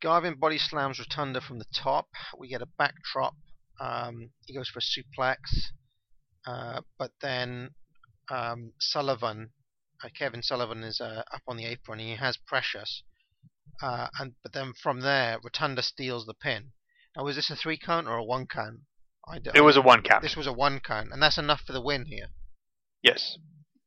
Garvin 0.00 0.34
body 0.34 0.58
slams 0.58 0.98
Rotunda 0.98 1.40
from 1.40 1.58
the 1.60 1.66
top. 1.72 2.08
We 2.36 2.48
get 2.48 2.60
a 2.60 2.66
backdrop. 2.66 3.34
Um, 3.82 4.30
he 4.46 4.54
goes 4.54 4.68
for 4.68 4.78
a 4.78 4.82
suplex, 4.82 5.38
uh, 6.46 6.82
but 6.98 7.10
then 7.20 7.70
um, 8.30 8.72
Sullivan, 8.78 9.50
uh, 10.04 10.08
Kevin 10.16 10.42
Sullivan, 10.42 10.84
is 10.84 11.00
uh, 11.00 11.22
up 11.34 11.42
on 11.48 11.56
the 11.56 11.66
apron. 11.66 11.98
He 11.98 12.14
has 12.16 12.36
Precious, 12.36 13.02
uh, 13.82 14.06
and 14.20 14.34
but 14.42 14.52
then 14.52 14.72
from 14.80 15.00
there, 15.00 15.38
Rotunda 15.42 15.82
steals 15.82 16.26
the 16.26 16.34
pin. 16.34 16.70
Now, 17.16 17.24
was 17.24 17.36
this 17.36 17.50
a 17.50 17.56
three 17.56 17.76
count 17.78 18.06
or 18.06 18.16
a 18.18 18.24
one 18.24 18.46
count? 18.46 18.80
I 19.28 19.38
d- 19.40 19.50
It 19.54 19.62
was 19.62 19.76
a 19.76 19.82
one 19.82 20.02
count. 20.02 20.22
This 20.22 20.36
was 20.36 20.46
a 20.46 20.52
one 20.52 20.78
count, 20.80 21.10
and 21.12 21.20
that's 21.22 21.38
enough 21.38 21.62
for 21.66 21.72
the 21.72 21.82
win 21.82 22.06
here. 22.06 22.28
Yes. 23.02 23.36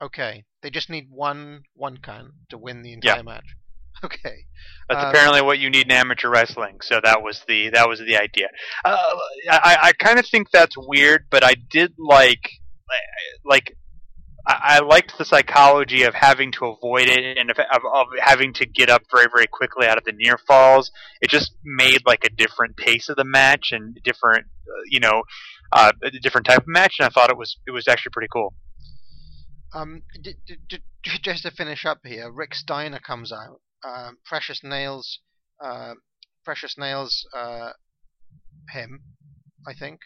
Okay, 0.02 0.44
they 0.62 0.70
just 0.70 0.90
need 0.90 1.08
one 1.10 1.64
one 1.74 1.98
count 1.98 2.34
to 2.50 2.58
win 2.58 2.82
the 2.82 2.92
entire 2.94 3.18
Yeah. 3.18 3.22
match. 3.24 3.56
Okay. 4.26 4.46
That's 4.88 5.04
Um, 5.04 5.10
apparently 5.10 5.42
what 5.42 5.58
you 5.58 5.72
need 5.72 5.88
in 5.88 5.92
amateur 5.92 6.30
wrestling. 6.30 6.78
So 6.82 7.00
that 7.04 7.24
was 7.24 7.44
the 7.48 7.70
that 7.72 7.90
was 7.90 8.00
the 8.00 8.18
idea. 8.18 8.50
Uh, 8.84 8.98
I 9.50 9.78
I 9.82 9.92
kind 9.94 10.20
of 10.20 10.28
think 10.28 10.52
that's 10.52 10.76
weird, 10.78 11.26
but 11.32 11.44
I 11.44 11.56
did 11.56 11.94
like 11.98 12.50
like 13.44 13.76
I, 14.48 14.80
liked 14.82 15.18
the 15.18 15.26
psychology 15.26 16.04
of 16.04 16.14
having 16.14 16.52
to 16.54 16.68
avoid 16.68 17.10
it 17.10 17.38
and 17.38 17.50
of, 17.50 17.58
of, 17.58 17.82
of 17.92 18.08
having 18.20 18.54
to 18.54 18.68
get 18.68 18.92
up 18.92 19.02
very 19.12 19.26
very 19.34 19.48
quickly 19.48 19.88
out 19.88 19.98
of 19.98 20.04
the 20.04 20.12
near 20.12 20.38
falls. 20.38 20.92
It 21.20 21.32
just 21.32 21.54
made 21.64 22.02
like 22.06 22.24
a 22.24 22.30
different 22.30 22.78
pace 22.78 23.10
of 23.10 23.16
the 23.16 23.24
match 23.26 23.72
and 23.72 23.98
different 24.04 24.46
uh, 24.68 24.84
you 24.90 25.00
know 25.00 25.24
uh, 25.72 25.94
a 26.04 26.12
different 26.12 26.46
type 26.46 26.60
of 26.60 26.68
match, 26.68 26.98
and 27.00 27.08
I 27.08 27.10
thought 27.10 27.32
it 27.32 27.38
was 27.38 27.58
it 27.66 27.72
was 27.72 27.88
actually 27.88 28.12
pretty 28.12 28.30
cool. 28.32 28.54
Um, 29.74 30.04
d- 30.22 30.36
d- 30.46 30.58
d- 30.70 31.20
just 31.22 31.44
to 31.44 31.52
finish 31.52 31.86
up 31.86 32.00
here, 32.06 32.32
Rick 32.32 32.56
Steiner 32.56 33.00
comes 33.00 33.32
out. 33.34 33.62
Um, 33.86 34.18
Precious 34.26 34.62
nails, 34.64 35.20
uh, 35.64 35.94
Precious 36.44 36.76
nails 36.78 37.26
uh, 37.36 37.72
him, 38.70 39.02
I 39.68 39.74
think. 39.74 40.00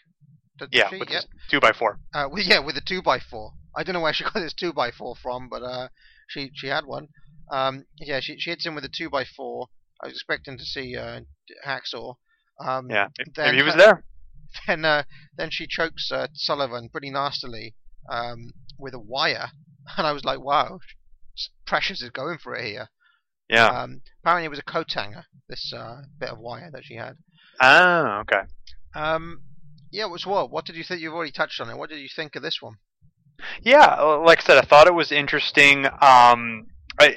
Did 0.58 0.68
Yeah, 0.72 0.90
she? 0.90 0.98
with 0.98 1.10
Yep. 1.10 1.24
two 1.48 1.60
by 1.60 1.72
four. 1.72 1.98
Uh, 2.14 2.28
well, 2.30 2.42
yeah, 2.42 2.58
with 2.58 2.76
a 2.76 2.82
two 2.82 3.00
by 3.02 3.18
four. 3.18 3.52
I 3.74 3.82
don't 3.82 3.94
know 3.94 4.00
where 4.00 4.12
she 4.12 4.24
got 4.32 4.34
this 4.34 4.52
two 4.52 4.72
by 4.72 4.90
four 4.90 5.14
from, 5.16 5.48
but 5.48 5.62
uh, 5.62 5.88
she 6.28 6.50
she 6.54 6.66
had 6.66 6.84
one. 6.84 7.08
Um, 7.50 7.86
yeah, 7.98 8.20
she 8.20 8.38
she 8.38 8.50
hits 8.50 8.66
him 8.66 8.74
with 8.74 8.84
a 8.84 8.90
two 8.94 9.08
by 9.08 9.24
four. 9.24 9.68
I 10.02 10.06
was 10.06 10.14
expecting 10.14 10.58
to 10.58 10.64
see 10.64 10.96
uh, 10.96 11.20
Hacksaw. 11.66 12.16
Um, 12.60 12.90
Yeah, 12.90 13.08
maybe 13.36 13.56
he 13.58 13.62
was 13.62 13.76
there. 13.76 14.04
then 14.66 14.84
uh, 14.84 15.04
then 15.36 15.50
she 15.50 15.66
chokes 15.66 16.10
uh, 16.12 16.28
Sullivan 16.34 16.88
pretty 16.90 17.10
nastily 17.10 17.74
um, 18.10 18.50
with 18.78 18.94
a 18.94 19.00
wire, 19.00 19.50
and 19.96 20.06
I 20.06 20.12
was 20.12 20.24
like, 20.24 20.40
wow, 20.40 20.80
Precious 21.66 22.02
is 22.02 22.10
going 22.10 22.38
for 22.38 22.54
it 22.54 22.66
here. 22.66 22.88
Yeah. 23.50 23.66
Um, 23.66 24.00
apparently, 24.22 24.46
it 24.46 24.50
was 24.50 24.60
a 24.60 24.62
coat 24.62 24.92
hanger. 24.92 25.24
This 25.48 25.72
uh, 25.76 26.02
bit 26.18 26.30
of 26.30 26.38
wire 26.38 26.70
that 26.72 26.84
she 26.84 26.94
had. 26.94 27.16
oh, 27.60 28.22
okay. 28.22 28.42
Um, 28.94 29.42
yeah, 29.90 30.04
it 30.04 30.10
was 30.10 30.24
what? 30.24 30.50
What 30.50 30.64
did 30.64 30.76
you 30.76 30.84
think? 30.84 31.00
You've 31.00 31.14
already 31.14 31.32
touched 31.32 31.60
on 31.60 31.68
it. 31.68 31.76
What 31.76 31.90
did 31.90 31.98
you 31.98 32.08
think 32.14 32.36
of 32.36 32.42
this 32.42 32.58
one? 32.62 32.76
Yeah, 33.62 33.96
uh, 33.98 34.22
like 34.24 34.40
I 34.40 34.42
said, 34.42 34.58
I 34.58 34.66
thought 34.66 34.86
it 34.86 34.94
was 34.94 35.10
interesting. 35.10 35.86
Um, 35.86 36.66
I, 37.00 37.16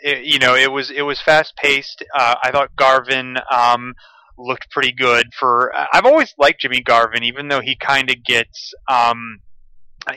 it, 0.00 0.24
you 0.24 0.38
know, 0.38 0.54
it 0.54 0.70
was 0.70 0.90
it 0.90 1.02
was 1.02 1.22
fast 1.22 1.56
paced. 1.56 2.04
Uh, 2.14 2.34
I 2.42 2.50
thought 2.50 2.76
Garvin 2.76 3.38
um, 3.50 3.94
looked 4.36 4.70
pretty 4.70 4.92
good. 4.92 5.28
For 5.38 5.72
I've 5.92 6.04
always 6.04 6.34
liked 6.36 6.60
Jimmy 6.60 6.82
Garvin, 6.82 7.24
even 7.24 7.48
though 7.48 7.60
he 7.60 7.76
kind 7.76 8.10
of 8.10 8.22
gets. 8.22 8.74
Um, 8.90 9.38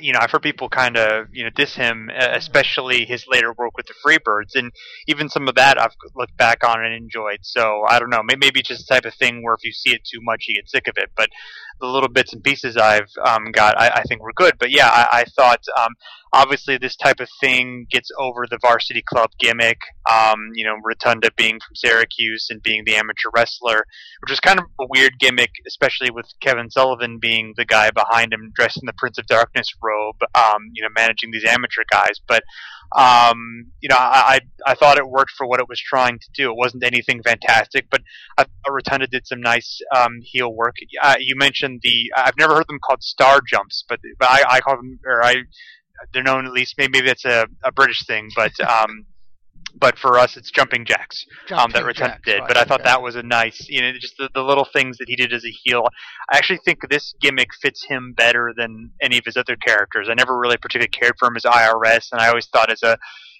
you 0.01 0.13
know, 0.13 0.19
I've 0.21 0.31
heard 0.31 0.41
people 0.41 0.69
kind 0.69 0.97
of 0.97 1.27
you 1.31 1.43
know 1.43 1.49
diss 1.49 1.75
him, 1.75 2.09
uh, 2.13 2.29
especially 2.31 3.05
his 3.05 3.25
later 3.27 3.53
work 3.53 3.77
with 3.77 3.87
the 3.87 3.93
Freebirds, 4.05 4.55
and 4.55 4.71
even 5.07 5.29
some 5.29 5.47
of 5.47 5.55
that 5.55 5.79
I've 5.79 5.95
looked 6.15 6.35
back 6.37 6.63
on 6.63 6.83
and 6.83 6.93
enjoyed. 6.93 7.39
So 7.41 7.83
I 7.87 7.99
don't 7.99 8.09
know, 8.09 8.21
maybe 8.23 8.61
just 8.61 8.87
the 8.87 8.93
type 8.93 9.05
of 9.05 9.13
thing 9.15 9.43
where 9.43 9.53
if 9.53 9.63
you 9.63 9.71
see 9.71 9.91
it 9.91 10.01
too 10.03 10.19
much, 10.21 10.45
you 10.47 10.55
get 10.55 10.69
sick 10.69 10.87
of 10.87 10.95
it. 10.97 11.11
But 11.15 11.29
the 11.79 11.87
little 11.87 12.09
bits 12.09 12.33
and 12.33 12.43
pieces 12.43 12.77
I've 12.77 13.11
um, 13.25 13.51
got, 13.51 13.79
I, 13.79 13.89
I 13.89 14.03
think 14.03 14.21
were 14.21 14.33
good. 14.33 14.55
But 14.59 14.71
yeah, 14.71 14.87
I, 14.87 15.21
I 15.21 15.23
thought 15.35 15.61
um, 15.79 15.93
obviously 16.33 16.77
this 16.77 16.95
type 16.95 17.19
of 17.19 17.29
thing 17.41 17.87
gets 17.89 18.09
over 18.19 18.45
the 18.49 18.59
varsity 18.61 19.01
club 19.01 19.29
gimmick. 19.39 19.79
Um, 20.09 20.51
you 20.53 20.65
know, 20.65 20.75
Rotunda 20.83 21.29
being 21.35 21.53
from 21.55 21.75
Syracuse 21.75 22.47
and 22.49 22.61
being 22.61 22.83
the 22.85 22.95
amateur 22.95 23.29
wrestler, 23.35 23.85
which 24.21 24.31
is 24.31 24.39
kind 24.39 24.59
of 24.59 24.65
a 24.79 24.85
weird 24.89 25.19
gimmick, 25.19 25.51
especially 25.67 26.11
with 26.11 26.25
Kevin 26.41 26.69
Sullivan 26.69 27.19
being 27.19 27.53
the 27.57 27.65
guy 27.65 27.91
behind 27.91 28.33
him 28.33 28.51
dressed 28.55 28.77
in 28.77 28.85
the 28.85 28.93
Prince 28.97 29.17
of 29.17 29.27
Darkness 29.27 29.67
robe. 29.81 30.17
Um, 30.35 30.69
you 30.73 30.83
know, 30.83 30.89
managing 30.95 31.31
these 31.31 31.45
amateur 31.45 31.83
guys, 31.91 32.19
but 32.27 32.43
um, 32.95 33.71
you 33.81 33.89
know, 33.89 33.97
I, 33.97 34.39
I 34.65 34.71
I 34.71 34.75
thought 34.75 34.97
it 34.97 35.07
worked 35.07 35.31
for 35.31 35.47
what 35.47 35.59
it 35.59 35.67
was 35.67 35.79
trying 35.79 36.19
to 36.19 36.27
do. 36.33 36.51
It 36.51 36.57
wasn't 36.57 36.83
anything 36.83 37.21
fantastic, 37.23 37.87
but 37.89 38.01
I 38.37 38.43
thought 38.43 38.71
Rotunda 38.71 39.07
did 39.07 39.27
some 39.27 39.41
nice 39.41 39.79
um, 39.95 40.21
heel 40.21 40.53
work. 40.53 40.75
Uh, 41.01 41.15
you 41.19 41.35
mentioned 41.35 41.81
the 41.83 42.11
I've 42.15 42.37
never 42.37 42.55
heard 42.55 42.67
them 42.67 42.79
called 42.85 43.03
star 43.03 43.41
jumps, 43.47 43.83
but 43.87 43.99
but 44.19 44.29
I, 44.29 44.43
I 44.49 44.59
call 44.61 44.77
them 44.77 44.99
or 45.05 45.23
I 45.23 45.35
they're 46.13 46.23
known 46.23 46.45
at 46.45 46.51
least 46.51 46.75
maybe 46.77 47.01
that's 47.01 47.25
a, 47.25 47.47
a 47.63 47.71
British 47.71 48.05
thing, 48.05 48.29
but 48.35 48.51
um, 48.59 49.05
but 49.77 49.97
for 49.97 50.17
us 50.17 50.37
it's 50.37 50.51
jumping 50.51 50.85
jacks 50.85 51.25
um, 51.51 51.71
that 51.71 51.85
Rotunda 51.85 52.19
did. 52.23 52.39
right, 52.39 52.47
But 52.47 52.57
I 52.57 52.63
thought 52.63 52.81
okay. 52.81 52.89
that 52.89 53.01
was 53.01 53.15
a 53.15 53.23
nice, 53.23 53.67
you 53.69 53.81
know, 53.81 53.91
just 53.93 54.15
the, 54.17 54.29
the 54.33 54.41
little 54.41 54.67
things 54.71 54.97
that 54.97 55.09
he 55.09 55.15
did 55.15 55.33
as 55.33 55.45
a 55.45 55.51
heel. 55.63 55.87
I 56.31 56.37
actually 56.37 56.59
think 56.65 56.79
this 56.89 57.13
gimmick 57.21 57.49
fits 57.61 57.85
him 57.85 58.13
better 58.13 58.53
than 58.55 58.91
any 59.01 59.17
of 59.17 59.25
his 59.25 59.37
other 59.37 59.55
characters. 59.55 60.07
I 60.09 60.13
never 60.13 60.37
really 60.37 60.57
particularly 60.57 60.89
cared 60.89 61.15
for 61.19 61.27
him 61.27 61.35
as 61.35 61.43
IRS, 61.43 62.11
and 62.11 62.21
I 62.21 62.29
always 62.29 62.47
thought 62.47 62.71
as 62.71 62.83
a 62.83 62.97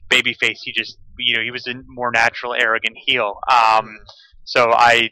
babyface 0.10 0.60
he 0.64 0.72
just, 0.74 0.98
you 1.18 1.36
know, 1.36 1.44
he 1.44 1.52
was 1.52 1.68
a 1.68 1.74
more 1.88 2.12
natural, 2.12 2.54
arrogant 2.54 2.98
heel. 2.98 3.40
Um, 3.50 4.00
so 4.44 4.72
I. 4.72 5.10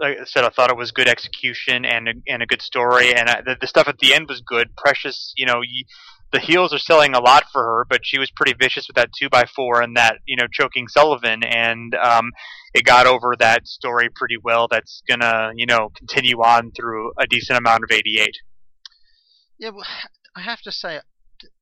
Like 0.00 0.18
I 0.20 0.24
said, 0.26 0.44
I 0.44 0.50
thought 0.50 0.70
it 0.70 0.76
was 0.76 0.92
good 0.92 1.08
execution 1.08 1.84
and 1.84 2.08
a, 2.08 2.12
and 2.28 2.40
a 2.40 2.46
good 2.46 2.62
story, 2.62 3.12
and 3.12 3.28
I, 3.28 3.40
the, 3.44 3.56
the 3.60 3.66
stuff 3.66 3.88
at 3.88 3.98
the 3.98 4.14
end 4.14 4.28
was 4.28 4.40
good. 4.40 4.68
Precious, 4.76 5.32
you 5.36 5.44
know, 5.44 5.60
you, 5.60 5.84
the 6.32 6.40
heels 6.40 6.72
are 6.74 6.78
selling 6.78 7.14
a 7.14 7.20
lot 7.20 7.44
for 7.52 7.62
her, 7.62 7.86
but 7.88 8.00
she 8.04 8.18
was 8.18 8.30
pretty 8.30 8.54
vicious 8.58 8.86
with 8.86 8.96
that 8.96 9.10
two 9.18 9.28
by 9.28 9.44
four 9.44 9.80
and 9.80 9.96
that 9.96 10.18
you 10.26 10.36
know 10.36 10.46
choking 10.50 10.88
Sullivan, 10.88 11.42
and 11.42 11.94
um, 11.94 12.30
it 12.74 12.84
got 12.84 13.06
over 13.06 13.34
that 13.38 13.66
story 13.66 14.08
pretty 14.14 14.36
well. 14.42 14.68
That's 14.68 15.02
gonna 15.08 15.52
you 15.54 15.66
know 15.66 15.90
continue 15.96 16.38
on 16.42 16.72
through 16.72 17.12
a 17.18 17.26
decent 17.26 17.58
amount 17.58 17.84
of 17.84 17.90
'88. 17.90 18.36
Yeah, 19.58 19.70
well, 19.70 19.86
I 20.36 20.42
have 20.42 20.60
to 20.62 20.72
say, 20.72 21.00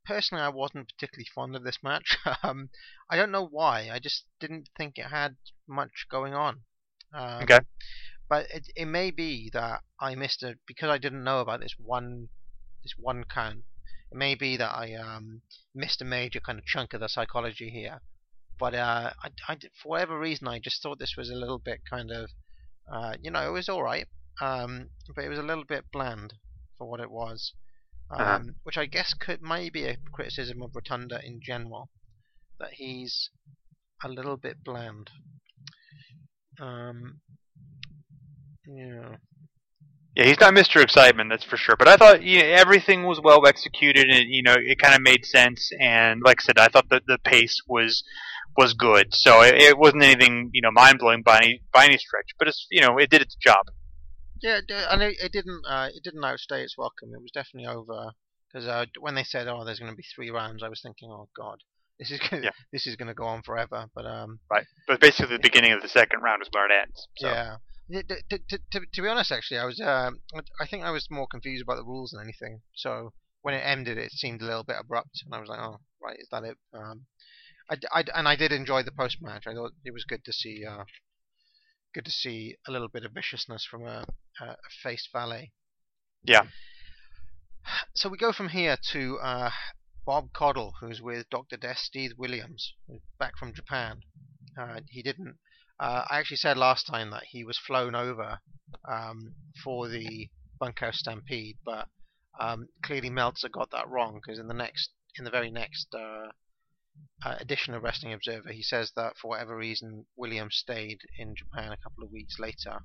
personally, 0.04 0.42
I 0.44 0.50
wasn't 0.50 0.88
particularly 0.88 1.26
fond 1.34 1.56
of 1.56 1.64
this 1.64 1.78
match. 1.82 2.18
um, 2.42 2.68
I 3.08 3.16
don't 3.16 3.32
know 3.32 3.46
why. 3.46 3.88
I 3.92 3.98
just 3.98 4.24
didn't 4.40 4.68
think 4.76 4.98
it 4.98 5.06
had 5.06 5.36
much 5.66 6.06
going 6.10 6.34
on. 6.34 6.60
Um, 7.14 7.42
Okay. 7.42 7.60
But 8.28 8.46
it, 8.52 8.66
it 8.74 8.86
may 8.86 9.12
be 9.12 9.50
that 9.52 9.82
I 10.00 10.16
missed 10.16 10.42
it 10.42 10.58
because 10.66 10.90
I 10.90 10.98
didn't 10.98 11.22
know 11.22 11.40
about 11.40 11.60
this 11.60 11.76
one, 11.78 12.28
this 12.82 12.94
one 12.98 13.24
count. 13.24 13.62
It 14.12 14.16
may 14.16 14.34
be 14.34 14.56
that 14.56 14.74
I 14.74 14.94
um, 14.94 15.42
missed 15.74 16.00
a 16.02 16.04
major 16.04 16.40
kind 16.40 16.58
of 16.58 16.64
chunk 16.64 16.94
of 16.94 17.00
the 17.00 17.08
psychology 17.08 17.70
here. 17.70 18.00
but 18.58 18.74
uh, 18.74 19.10
I, 19.22 19.28
I, 19.48 19.56
for 19.82 19.88
whatever 19.90 20.18
reason, 20.18 20.48
I 20.48 20.58
just 20.58 20.82
thought 20.82 20.98
this 20.98 21.16
was 21.16 21.30
a 21.30 21.34
little 21.34 21.58
bit 21.58 21.80
kind 21.90 22.10
of, 22.10 22.30
uh, 22.92 23.14
you 23.20 23.30
know, 23.30 23.46
it 23.48 23.52
was 23.52 23.68
all 23.68 23.82
right, 23.82 24.06
um, 24.40 24.90
but 25.14 25.24
it 25.24 25.28
was 25.28 25.38
a 25.38 25.42
little 25.42 25.64
bit 25.64 25.84
bland 25.92 26.34
for 26.78 26.88
what 26.88 27.00
it 27.00 27.10
was, 27.10 27.52
um, 28.10 28.20
Uh-huh. 28.20 28.38
which 28.62 28.78
I 28.78 28.86
guess 28.86 29.12
could 29.14 29.42
maybe 29.42 29.84
a 29.86 29.96
criticism 30.12 30.62
of 30.62 30.74
Rotunda 30.74 31.20
in 31.24 31.40
general, 31.42 31.90
that 32.58 32.74
he's 32.74 33.30
a 34.04 34.08
little 34.08 34.36
bit 34.36 34.62
bland. 34.64 35.10
Um, 36.60 37.20
yeah. 38.66 39.16
Yeah, 40.16 40.24
he's 40.24 40.40
not 40.40 40.54
Mr. 40.54 40.82
Excitement, 40.82 41.28
that's 41.30 41.44
for 41.44 41.58
sure. 41.58 41.76
But 41.76 41.88
I 41.88 41.96
thought 41.96 42.22
you 42.22 42.40
know, 42.40 42.46
everything 42.46 43.04
was 43.04 43.20
well 43.22 43.46
executed, 43.46 44.08
and 44.08 44.24
you 44.28 44.42
know 44.42 44.56
it 44.58 44.78
kind 44.78 44.94
of 44.94 45.02
made 45.02 45.26
sense. 45.26 45.70
And 45.78 46.22
like 46.24 46.40
I 46.40 46.44
said, 46.44 46.58
I 46.58 46.68
thought 46.68 46.88
that 46.88 47.02
the 47.06 47.18
pace 47.18 47.60
was 47.68 48.02
was 48.56 48.72
good. 48.72 49.12
So 49.12 49.42
it, 49.42 49.54
it 49.56 49.78
wasn't 49.78 50.04
anything 50.04 50.50
you 50.54 50.62
know 50.62 50.70
mind 50.70 50.98
blowing 51.00 51.22
by 51.22 51.38
any 51.38 51.60
by 51.70 51.84
any 51.84 51.98
stretch. 51.98 52.30
But 52.38 52.48
it's 52.48 52.66
you 52.70 52.80
know 52.80 52.96
it 52.96 53.10
did 53.10 53.20
its 53.20 53.34
job. 53.36 53.66
Yeah, 54.42 54.60
and 54.90 55.02
it, 55.02 55.16
it 55.22 55.32
didn't. 55.32 55.62
Uh, 55.68 55.88
it 55.94 56.02
didn't 56.02 56.24
outstay 56.24 56.62
its 56.62 56.78
welcome. 56.78 57.10
It 57.14 57.20
was 57.20 57.30
definitely 57.32 57.68
over 57.68 58.12
because 58.50 58.66
uh, 58.66 58.86
when 58.98 59.14
they 59.16 59.24
said, 59.24 59.48
"Oh, 59.48 59.64
there's 59.66 59.78
going 59.78 59.92
to 59.92 59.96
be 59.96 60.04
three 60.14 60.30
rounds," 60.30 60.62
I 60.62 60.68
was 60.70 60.80
thinking, 60.82 61.10
"Oh 61.10 61.28
God, 61.36 61.58
this 61.98 62.10
is 62.10 62.20
gonna, 62.20 62.42
Yeah. 62.42 62.50
this 62.72 62.86
is 62.86 62.96
going 62.96 63.08
to 63.08 63.14
go 63.14 63.24
on 63.24 63.42
forever." 63.42 63.86
But 63.94 64.06
um, 64.06 64.40
Right. 64.50 64.64
But 64.86 65.00
basically, 65.00 65.36
the 65.36 65.42
beginning 65.42 65.72
of 65.72 65.82
the 65.82 65.88
second 65.88 66.20
round 66.22 66.40
is 66.40 66.48
where 66.52 66.64
it 66.64 66.72
ends. 66.72 67.06
So. 67.18 67.28
yeah. 67.28 67.56
Yeah, 67.88 68.02
t- 68.02 68.22
t- 68.28 68.44
t- 68.48 68.58
to, 68.72 68.80
to 68.92 69.02
be 69.02 69.08
honest, 69.08 69.30
actually, 69.30 69.58
I 69.58 69.64
was. 69.64 69.80
Um, 69.80 70.20
I 70.60 70.66
think 70.66 70.82
I 70.82 70.90
was 70.90 71.08
more 71.10 71.28
confused 71.28 71.62
about 71.62 71.76
the 71.76 71.84
rules 71.84 72.10
than 72.10 72.22
anything. 72.22 72.62
So 72.74 73.12
when 73.42 73.54
it 73.54 73.60
ended, 73.60 73.96
it 73.96 74.10
seemed 74.12 74.42
a 74.42 74.44
little 74.44 74.64
bit 74.64 74.76
abrupt, 74.80 75.22
and 75.24 75.34
I 75.34 75.40
was 75.40 75.48
like, 75.48 75.60
"Oh, 75.60 75.80
right, 76.02 76.18
is 76.18 76.28
that 76.32 76.42
it?" 76.44 76.56
Um, 76.72 77.06
I, 77.70 77.76
I 77.92 78.04
and 78.14 78.26
I 78.28 78.34
did 78.34 78.52
enjoy 78.52 78.82
the 78.82 78.90
post 78.92 79.18
match. 79.20 79.46
I 79.46 79.54
thought 79.54 79.72
it 79.84 79.92
was 79.92 80.04
good 80.04 80.24
to 80.24 80.32
see. 80.32 80.64
Uh, 80.64 80.84
good 81.94 82.04
to 82.04 82.10
see 82.10 82.56
a 82.66 82.72
little 82.72 82.88
bit 82.88 83.04
of 83.04 83.12
viciousness 83.12 83.64
from 83.64 83.86
a, 83.86 84.04
a 84.40 84.44
a 84.44 84.56
face 84.82 85.08
valet. 85.12 85.52
Yeah. 86.24 86.46
So 87.94 88.08
we 88.08 88.18
go 88.18 88.32
from 88.32 88.48
here 88.50 88.76
to 88.92 89.18
uh, 89.18 89.50
Bob 90.04 90.32
Caudle, 90.32 90.74
who's 90.80 91.00
with 91.00 91.28
Dr. 91.30 91.58
Steve 91.74 92.12
Williams, 92.16 92.74
back 93.18 93.36
from 93.36 93.54
Japan. 93.54 94.02
Uh, 94.58 94.80
he 94.88 95.02
didn't. 95.02 95.38
Uh, 95.78 96.04
I 96.08 96.18
actually 96.18 96.38
said 96.38 96.56
last 96.56 96.86
time 96.86 97.10
that 97.10 97.24
he 97.24 97.44
was 97.44 97.58
flown 97.58 97.94
over 97.94 98.38
um, 98.88 99.34
for 99.62 99.88
the 99.88 100.28
bunkhouse 100.58 100.98
stampede, 100.98 101.58
but 101.64 101.88
um, 102.40 102.68
clearly 102.82 103.10
Meltzer 103.10 103.48
got 103.48 103.70
that 103.72 103.88
wrong 103.88 104.20
because 104.20 104.38
in 104.38 104.48
the 104.48 104.54
next, 104.54 104.90
in 105.18 105.24
the 105.24 105.30
very 105.30 105.50
next 105.50 105.94
uh, 105.94 106.28
uh, 107.24 107.36
edition 107.40 107.74
of 107.74 107.82
Wrestling 107.82 108.12
Observer, 108.12 108.52
he 108.52 108.62
says 108.62 108.92
that 108.96 109.14
for 109.20 109.28
whatever 109.28 109.56
reason 109.56 110.06
Williams 110.16 110.56
stayed 110.56 110.98
in 111.18 111.34
Japan 111.36 111.72
a 111.72 111.76
couple 111.76 112.04
of 112.04 112.10
weeks 112.10 112.38
later, 112.38 112.80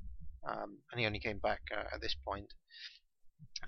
um, 0.50 0.80
and 0.92 1.00
he 1.00 1.06
only 1.06 1.20
came 1.20 1.40
back 1.40 1.62
uh, 1.76 1.84
at 1.94 2.02
this 2.02 2.16
point. 2.26 2.48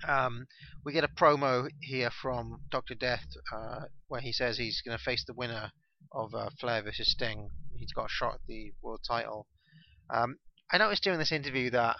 Um, 0.06 0.46
we 0.84 0.92
get 0.92 1.04
a 1.04 1.08
promo 1.08 1.68
here 1.80 2.10
from 2.10 2.60
Dr. 2.70 2.94
Death 2.94 3.26
uh, 3.52 3.82
where 4.08 4.20
he 4.20 4.32
says 4.32 4.58
he's 4.58 4.82
going 4.84 4.96
to 4.96 5.02
face 5.02 5.24
the 5.26 5.34
winner 5.34 5.72
of 6.14 6.34
uh, 6.34 6.50
Flair 6.60 6.82
versus 6.82 7.10
Sting. 7.10 7.50
He's 7.76 7.92
got 7.92 8.06
a 8.06 8.08
shot 8.08 8.34
at 8.34 8.40
the 8.46 8.72
world 8.82 9.00
title. 9.06 9.46
Um, 10.14 10.36
I 10.72 10.78
noticed 10.78 11.02
during 11.02 11.18
this 11.18 11.32
interview 11.32 11.70
that 11.70 11.96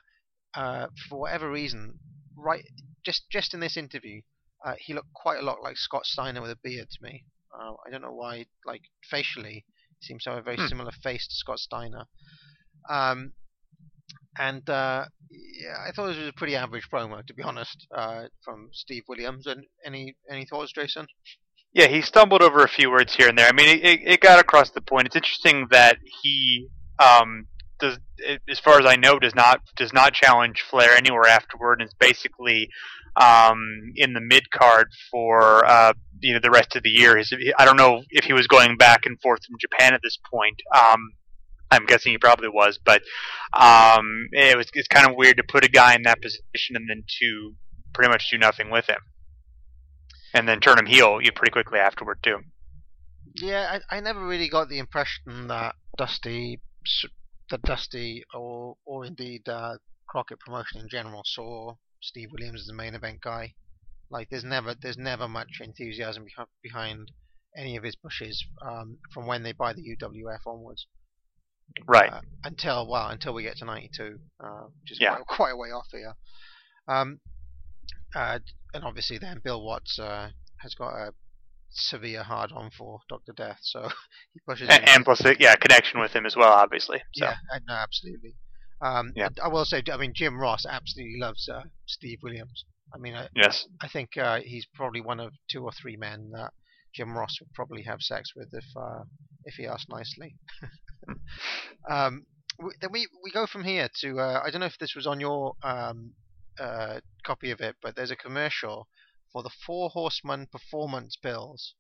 uh, 0.55 0.87
for 1.09 1.19
whatever 1.21 1.51
reason, 1.51 1.99
right, 2.37 2.65
just 3.05 3.25
just 3.31 3.55
in 3.55 3.61
this 3.61 3.77
interview, 3.77 4.23
uh, 4.65 4.75
he 4.79 4.95
looked 4.95 5.13
quite 5.15 5.41
a 5.41 5.45
lot 5.45 5.63
like 5.63 5.77
Scott 5.77 6.07
Steiner 6.07 6.41
with 6.41 6.51
a 6.51 6.59
beard 6.63 6.89
to 6.91 6.99
me. 7.03 7.25
Uh, 7.53 7.73
I 7.87 7.91
don't 7.91 8.03
know 8.03 8.13
why, 8.15 8.47
like 8.67 8.83
facially, 9.11 9.65
he 10.01 10.07
seems 10.07 10.25
to 10.25 10.31
have 10.31 10.39
a 10.39 10.43
very 10.43 10.57
Hmm. 10.57 10.67
similar 10.67 10.93
face 11.03 11.27
to 11.27 11.35
Scott 11.35 11.59
Steiner. 11.59 12.05
Um, 12.89 13.33
and 14.39 14.69
uh, 14.69 15.05
yeah, 15.31 15.77
I 15.87 15.93
thought 15.93 16.09
this 16.09 16.19
was 16.19 16.29
a 16.29 16.33
pretty 16.33 16.57
average 16.57 16.89
promo, 16.93 17.25
to 17.25 17.35
be 17.35 17.43
honest, 17.43 17.87
uh, 17.95 18.25
from 18.45 18.71
Steve 18.73 19.05
Williams. 19.09 19.47
And 19.47 19.65
any 19.85 20.17
any 20.31 20.45
thoughts, 20.47 20.73
Jason? 20.73 21.07
Yeah, 21.75 21.89
he 21.89 22.03
stumbled 22.03 22.41
over 22.41 22.63
a 22.63 22.69
few 22.69 22.89
words 22.89 23.15
here 23.15 23.29
and 23.29 23.37
there. 23.37 23.49
I 23.49 23.53
mean, 23.53 23.69
it, 23.69 24.01
it, 24.05 24.21
got 24.21 24.39
across 24.39 24.71
the 24.71 24.81
point. 24.81 25.09
It's 25.09 25.17
interesting 25.17 25.67
that 25.73 25.99
he, 26.23 26.69
um, 27.01 27.49
does, 27.81 27.99
as 28.49 28.61
far 28.61 28.79
as 28.79 28.87
I 28.87 28.95
know, 28.95 29.19
does 29.19 29.35
not 29.35 29.61
does 29.77 29.93
not 29.93 30.13
challenge 30.13 30.63
Flair 30.71 30.97
anywhere 30.97 31.27
afterward. 31.27 31.81
And 31.81 31.89
is 31.89 31.95
basically 31.99 32.69
um, 33.17 33.93
in 33.97 34.13
the 34.13 34.21
mid 34.21 34.53
card 34.53 34.87
for 35.11 35.67
uh, 35.67 35.95
you 36.21 36.35
know 36.35 36.39
the 36.41 36.53
rest 36.53 36.77
of 36.77 36.85
the 36.85 36.91
year. 36.91 37.21
I 37.59 37.65
don't 37.65 37.77
know 37.77 38.05
if 38.11 38.25
he 38.25 38.33
was 38.33 38.47
going 38.47 38.77
back 38.77 39.05
and 39.05 39.21
forth 39.21 39.45
from 39.45 39.57
Japan 39.61 39.95
at 39.95 40.01
this 40.01 40.17
point. 40.31 40.63
Um, 40.73 41.11
I'm 41.73 41.87
guessing 41.87 42.13
he 42.13 42.19
probably 42.19 42.51
was, 42.51 42.79
but 42.85 43.03
um, 43.53 44.29
it 44.31 44.57
was 44.57 44.69
it's 44.75 44.87
kind 44.87 45.11
of 45.11 45.17
weird 45.17 45.39
to 45.39 45.43
put 45.43 45.65
a 45.65 45.69
guy 45.69 45.97
in 45.97 46.03
that 46.03 46.23
position 46.23 46.77
and 46.77 46.89
then 46.89 47.03
to 47.21 47.55
pretty 47.93 48.11
much 48.11 48.31
do 48.31 48.39
nothing 48.39 48.71
with 48.71 48.89
him 48.89 49.01
and 50.35 50.49
then 50.49 50.61
turn 50.61 50.79
him 50.79 50.87
heel 50.87 51.21
you 51.23 51.33
pretty 51.33 51.53
quickly 51.53 51.79
afterward 51.79 52.19
too. 52.23 52.41
Yeah, 53.37 53.79
I, 53.91 53.97
I 53.97 54.01
never 54.01 54.25
really 54.27 54.49
got 54.49 54.69
the 54.69 54.79
impression 54.79 55.49
that 55.49 55.75
Dusty, 55.97 56.61
that 57.51 57.63
Dusty, 57.63 58.25
or 58.35 58.77
or 58.85 59.05
indeed 59.05 59.49
uh, 59.49 59.77
Crockett 60.09 60.41
Promotion 60.41 60.81
in 60.81 60.89
general 60.89 61.23
saw 61.25 61.75
Steve 62.03 62.29
Williams 62.33 62.61
as 62.61 62.67
the 62.67 62.75
main 62.75 62.95
event 62.95 63.21
guy. 63.23 63.55
Like, 64.11 64.29
there's 64.31 64.45
never 64.45 64.75
there's 64.81 64.99
never 64.99 65.27
much 65.27 65.61
enthusiasm 65.61 66.25
behind 66.25 66.49
behind 66.63 67.11
any 67.57 67.77
of 67.77 67.83
his 67.85 67.97
pushes 67.97 68.45
um, 68.63 68.99
from 69.13 69.27
when 69.27 69.43
they 69.43 69.53
buy 69.53 69.73
the 69.73 69.83
UWF 69.83 70.41
onwards. 70.47 70.87
Right. 71.87 72.13
Uh, 72.13 72.21
until 72.45 72.89
well, 72.89 73.09
until 73.09 73.35
we 73.35 73.43
get 73.43 73.57
to 73.59 73.65
'92, 73.65 74.19
uh, 74.39 74.47
which 74.83 74.93
is 74.93 74.99
Yeah. 75.01 75.15
quite, 75.17 75.27
quite 75.27 75.51
a 75.53 75.57
way 75.57 75.71
off 75.71 75.87
here. 75.91 76.15
Um, 76.87 77.21
uh, 78.15 78.39
and 78.73 78.85
obviously, 78.85 79.19
then 79.19 79.41
Bill 79.43 79.63
Watts 79.65 79.99
uh, 79.99 80.31
has 80.61 80.75
got 80.75 80.95
a 80.95 81.13
severe 81.71 82.23
hard 82.23 82.53
on 82.53 82.71
for 82.71 83.01
Doctor 83.09 83.33
Death, 83.33 83.59
so 83.63 83.83
he 84.35 84.41
pushes. 84.47 84.69
and, 84.71 84.89
and 84.89 85.05
plus, 85.05 85.25
uh, 85.25 85.35
yeah, 85.39 85.55
connection 85.57 86.01
with 86.01 86.13
him 86.13 86.27
as 86.27 86.37
well, 86.37 86.53
obviously. 86.53 86.99
So 87.15 87.27
yeah, 87.27 87.37
uh, 87.53 87.59
no, 87.69 87.75
absolutely. 87.75 88.37
Um, 88.83 89.13
Yeah. 89.17 89.29
I 89.43 89.49
will 89.49 89.65
say, 89.65 89.83
I 89.91 89.97
mean, 89.97 90.13
Jim 90.15 90.39
Ross 90.39 90.67
absolutely 90.67 91.19
loves 91.19 91.49
uh, 91.49 91.63
Steve 91.87 92.19
Williams. 92.23 92.65
I 92.95 92.99
mean, 92.99 93.15
I, 93.15 93.29
yes, 93.35 93.67
I 93.83 93.89
think 93.89 94.17
uh, 94.17 94.41
he's 94.45 94.67
probably 94.75 95.01
one 95.01 95.21
of 95.21 95.33
two 95.51 95.65
or 95.65 95.73
three 95.73 95.97
men 95.97 96.31
that 96.33 96.53
Jim 96.95 97.17
Ross 97.17 97.37
would 97.41 97.53
probably 97.55 97.83
have 97.83 98.01
sex 98.01 98.31
with 98.37 98.49
if 98.53 98.65
uh, 98.77 99.05
if 99.45 99.55
he 99.55 99.67
asked 99.67 99.89
nicely. 99.89 100.37
um, 101.91 102.27
then 102.81 102.91
we 102.93 103.09
we 103.23 103.33
go 103.33 103.47
from 103.47 103.65
here 103.65 103.89
to 104.01 104.21
uh, 104.21 104.43
I 104.45 104.51
don't 104.51 104.61
know 104.61 104.67
if 104.67 104.79
this 104.79 104.95
was 104.95 105.07
on 105.07 105.19
your 105.19 105.55
um, 105.63 106.13
uh, 106.59 107.01
copy 107.25 107.51
of 107.51 107.61
it, 107.61 107.77
but 107.83 107.97
there's 107.97 108.11
a 108.11 108.17
commercial 108.17 108.89
for 109.33 109.43
the 109.43 109.51
Four 109.67 109.91
Horsemen 109.91 110.47
Performance 110.51 111.17
Pills. 111.17 111.75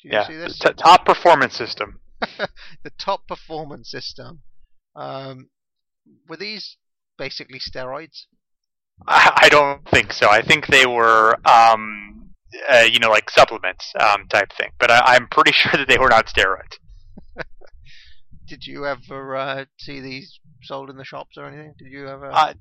Do 0.00 0.08
you 0.08 0.14
yeah. 0.14 0.26
see 0.26 0.36
this? 0.36 0.58
T- 0.58 0.72
top 0.72 1.04
performance 1.04 1.54
system. 1.54 2.00
the 2.82 2.90
top 2.98 3.26
performance 3.26 3.90
system. 3.90 4.42
Um, 4.96 5.50
were 6.28 6.36
these 6.36 6.76
basically 7.18 7.58
steroids? 7.58 8.26
I, 9.06 9.42
I 9.44 9.48
don't 9.48 9.86
think 9.88 10.12
so. 10.12 10.28
I 10.28 10.42
think 10.42 10.66
they 10.66 10.86
were, 10.86 11.36
um, 11.46 12.30
uh, 12.70 12.84
you 12.90 12.98
know, 12.98 13.10
like 13.10 13.30
supplements 13.30 13.92
um, 14.00 14.26
type 14.28 14.52
thing. 14.56 14.70
But 14.78 14.90
I, 14.90 15.00
I'm 15.14 15.28
pretty 15.28 15.52
sure 15.54 15.72
that 15.74 15.88
they 15.88 15.98
were 15.98 16.08
not 16.08 16.26
steroids. 16.26 16.78
Did 18.46 18.66
you 18.66 18.86
ever 18.86 19.36
uh, 19.36 19.64
see 19.78 20.00
these 20.00 20.38
sold 20.64 20.90
in 20.90 20.96
the 20.96 21.04
shops 21.04 21.36
or 21.36 21.46
anything? 21.46 21.74
Did 21.78 21.88
you 21.92 22.08
ever? 22.08 22.30
Uh, 22.32 22.54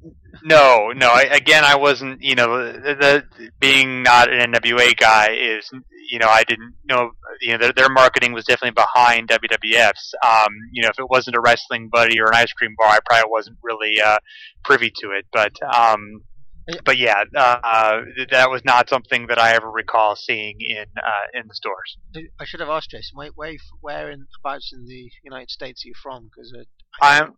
no, 0.43 0.91
no. 0.95 1.07
I, 1.07 1.23
again, 1.23 1.63
I 1.65 1.75
wasn't. 1.77 2.21
You 2.21 2.35
know, 2.35 2.71
the, 2.73 2.95
the 3.39 3.49
being 3.59 4.03
not 4.03 4.31
an 4.31 4.51
NWA 4.53 4.95
guy 4.97 5.31
is, 5.31 5.69
you 6.09 6.19
know, 6.19 6.27
I 6.27 6.43
didn't 6.43 6.73
know. 6.85 7.11
You 7.41 7.53
know, 7.53 7.57
their, 7.59 7.73
their 7.73 7.89
marketing 7.89 8.33
was 8.33 8.45
definitely 8.45 8.71
behind 8.81 9.29
WWF's. 9.29 10.13
Um, 10.25 10.53
you 10.71 10.83
know, 10.83 10.89
if 10.89 10.99
it 10.99 11.09
wasn't 11.09 11.35
a 11.35 11.41
wrestling 11.41 11.89
buddy 11.91 12.19
or 12.19 12.27
an 12.27 12.35
ice 12.35 12.53
cream 12.53 12.75
bar, 12.77 12.89
I 12.89 12.99
probably 13.05 13.29
wasn't 13.31 13.57
really 13.63 13.99
uh, 14.01 14.17
privy 14.63 14.91
to 15.01 15.11
it. 15.11 15.25
But, 15.31 15.53
um, 15.63 16.21
Yeah. 16.67 16.75
but 16.85 16.97
yeah, 16.97 17.23
uh, 17.35 18.01
that 18.31 18.49
was 18.49 18.61
not 18.63 18.87
something 18.87 19.27
that 19.27 19.37
I 19.39 19.53
ever 19.55 19.69
recall 19.69 20.15
seeing 20.15 20.57
in 20.61 20.85
uh, 20.97 21.37
in 21.39 21.47
the 21.47 21.55
stores. 21.55 21.97
I 22.39 22.45
should 22.45 22.59
have 22.61 22.69
asked 22.69 22.91
Jason. 22.91 23.17
Wait, 23.17 23.31
where, 23.35 23.53
where 23.81 24.09
in 24.11 24.25
the 24.43 25.09
United 25.23 25.49
States 25.49 25.83
are 25.83 25.87
you 25.89 25.93
from? 26.01 26.29
Because 26.33 26.55
I'm 27.01 27.33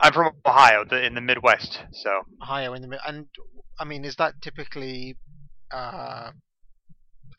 I'm 0.00 0.12
from 0.12 0.32
Ohio, 0.46 0.84
the, 0.88 1.04
in 1.04 1.14
the 1.14 1.20
Midwest. 1.20 1.80
So 1.92 2.10
Ohio 2.42 2.74
in 2.74 2.82
the 2.82 2.88
mid- 2.88 3.00
and 3.06 3.26
I 3.78 3.84
mean, 3.84 4.04
is 4.04 4.16
that 4.16 4.34
typically 4.42 5.16
uh, 5.72 6.30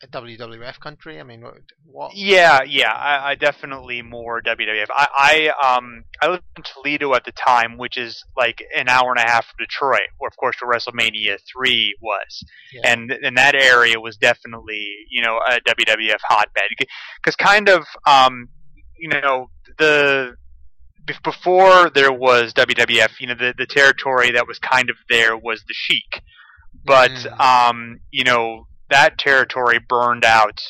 a 0.02 0.06
WWF 0.08 0.80
country? 0.80 1.20
I 1.20 1.22
mean, 1.22 1.42
what? 1.42 1.54
what 1.86 2.16
Yeah, 2.16 2.60
yeah, 2.66 2.92
I, 2.92 3.30
I 3.30 3.34
definitely 3.36 4.02
more 4.02 4.42
WWF. 4.42 4.86
I, 4.90 5.50
I 5.62 5.76
um 5.76 6.04
I 6.20 6.28
lived 6.28 6.42
in 6.56 6.64
Toledo 6.64 7.14
at 7.14 7.24
the 7.24 7.32
time, 7.32 7.78
which 7.78 7.96
is 7.96 8.22
like 8.36 8.62
an 8.76 8.88
hour 8.88 9.10
and 9.16 9.24
a 9.24 9.30
half 9.30 9.46
from 9.46 9.64
Detroit, 9.64 10.08
where 10.18 10.28
of 10.28 10.36
course 10.36 10.56
the 10.60 10.66
WrestleMania 10.66 11.38
three 11.50 11.96
was, 12.02 12.44
Yeah. 12.72 12.92
and 12.92 13.10
and 13.10 13.36
that 13.38 13.54
area 13.54 13.98
was 14.00 14.16
definitely 14.16 14.84
you 15.10 15.22
know 15.22 15.38
a 15.38 15.60
WWF 15.60 16.20
hotbed 16.28 16.68
because 17.22 17.36
kind 17.36 17.68
of 17.68 17.86
um 18.06 18.48
you 18.98 19.08
know 19.08 19.48
the 19.78 20.34
before 21.22 21.90
there 21.90 22.12
was 22.12 22.52
WWF, 22.54 23.20
you 23.20 23.26
know 23.28 23.34
the 23.34 23.54
the 23.56 23.66
territory 23.66 24.30
that 24.32 24.46
was 24.46 24.58
kind 24.58 24.90
of 24.90 24.96
there 25.08 25.36
was 25.36 25.62
the 25.68 25.74
Sheik, 25.74 26.22
but 26.84 27.10
Mm. 27.10 27.40
um, 27.40 28.00
you 28.10 28.24
know 28.24 28.66
that 28.90 29.18
territory 29.18 29.78
burned 29.88 30.24
out 30.24 30.60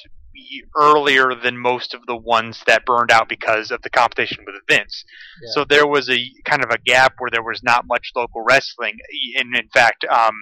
earlier 0.76 1.35
than 1.35 1.57
most 1.59 1.95
of 1.95 2.07
the 2.07 2.16
ones 2.16 2.62
that 2.66 2.85
burned 2.85 3.11
out 3.11 3.28
because 3.28 3.70
of 3.70 3.82
the 3.82 3.91
competition 3.91 4.39
with 4.47 4.55
Vince. 4.68 5.05
Yeah. 5.43 5.49
So 5.53 5.64
there 5.64 5.87
was 5.87 6.09
a 6.09 6.18
kind 6.45 6.62
of 6.62 6.70
a 6.70 6.78
gap 6.78 7.14
where 7.18 7.30
there 7.30 7.43
was 7.43 7.62
not 7.62 7.87
much 7.87 8.12
local 8.14 8.43
wrestling. 8.43 8.99
And 9.39 9.55
in 9.57 9.68
fact, 9.68 10.05
um, 10.05 10.35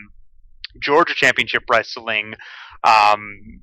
Georgia 0.81 1.15
Championship 1.15 1.63
Wrestling, 1.71 2.35
um, 2.85 3.63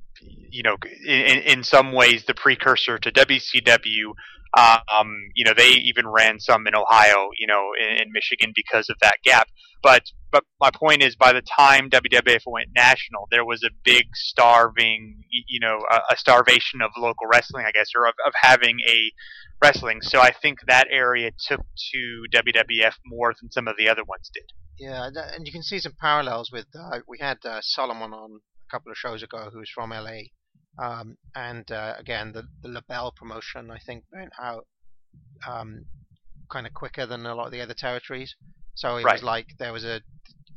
you 0.50 0.62
know, 0.62 0.76
in, 1.06 1.38
in 1.38 1.62
some 1.64 1.92
ways 1.92 2.24
the 2.26 2.34
precursor 2.34 2.98
to 2.98 3.10
WCW. 3.12 4.14
Um, 4.56 5.14
you 5.34 5.44
know, 5.44 5.54
they 5.56 5.68
even 5.70 6.06
ran 6.08 6.40
some 6.40 6.66
in 6.66 6.74
Ohio, 6.74 7.28
you 7.38 7.46
know, 7.46 7.70
in, 7.80 8.02
in 8.02 8.12
Michigan 8.12 8.52
because 8.54 8.88
of 8.90 8.96
that 9.00 9.18
gap. 9.24 9.48
But 9.82 10.02
but 10.30 10.44
my 10.60 10.70
point 10.70 11.02
is, 11.02 11.16
by 11.16 11.32
the 11.32 11.42
time 11.42 11.90
WWF 11.90 12.42
went 12.46 12.68
national, 12.74 13.26
there 13.30 13.44
was 13.44 13.62
a 13.64 13.70
big 13.84 14.04
starving, 14.14 15.24
you 15.30 15.60
know, 15.60 15.78
a, 15.90 16.12
a 16.12 16.16
starvation 16.16 16.82
of 16.82 16.90
local 16.96 17.26
wrestling, 17.32 17.64
I 17.66 17.72
guess, 17.72 17.88
or 17.96 18.06
of, 18.06 18.14
of 18.26 18.32
having 18.40 18.78
a 18.88 19.10
wrestling. 19.62 20.00
So 20.02 20.20
I 20.20 20.32
think 20.32 20.58
that 20.66 20.86
area 20.90 21.30
took 21.48 21.60
to 21.60 22.24
WWF 22.32 22.94
more 23.06 23.34
than 23.40 23.50
some 23.50 23.68
of 23.68 23.76
the 23.76 23.88
other 23.88 24.04
ones 24.04 24.30
did. 24.32 24.44
Yeah, 24.78 25.06
and- 25.06 25.46
you 25.46 25.52
can 25.52 25.62
see 25.62 25.78
some 25.78 25.94
parallels 26.00 26.50
with. 26.52 26.66
Uh, 26.74 27.00
we 27.08 27.18
had 27.18 27.38
uh, 27.44 27.60
Solomon 27.60 28.12
on 28.12 28.40
a 28.40 28.70
couple 28.70 28.90
of 28.90 28.98
shows 28.98 29.22
ago, 29.22 29.50
who's 29.52 29.70
from 29.74 29.90
LA, 29.90 30.30
um, 30.82 31.16
and 31.34 31.70
uh, 31.70 31.94
again 31.98 32.32
the 32.32 32.44
the 32.62 32.68
LeBell 32.68 33.14
promotion 33.16 33.70
I 33.70 33.78
think 33.78 34.04
went 34.12 34.32
out 34.40 34.66
um, 35.46 35.84
kind 36.50 36.66
of 36.66 36.74
quicker 36.74 37.06
than 37.06 37.26
a 37.26 37.34
lot 37.34 37.46
of 37.46 37.52
the 37.52 37.60
other 37.60 37.74
territories. 37.74 38.34
So 38.74 38.96
it 38.96 39.04
Right. 39.04 39.14
was 39.14 39.22
like 39.22 39.46
there 39.58 39.72
was 39.72 39.84
a, 39.84 40.00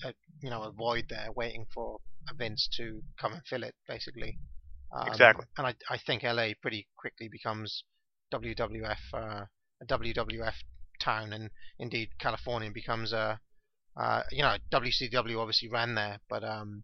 a 0.05 0.13
you 0.41 0.49
know 0.49 0.63
a 0.63 0.71
void 0.71 1.05
there 1.09 1.29
waiting 1.35 1.65
for 1.73 1.97
Vince 2.37 2.67
to 2.77 3.01
come 3.19 3.33
and 3.33 3.41
fill 3.45 3.63
it, 3.63 3.75
basically. 3.87 4.37
Um, 4.95 5.07
Exactly. 5.07 5.45
And 5.57 5.67
I 5.67 5.75
I 5.89 5.97
think 5.97 6.23
LA 6.23 6.49
pretty 6.61 6.87
quickly 6.97 7.27
becomes 7.29 7.83
WWF 8.33 8.97
uh, 9.13 9.45
a 9.81 9.85
WWF 9.87 10.55
town, 11.01 11.33
and 11.33 11.49
indeed 11.79 12.09
California 12.19 12.71
becomes 12.71 13.13
a 13.13 13.39
uh, 13.99 14.23
you 14.31 14.41
know, 14.41 14.55
WCW 14.71 15.37
obviously 15.39 15.69
ran 15.69 15.95
there, 15.95 16.19
but 16.29 16.43
um, 16.43 16.83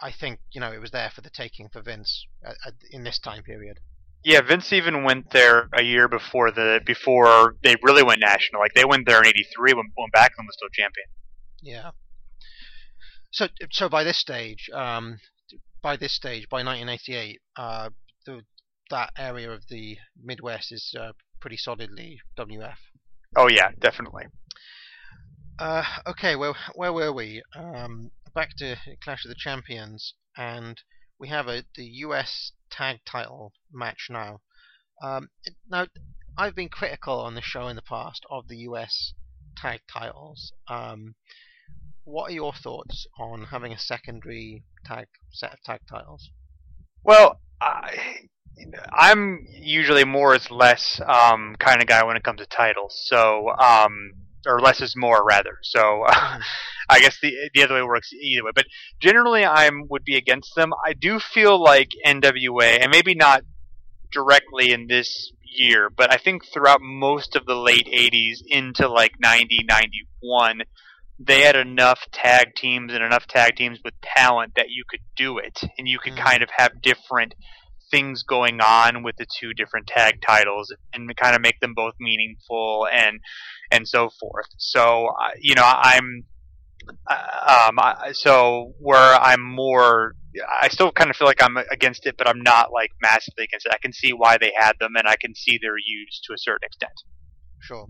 I 0.00 0.12
think 0.12 0.40
you 0.52 0.60
know 0.60 0.72
it 0.72 0.80
was 0.80 0.90
there 0.90 1.10
for 1.14 1.20
the 1.20 1.30
taking 1.30 1.68
for 1.68 1.82
Vince 1.82 2.26
at, 2.44 2.56
at, 2.66 2.74
in 2.90 3.04
this 3.04 3.18
time 3.18 3.42
period. 3.42 3.78
Yeah, 4.24 4.40
Vince 4.40 4.72
even 4.72 5.04
went 5.04 5.30
there 5.30 5.68
a 5.72 5.82
year 5.82 6.08
before 6.08 6.50
the 6.50 6.80
before 6.84 7.54
they 7.62 7.76
really 7.82 8.02
went 8.02 8.20
national. 8.20 8.60
Like 8.60 8.74
they 8.74 8.84
went 8.84 9.06
there 9.06 9.20
in 9.20 9.26
'83 9.26 9.74
when 9.74 9.84
when 9.94 10.10
Backlund 10.14 10.46
was 10.46 10.56
still 10.56 10.68
champion. 10.72 11.06
Yeah. 11.62 11.90
So 13.30 13.48
so 13.70 13.88
by 13.88 14.04
this 14.04 14.18
stage, 14.18 14.68
um, 14.72 15.18
by 15.82 15.96
this 15.96 16.14
stage, 16.14 16.48
by 16.50 16.62
1988, 16.64 17.40
uh, 17.56 17.90
the, 18.24 18.40
that 18.90 19.10
area 19.16 19.50
of 19.50 19.62
the 19.68 19.96
Midwest 20.20 20.72
is 20.72 20.94
uh, 20.98 21.12
pretty 21.40 21.56
solidly 21.56 22.18
WF. 22.38 22.76
Oh 23.36 23.48
yeah, 23.48 23.70
definitely. 23.78 24.24
Uh, 25.58 25.84
okay, 26.06 26.36
well, 26.36 26.56
where 26.74 26.92
were 26.92 27.12
we? 27.12 27.42
Um, 27.54 28.10
back 28.36 28.54
to 28.54 28.76
Clash 29.02 29.24
of 29.24 29.30
the 29.30 29.34
Champions, 29.34 30.12
and 30.36 30.82
we 31.18 31.28
have 31.28 31.48
a 31.48 31.64
the 31.74 31.86
US 32.04 32.52
Tag 32.70 32.98
Title 33.06 33.54
match 33.72 34.08
now. 34.10 34.42
Um, 35.02 35.30
now, 35.70 35.86
I've 36.36 36.54
been 36.54 36.68
critical 36.68 37.18
on 37.18 37.34
this 37.34 37.46
show 37.46 37.66
in 37.68 37.76
the 37.76 37.82
past 37.82 38.26
of 38.30 38.46
the 38.48 38.58
US 38.58 39.14
Tag 39.56 39.80
Titles. 39.90 40.52
Um, 40.68 41.14
what 42.04 42.30
are 42.30 42.34
your 42.34 42.52
thoughts 42.52 43.06
on 43.18 43.44
having 43.44 43.72
a 43.72 43.78
secondary 43.78 44.64
tag 44.84 45.06
set 45.32 45.54
of 45.54 45.62
tag 45.62 45.80
titles? 45.88 46.28
Well, 47.02 47.40
I, 47.58 48.28
I'm 48.92 49.46
usually 49.48 50.04
more 50.04 50.34
is 50.34 50.50
less 50.50 51.00
um, 51.06 51.56
kind 51.58 51.80
of 51.80 51.88
guy 51.88 52.04
when 52.04 52.18
it 52.18 52.22
comes 52.22 52.40
to 52.40 52.46
titles. 52.46 53.02
So, 53.08 53.48
um, 53.58 54.12
or 54.46 54.60
less 54.60 54.80
is 54.80 54.94
more 54.96 55.24
rather. 55.24 55.58
So, 55.62 56.04
I 56.88 57.00
guess 57.00 57.18
the 57.20 57.32
the 57.54 57.62
other 57.64 57.74
way 57.74 57.82
works 57.82 58.12
either 58.12 58.44
way. 58.44 58.52
But 58.54 58.66
generally, 59.00 59.44
I'm 59.44 59.88
would 59.88 60.04
be 60.04 60.16
against 60.16 60.54
them. 60.54 60.72
I 60.84 60.92
do 60.92 61.18
feel 61.18 61.60
like 61.62 61.88
NWA, 62.04 62.78
and 62.80 62.90
maybe 62.90 63.14
not 63.14 63.42
directly 64.12 64.72
in 64.72 64.86
this 64.86 65.32
year, 65.42 65.90
but 65.94 66.12
I 66.12 66.16
think 66.16 66.42
throughout 66.46 66.80
most 66.80 67.36
of 67.36 67.46
the 67.46 67.56
late 67.56 67.86
'80s 67.92 68.38
into 68.46 68.88
like 68.88 69.12
'90, 69.20 69.64
'91, 69.68 70.62
they 71.18 71.42
had 71.42 71.56
enough 71.56 72.00
tag 72.12 72.54
teams 72.56 72.92
and 72.92 73.02
enough 73.02 73.26
tag 73.26 73.56
teams 73.56 73.80
with 73.84 73.94
talent 74.02 74.52
that 74.56 74.70
you 74.70 74.84
could 74.88 75.00
do 75.16 75.38
it, 75.38 75.60
and 75.78 75.88
you 75.88 75.98
could 75.98 76.14
Mhm. 76.14 76.24
kind 76.24 76.42
of 76.42 76.50
have 76.56 76.82
different 76.82 77.34
things 77.96 78.22
going 78.22 78.60
on 78.60 79.02
with 79.02 79.16
the 79.16 79.26
two 79.40 79.54
different 79.54 79.86
tag 79.86 80.20
titles 80.20 80.70
and 80.92 81.16
kind 81.16 81.34
of 81.34 81.40
make 81.40 81.58
them 81.60 81.72
both 81.74 81.94
meaningful 81.98 82.86
and 82.92 83.20
and 83.70 83.88
so 83.88 84.10
forth. 84.20 84.46
So 84.58 85.08
you 85.40 85.54
know, 85.54 85.64
I'm 85.64 86.24
uh, 87.10 87.70
um 87.70 87.78
so 88.12 88.74
where 88.78 89.14
I'm 89.14 89.42
more 89.42 90.14
I 90.60 90.68
still 90.68 90.92
kind 90.92 91.08
of 91.08 91.16
feel 91.16 91.26
like 91.26 91.42
I'm 91.42 91.56
against 91.70 92.06
it, 92.06 92.16
but 92.18 92.28
I'm 92.28 92.42
not 92.42 92.70
like 92.70 92.90
massively 93.00 93.44
against 93.44 93.64
it. 93.64 93.72
I 93.74 93.78
can 93.78 93.94
see 93.94 94.12
why 94.12 94.36
they 94.38 94.52
had 94.54 94.74
them, 94.78 94.92
and 94.96 95.08
I 95.08 95.16
can 95.16 95.34
see 95.34 95.58
their 95.60 95.78
use 95.78 96.20
to 96.26 96.34
a 96.34 96.38
certain 96.38 96.66
extent. 96.66 96.92
Sure. 97.62 97.86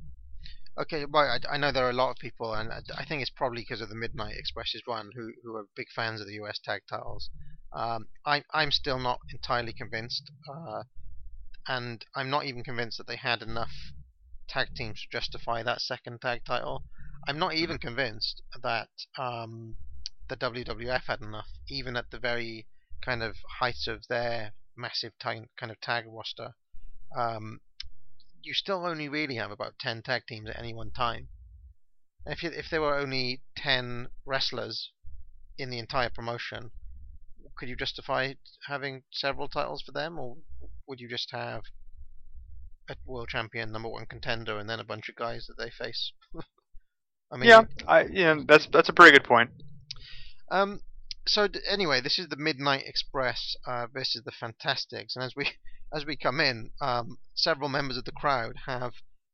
Okay, 0.78 1.06
well, 1.10 1.24
I, 1.24 1.54
I 1.54 1.56
know 1.56 1.72
there 1.72 1.86
are 1.86 1.90
a 1.90 2.04
lot 2.04 2.10
of 2.10 2.18
people, 2.18 2.52
and 2.52 2.70
I, 2.70 3.04
think 3.04 3.22
it's 3.22 3.30
probably 3.30 3.62
because 3.62 3.80
of 3.80 3.88
the 3.88 3.96
Midnight 3.96 4.36
Express's 4.36 4.82
run, 4.86 5.10
who 5.16 5.32
who 5.42 5.56
are 5.56 5.64
big 5.74 5.88
fans 5.90 6.20
of 6.20 6.28
the 6.28 6.34
US 6.44 6.60
tag 6.62 6.82
titles. 6.88 7.30
Um, 7.76 8.08
I 8.24 8.42
I'm 8.54 8.70
still 8.70 8.98
not 8.98 9.20
entirely 9.30 9.74
convinced, 9.74 10.30
uh, 10.48 10.84
and 11.68 12.02
I'm 12.14 12.30
not 12.30 12.46
even 12.46 12.64
convinced 12.64 12.96
that 12.96 13.06
they 13.06 13.16
had 13.16 13.42
enough 13.42 13.92
tag 14.48 14.68
teams 14.74 15.02
to 15.02 15.08
justify 15.10 15.62
that 15.62 15.82
second 15.82 16.22
tag 16.22 16.46
title. 16.46 16.84
I'm 17.28 17.38
not 17.38 17.52
even 17.52 17.76
convinced 17.76 18.40
that 18.62 18.88
um, 19.18 19.76
the 20.28 20.38
WWF 20.38 21.02
had 21.04 21.20
enough, 21.20 21.50
even 21.68 21.96
at 21.96 22.10
the 22.10 22.18
very 22.18 22.66
kind 23.02 23.22
of 23.22 23.36
height 23.58 23.86
of 23.86 24.06
their 24.08 24.54
massive 24.74 25.12
tag, 25.18 25.48
kind 25.58 25.70
of 25.70 25.78
tag 25.82 26.04
roster. 26.08 26.54
Um, 27.14 27.60
you 28.42 28.54
still 28.54 28.86
only 28.86 29.08
really 29.10 29.36
have 29.36 29.50
about 29.50 29.78
10 29.78 30.02
tag 30.02 30.22
teams 30.26 30.48
at 30.48 30.58
any 30.58 30.72
one 30.72 30.92
time. 30.92 31.28
And 32.24 32.32
if 32.32 32.42
you, 32.42 32.50
if 32.50 32.70
there 32.70 32.80
were 32.80 32.96
only 32.96 33.42
10 33.56 34.08
wrestlers 34.24 34.92
in 35.58 35.68
the 35.68 35.78
entire 35.78 36.08
promotion, 36.10 36.70
could 37.56 37.68
you 37.68 37.76
justify 37.76 38.34
having 38.66 39.02
several 39.12 39.48
titles 39.48 39.82
for 39.82 39.92
them, 39.92 40.18
or 40.18 40.36
would 40.86 41.00
you 41.00 41.08
just 41.08 41.30
have 41.32 41.62
a 42.88 42.96
world 43.04 43.28
champion, 43.28 43.72
number 43.72 43.88
one 43.88 44.06
contender, 44.06 44.58
and 44.58 44.68
then 44.68 44.80
a 44.80 44.84
bunch 44.84 45.08
of 45.08 45.16
guys 45.16 45.46
that 45.46 45.56
they 45.62 45.70
face? 45.70 46.12
I 47.32 47.36
mean, 47.36 47.48
yeah, 47.48 47.62
I 47.88 48.04
yeah, 48.04 48.40
that's 48.46 48.66
that's 48.66 48.88
a 48.88 48.92
pretty 48.92 49.12
good 49.18 49.24
point. 49.26 49.50
um, 50.50 50.80
so 51.26 51.48
d- 51.48 51.60
anyway, 51.68 52.00
this 52.00 52.18
is 52.18 52.28
the 52.28 52.36
Midnight 52.36 52.84
Express 52.86 53.56
uh, 53.66 53.86
versus 53.92 54.22
the 54.24 54.30
Fantastics, 54.32 55.16
and 55.16 55.24
as 55.24 55.34
we 55.34 55.50
as 55.94 56.04
we 56.06 56.16
come 56.16 56.40
in, 56.40 56.70
um, 56.80 57.18
several 57.34 57.68
members 57.68 57.96
of 57.96 58.04
the 58.04 58.12
crowd 58.12 58.54
have 58.66 58.92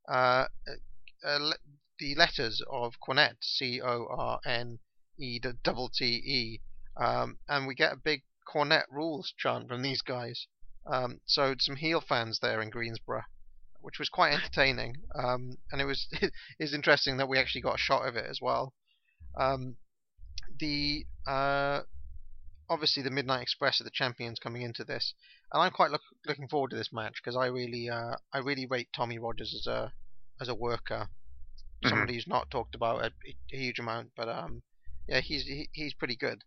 uh, 0.08 0.46
uh, 0.66 1.26
uh, 1.26 1.38
le- 1.38 1.56
the 1.98 2.14
letters 2.14 2.62
of 2.70 2.94
Cornette, 3.06 3.42
C 3.42 3.80
O 3.80 4.06
R 4.10 4.40
N 4.46 4.78
E 5.18 5.38
D- 5.38 5.50
double 5.62 5.90
T 5.90 6.04
E, 6.06 6.60
um, 6.96 7.38
and 7.48 7.66
we 7.66 7.74
get 7.74 7.92
a 7.92 7.96
big 7.96 8.22
Cornette 8.46 8.88
rules 8.90 9.32
chant 9.38 9.68
from 9.68 9.82
these 9.82 10.02
guys. 10.02 10.46
Um, 10.86 11.20
so 11.26 11.54
some 11.58 11.76
heel 11.76 12.00
fans 12.00 12.40
there 12.40 12.60
in 12.60 12.70
Greensboro, 12.70 13.22
which 13.80 13.98
was 13.98 14.08
quite 14.08 14.32
entertaining, 14.34 14.96
um, 15.14 15.58
and 15.70 15.80
it 15.80 15.84
was 15.84 16.08
is 16.58 16.74
interesting 16.74 17.16
that 17.18 17.28
we 17.28 17.38
actually 17.38 17.62
got 17.62 17.76
a 17.76 17.78
shot 17.78 18.06
of 18.08 18.16
it 18.16 18.26
as 18.28 18.40
well. 18.40 18.74
Um, 19.38 19.76
the 20.58 21.06
uh, 21.26 21.82
obviously 22.68 23.02
the 23.02 23.10
Midnight 23.10 23.42
Express 23.42 23.80
are 23.80 23.84
the 23.84 23.90
champions 23.90 24.38
coming 24.38 24.62
into 24.62 24.84
this, 24.84 25.14
and 25.52 25.62
I'm 25.62 25.72
quite 25.72 25.90
look, 25.90 26.02
looking 26.26 26.48
forward 26.48 26.70
to 26.70 26.76
this 26.76 26.92
match 26.92 27.14
because 27.22 27.36
I 27.36 27.46
really 27.46 27.88
uh, 27.88 28.16
I 28.32 28.38
really 28.38 28.66
rate 28.66 28.88
Tommy 28.94 29.18
Rogers 29.18 29.54
as 29.54 29.66
a 29.66 29.92
as 30.40 30.48
a 30.48 30.54
worker, 30.54 31.08
Mhm. 31.84 31.88
somebody 31.90 32.14
who's 32.14 32.26
not 32.26 32.50
talked 32.50 32.74
about 32.74 33.04
a, 33.04 33.12
a 33.52 33.56
huge 33.56 33.78
amount, 33.78 34.12
but 34.16 34.28
um 34.28 34.62
yeah 35.08 35.20
he's 35.20 35.44
he, 35.44 35.68
he's 35.72 35.94
pretty 35.94 36.16
good. 36.16 36.42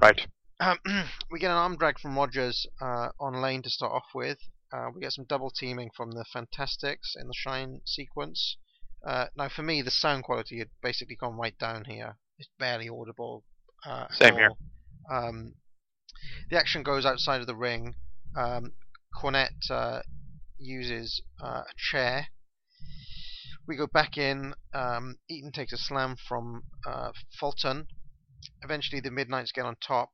Right. 0.00 0.26
Um, 0.60 0.78
we 1.30 1.38
get 1.38 1.50
an 1.50 1.56
arm 1.56 1.76
drag 1.76 1.98
from 1.98 2.16
Rogers 2.16 2.66
uh, 2.80 3.08
on 3.20 3.40
Lane 3.40 3.62
to 3.62 3.70
start 3.70 3.92
off 3.92 4.14
with. 4.14 4.38
Uh, 4.72 4.88
we 4.94 5.00
get 5.00 5.12
some 5.12 5.26
double 5.28 5.50
teaming 5.50 5.90
from 5.96 6.12
the 6.12 6.24
Fantastics 6.32 7.14
in 7.18 7.28
the 7.28 7.34
Shine 7.34 7.80
sequence. 7.86 8.56
Uh, 9.06 9.26
now, 9.36 9.48
for 9.48 9.62
me, 9.62 9.82
the 9.82 9.90
sound 9.90 10.24
quality 10.24 10.58
had 10.58 10.70
basically 10.82 11.16
gone 11.16 11.36
right 11.36 11.56
down 11.58 11.84
here. 11.84 12.16
It's 12.38 12.48
barely 12.58 12.88
audible. 12.88 13.44
Uh, 13.86 14.06
Same 14.10 14.34
here. 14.34 14.50
Um, 15.10 15.54
the 16.50 16.58
action 16.58 16.82
goes 16.82 17.04
outside 17.04 17.40
of 17.40 17.46
the 17.46 17.54
ring. 17.54 17.94
Um, 18.36 18.72
Cornette 19.14 19.70
uh, 19.70 20.00
uses 20.58 21.22
uh, 21.42 21.62
a 21.68 21.74
chair. 21.76 22.28
We 23.66 23.76
go 23.76 23.86
back 23.86 24.16
in. 24.16 24.54
Um, 24.74 25.16
Eaton 25.28 25.52
takes 25.52 25.72
a 25.72 25.78
slam 25.78 26.16
from 26.28 26.64
uh, 26.86 27.12
Fulton. 27.38 27.86
Eventually, 28.62 29.00
the 29.00 29.10
Midnights 29.10 29.52
get 29.52 29.64
on 29.64 29.76
top. 29.76 30.10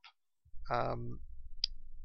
Um, 0.69 1.19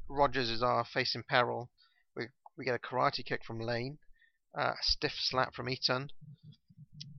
Rogers 0.09 0.49
is 0.49 0.63
our 0.63 0.85
face 0.85 1.15
in 1.15 1.23
peril. 1.23 1.69
We 2.15 2.27
we 2.57 2.65
get 2.65 2.75
a 2.75 2.79
karate 2.79 3.25
kick 3.25 3.43
from 3.45 3.59
Lane, 3.59 3.99
uh, 4.57 4.71
a 4.71 4.83
stiff 4.83 5.13
slap 5.17 5.53
from 5.53 5.69
Eaton. 5.69 6.09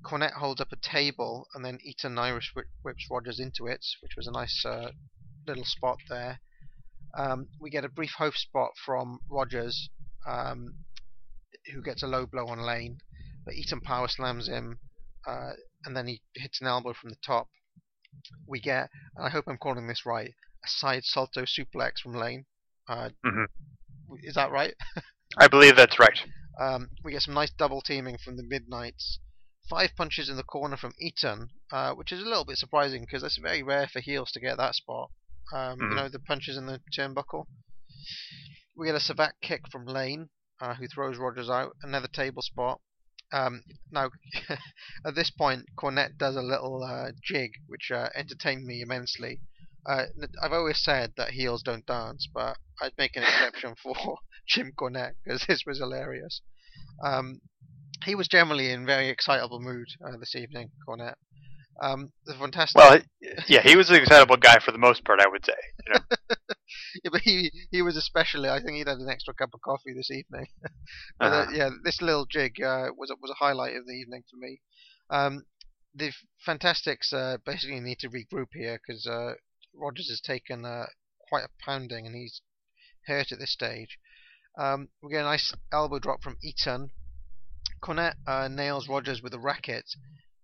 Cornette 0.05 0.35
holds 0.35 0.61
up 0.61 0.73
a 0.73 0.77
table, 0.77 1.47
and 1.55 1.65
then 1.65 1.79
Eaton 1.83 2.19
Irish 2.19 2.53
whi- 2.55 2.65
whips 2.83 3.07
Rogers 3.11 3.41
into 3.41 3.67
it, 3.67 3.85
which 4.01 4.17
was 4.17 4.27
a 4.27 4.33
nice 4.33 4.65
uh, 4.65 4.91
little 5.47 5.65
spot 5.65 5.99
there. 6.09 6.41
Um, 7.17 7.49
we 7.61 7.71
get 7.71 7.85
a 7.85 7.89
brief 7.89 8.13
hope 8.17 8.35
spot 8.35 8.71
from 8.85 9.19
Rogers, 9.31 9.91
um, 10.27 10.75
who 11.73 11.83
gets 11.83 12.03
a 12.03 12.07
low 12.07 12.27
blow 12.27 12.47
on 12.47 12.61
Lane, 12.61 12.99
but 13.45 13.55
Eaton 13.55 13.81
power 13.81 14.09
slams 14.09 14.49
him, 14.49 14.79
uh, 15.27 15.53
and 15.85 15.97
then 15.97 16.07
he 16.07 16.23
hits 16.35 16.61
an 16.61 16.67
elbow 16.67 16.93
from 16.93 17.11
the 17.11 17.17
top. 17.25 17.49
We 18.47 18.61
get, 18.61 18.91
and 19.17 19.27
I 19.27 19.31
hope 19.31 19.45
I'm 19.47 19.59
calling 19.59 19.87
this 19.87 20.07
right, 20.07 20.35
a 20.65 20.69
side 20.69 21.05
salto 21.05 21.43
suplex 21.45 21.99
from 22.03 22.15
Lane. 22.15 22.47
Uh, 22.89 23.11
Mhm. 23.25 23.47
Is 24.23 24.35
that 24.35 24.51
right? 24.51 24.75
I 25.37 25.49
believe 25.49 25.77
that's 25.77 25.99
right. 25.99 26.19
Um, 26.59 26.91
we 27.05 27.13
get 27.13 27.23
some 27.23 27.35
nice 27.35 27.51
double 27.51 27.83
teaming 27.83 28.19
from 28.19 28.37
the 28.37 28.43
Midnights. 28.43 29.19
Five 29.69 29.95
punches 29.97 30.29
in 30.31 30.37
the 30.37 30.43
corner 30.43 30.77
from 30.79 30.95
Eaton, 30.99 31.51
uh, 31.71 31.93
which 31.95 32.11
is 32.11 32.21
a 32.21 32.25
little 32.25 32.45
bit 32.47 32.57
surprising 32.57 33.03
because 33.03 33.23
it's 33.23 33.37
very 33.37 33.63
rare 33.63 33.87
for 33.87 34.01
heels 34.01 34.33
to 34.33 34.41
get 34.41 34.57
that 34.57 34.75
spot. 34.75 35.11
Um, 35.53 35.79
You 35.79 35.89
Mhm. 35.89 35.97
know, 35.97 36.09
the 36.09 36.19
punches 36.19 36.57
in 36.57 36.67
the 36.67 36.81
turnbuckle. 36.97 37.47
We 38.75 38.87
get 38.87 38.95
a 38.95 39.01
savate 39.01 39.39
kick 39.43 39.69
from 39.71 39.85
Lane, 39.85 40.31
uh, 40.61 40.75
who 40.75 40.89
throws 40.89 41.19
Rogers 41.19 41.51
out. 41.51 41.77
Another 41.83 42.09
table 42.09 42.43
spot. 42.43 42.81
Um, 43.33 43.63
now, 43.91 44.11
at 45.07 45.15
this 45.15 45.31
point, 45.31 45.67
Cornette 45.77 46.17
does 46.19 46.37
a 46.37 46.43
little 46.43 46.83
uh, 46.83 47.13
jig, 47.23 47.53
which 47.67 47.91
uh, 47.91 48.09
entertained 48.15 48.65
me 48.65 48.81
immensely. 48.81 49.41
Uh, 49.87 50.05
I've 50.43 50.53
always 50.53 50.83
said 50.83 51.13
that 51.17 51.31
heels 51.31 51.63
don't 51.63 51.87
dance, 51.87 52.29
but 52.33 52.57
I'd 52.81 52.93
make 52.99 53.17
an 53.17 53.23
exception 53.23 53.75
for 53.83 54.19
Jim 54.47 54.73
Cornette 54.77 55.15
because 55.25 55.45
this 55.47 55.63
was 55.67 55.79
hilarious. 55.79 56.43
Um, 57.03 57.41
he 58.05 58.15
was 58.15 58.29
generally 58.29 58.71
in 58.71 58.87
very 58.87 59.09
excitable 59.09 59.61
mood 59.61 59.89
uh, 60.07 60.17
this 60.19 60.35
evening, 60.35 60.71
Cornette. 60.87 61.17
Um, 61.81 62.13
the 62.27 62.35
fantastic. 62.35 62.77
Well, 62.77 63.01
yeah, 63.47 63.63
he 63.63 63.77
was 63.77 63.91
an 63.91 63.97
excitable 63.97 64.37
guy 64.37 64.59
for 64.59 64.73
the 64.73 64.79
most 64.79 65.05
part, 65.05 65.21
I 65.21 65.29
would 65.29 65.45
say. 65.45 65.53
You 65.87 65.95
know? 65.95 66.01
Yeah, 67.05 67.11
but 67.13 67.23
he 67.23 67.51
he 67.71 67.83
was 67.83 67.97
especially. 67.97 68.49
I 68.49 68.61
think 68.61 68.77
he'd 68.77 68.89
had 68.89 68.99
an 68.99 69.09
extra 69.11 69.35
cup 69.35 69.51
of 69.55 69.61
coffee 69.61 69.93
this 69.95 70.11
evening. 70.11 70.47
but, 71.19 71.33
uh, 71.33 71.37
Uh-huh. 71.43 71.51
yeah, 71.55 71.71
this 71.85 72.01
little 72.03 72.27
jig 72.27 72.61
uh, 72.63 72.89
was 72.97 73.11
a- 73.11 73.17
was 73.21 73.31
a 73.31 73.45
highlight 73.45 73.77
of 73.77 73.87
the 73.87 73.93
evening 73.95 74.25
for 74.31 74.37
me. 74.37 74.61
Um, 75.11 75.45
the 75.95 76.13
Fantastics 76.45 77.13
uh, 77.13 77.39
basically 77.45 77.81
need 77.81 77.99
to 78.01 78.11
regroup 78.11 78.49
here 78.53 78.79
because 78.79 79.07
uh, 79.07 79.35
Rogers 79.75 80.09
has 80.11 80.21
taken 80.21 80.65
uh, 80.65 80.87
quite 81.29 81.45
a 81.45 81.65
pounding 81.65 82.07
and 82.07 82.15
he's 82.15 82.41
hurt 83.07 83.33
at 83.33 83.39
this 83.39 83.53
stage. 83.53 83.99
Um, 84.59 84.89
we 85.03 85.13
get 85.13 85.23
a 85.23 85.25
nice 85.25 85.55
elbow 85.73 85.99
drop 85.99 86.23
from 86.23 86.37
Eaton. 86.43 86.91
Cornette 87.83 88.17
uh, 88.27 88.49
nails 88.49 88.89
Rogers 88.89 89.23
with 89.23 89.33
a 89.35 89.39
racket, 89.39 89.85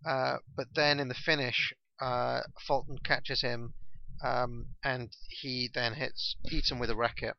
uh, 0.09 0.37
but 0.57 0.69
then 0.75 1.01
in 1.01 1.09
the 1.09 1.15
finish, 1.15 1.73
uh, 2.01 2.41
Fulton 2.67 2.99
catches 3.05 3.41
him 3.43 3.75
um, 4.23 4.67
and 4.83 5.11
he 5.29 5.69
then 5.73 5.95
hits 5.95 6.37
Eaton 6.51 6.79
with 6.79 6.91
a 6.91 6.97
racket. 6.97 7.35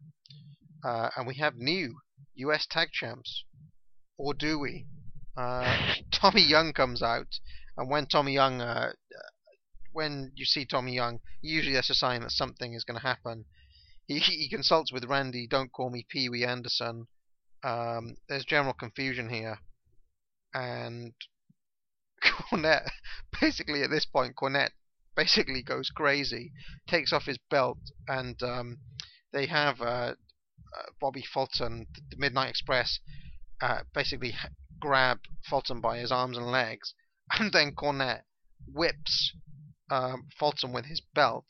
Uh, 0.83 1.09
and 1.15 1.25
we 1.25 1.35
have 1.35 1.55
new 1.55 2.01
US 2.35 2.65
Tag 2.69 2.89
Champs, 2.91 3.43
or 4.17 4.33
do 4.33 4.59
we? 4.59 4.85
Uh, 5.37 5.93
Tommy 6.11 6.43
Young 6.43 6.73
comes 6.73 7.01
out, 7.01 7.39
and 7.77 7.89
when 7.89 8.05
Tommy 8.05 8.33
Young, 8.33 8.61
uh, 8.61 8.93
when 9.91 10.31
you 10.35 10.45
see 10.45 10.65
Tommy 10.65 10.93
Young, 10.93 11.19
usually 11.41 11.73
that's 11.73 11.89
a 11.89 11.95
sign 11.95 12.21
that 12.21 12.31
something 12.31 12.73
is 12.73 12.83
going 12.83 12.99
to 12.99 13.07
happen. 13.07 13.45
He, 14.05 14.19
he 14.19 14.49
consults 14.49 14.91
with 14.91 15.05
Randy. 15.05 15.47
Don't 15.47 15.71
call 15.71 15.89
me 15.89 16.05
Pee 16.07 16.29
Wee 16.29 16.45
Anderson. 16.45 17.07
Um, 17.63 18.17
there's 18.29 18.45
general 18.45 18.73
confusion 18.73 19.29
here, 19.29 19.59
and 20.53 21.13
Cornette, 22.23 22.89
basically 23.41 23.81
at 23.81 23.89
this 23.89 24.05
point, 24.05 24.35
Cornette 24.35 24.73
basically 25.15 25.61
goes 25.61 25.89
crazy, 25.89 26.51
takes 26.87 27.13
off 27.13 27.25
his 27.25 27.39
belt, 27.49 27.79
and 28.07 28.41
um, 28.43 28.77
they 29.31 29.45
have 29.47 29.81
uh, 29.81 30.13
uh, 30.75 30.83
Bobby 30.99 31.23
Fulton, 31.33 31.87
the 32.09 32.17
Midnight 32.17 32.49
Express, 32.49 32.99
uh, 33.61 33.81
basically 33.93 34.33
grab 34.79 35.19
Fulton 35.49 35.81
by 35.81 35.97
his 35.97 36.11
arms 36.11 36.37
and 36.37 36.47
legs, 36.47 36.93
and 37.39 37.51
then 37.51 37.73
Cornette 37.75 38.23
whips 38.67 39.33
um, 39.89 40.27
Fulton 40.37 40.73
with 40.73 40.85
his 40.85 41.01
belt. 41.13 41.45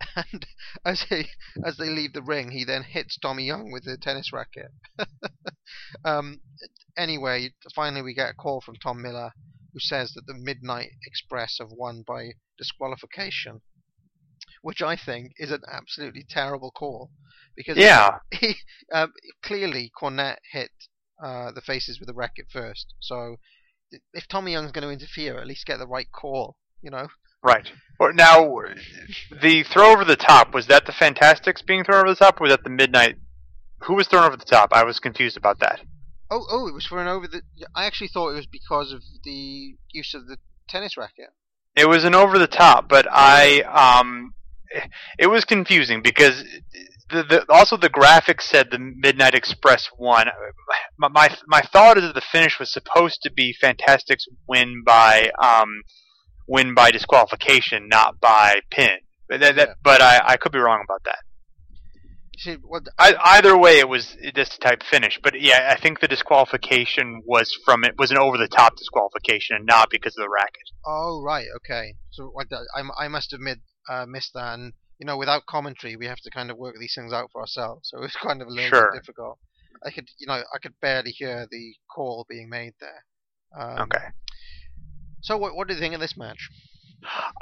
And 0.16 0.46
as 0.84 1.04
they 1.08 1.28
as 1.64 1.76
they 1.76 1.88
leave 1.88 2.12
the 2.12 2.22
ring, 2.22 2.50
he 2.50 2.64
then 2.64 2.82
hits 2.82 3.16
Tommy 3.18 3.44
Young 3.44 3.70
with 3.70 3.84
the 3.84 3.96
tennis 3.96 4.32
racket. 4.32 4.70
um, 6.04 6.40
anyway, 6.96 7.52
finally 7.74 8.02
we 8.02 8.14
get 8.14 8.30
a 8.30 8.34
call 8.34 8.60
from 8.60 8.76
Tom 8.76 9.00
Miller, 9.00 9.32
who 9.76 9.80
says 9.80 10.12
that 10.14 10.26
the 10.26 10.32
Midnight 10.34 10.88
Express 11.06 11.58
have 11.60 11.68
won 11.70 12.02
by 12.06 12.30
disqualification, 12.56 13.60
which 14.62 14.80
I 14.80 14.96
think 14.96 15.32
is 15.36 15.50
an 15.50 15.60
absolutely 15.70 16.24
terrible 16.26 16.70
call 16.70 17.10
because 17.54 17.76
Yeah. 17.76 18.20
he, 18.30 18.56
um, 18.90 19.12
clearly 19.44 19.92
Cornette 20.00 20.38
hit 20.50 20.70
uh, 21.22 21.52
the 21.52 21.60
faces 21.60 22.00
with 22.00 22.06
the 22.06 22.14
racket 22.14 22.46
first. 22.50 22.94
So 23.00 23.36
if 24.14 24.26
Tommy 24.28 24.52
Young's 24.52 24.72
going 24.72 24.84
to 24.84 24.90
interfere, 24.90 25.38
at 25.38 25.46
least 25.46 25.66
get 25.66 25.78
the 25.78 25.86
right 25.86 26.10
call. 26.10 26.56
You 26.80 26.90
know, 26.90 27.08
Right. 27.42 27.70
Now, 28.00 28.62
the 29.42 29.62
throw 29.62 29.92
over 29.92 30.04
the 30.06 30.16
top 30.16 30.54
was 30.54 30.68
that 30.68 30.86
the 30.86 30.92
Fantastics 30.92 31.60
being 31.60 31.84
thrown 31.84 32.00
over 32.00 32.14
the 32.14 32.16
top, 32.16 32.40
or 32.40 32.44
was 32.44 32.52
that 32.52 32.64
the 32.64 32.70
Midnight? 32.70 33.16
Who 33.82 33.94
was 33.94 34.08
thrown 34.08 34.24
over 34.24 34.38
the 34.38 34.44
top? 34.44 34.70
I 34.72 34.84
was 34.84 34.98
confused 34.98 35.36
about 35.36 35.60
that. 35.60 35.80
Oh 36.30 36.46
oh, 36.50 36.68
it 36.68 36.74
was 36.74 36.86
for 36.86 37.00
an 37.00 37.08
over 37.08 37.26
the. 37.26 37.42
I 37.74 37.86
actually 37.86 38.08
thought 38.08 38.30
it 38.30 38.36
was 38.36 38.46
because 38.46 38.92
of 38.92 39.02
the 39.24 39.76
use 39.92 40.14
of 40.14 40.26
the 40.26 40.38
tennis 40.68 40.96
racket. 40.96 41.30
It 41.76 41.88
was 41.88 42.04
an 42.04 42.14
over 42.14 42.38
the 42.38 42.46
top, 42.46 42.88
but 42.88 43.06
I 43.10 43.60
um, 43.62 44.34
it 45.18 45.26
was 45.28 45.44
confusing 45.44 46.02
because 46.02 46.42
the, 47.10 47.22
the 47.22 47.46
also 47.48 47.76
the 47.76 47.90
graphics 47.90 48.42
said 48.42 48.68
the 48.70 48.78
Midnight 48.78 49.34
Express 49.34 49.88
won. 49.98 50.28
My, 50.98 51.08
my 51.08 51.36
my 51.46 51.60
thought 51.60 51.98
is 51.98 52.04
that 52.04 52.14
the 52.14 52.20
finish 52.20 52.58
was 52.58 52.72
supposed 52.72 53.20
to 53.22 53.32
be 53.32 53.54
Fantastics 53.60 54.26
win 54.48 54.82
by 54.84 55.30
um 55.42 55.82
win 56.48 56.74
by 56.74 56.90
disqualification, 56.90 57.88
not 57.88 58.20
by 58.20 58.60
pin. 58.70 58.98
But 59.28 59.40
that, 59.40 59.56
that, 59.56 59.68
but 59.82 60.00
I, 60.00 60.20
I 60.24 60.36
could 60.36 60.52
be 60.52 60.60
wrong 60.60 60.84
about 60.84 61.02
that. 61.04 61.18
See, 62.38 62.56
well, 62.62 62.82
I, 62.98 63.14
either 63.36 63.56
way, 63.56 63.78
it 63.78 63.88
was 63.88 64.16
this 64.34 64.58
type 64.58 64.82
finish. 64.82 65.18
But 65.22 65.40
yeah, 65.40 65.72
I 65.74 65.80
think 65.80 66.00
the 66.00 66.08
disqualification 66.08 67.22
was 67.24 67.50
from 67.64 67.82
it 67.84 67.94
was 67.98 68.10
an 68.10 68.18
over 68.18 68.36
the 68.36 68.48
top 68.48 68.76
disqualification, 68.76 69.56
and 69.56 69.66
not 69.66 69.88
because 69.90 70.16
of 70.18 70.22
the 70.22 70.28
racket. 70.28 70.68
oh 70.86 71.22
right, 71.22 71.46
okay. 71.56 71.94
So 72.10 72.32
I 72.74 72.82
I 72.98 73.08
must 73.08 73.32
admit 73.32 73.58
uh, 73.88 74.04
missed 74.06 74.32
that, 74.34 74.54
and 74.54 74.72
you 74.98 75.06
know, 75.06 75.16
without 75.16 75.46
commentary, 75.46 75.96
we 75.96 76.06
have 76.06 76.18
to 76.20 76.30
kind 76.30 76.50
of 76.50 76.56
work 76.58 76.74
these 76.78 76.94
things 76.94 77.12
out 77.12 77.30
for 77.32 77.40
ourselves. 77.40 77.88
So 77.94 78.02
it's 78.04 78.16
kind 78.16 78.42
of 78.42 78.48
a 78.48 78.50
little 78.50 78.68
Sure. 78.68 78.90
bit 78.92 79.00
difficult. 79.00 79.38
I 79.84 79.90
could, 79.90 80.08
you 80.18 80.26
know, 80.26 80.34
I 80.54 80.58
could 80.62 80.72
barely 80.80 81.10
hear 81.10 81.46
the 81.50 81.74
call 81.94 82.24
being 82.28 82.48
made 82.48 82.72
there. 82.80 83.04
Um, 83.58 83.80
Okay. 83.82 84.06
So 85.22 85.36
what 85.36 85.54
what 85.56 85.68
do 85.68 85.74
you 85.74 85.80
think 85.80 85.94
of 85.94 86.00
this 86.00 86.16
match? 86.16 86.48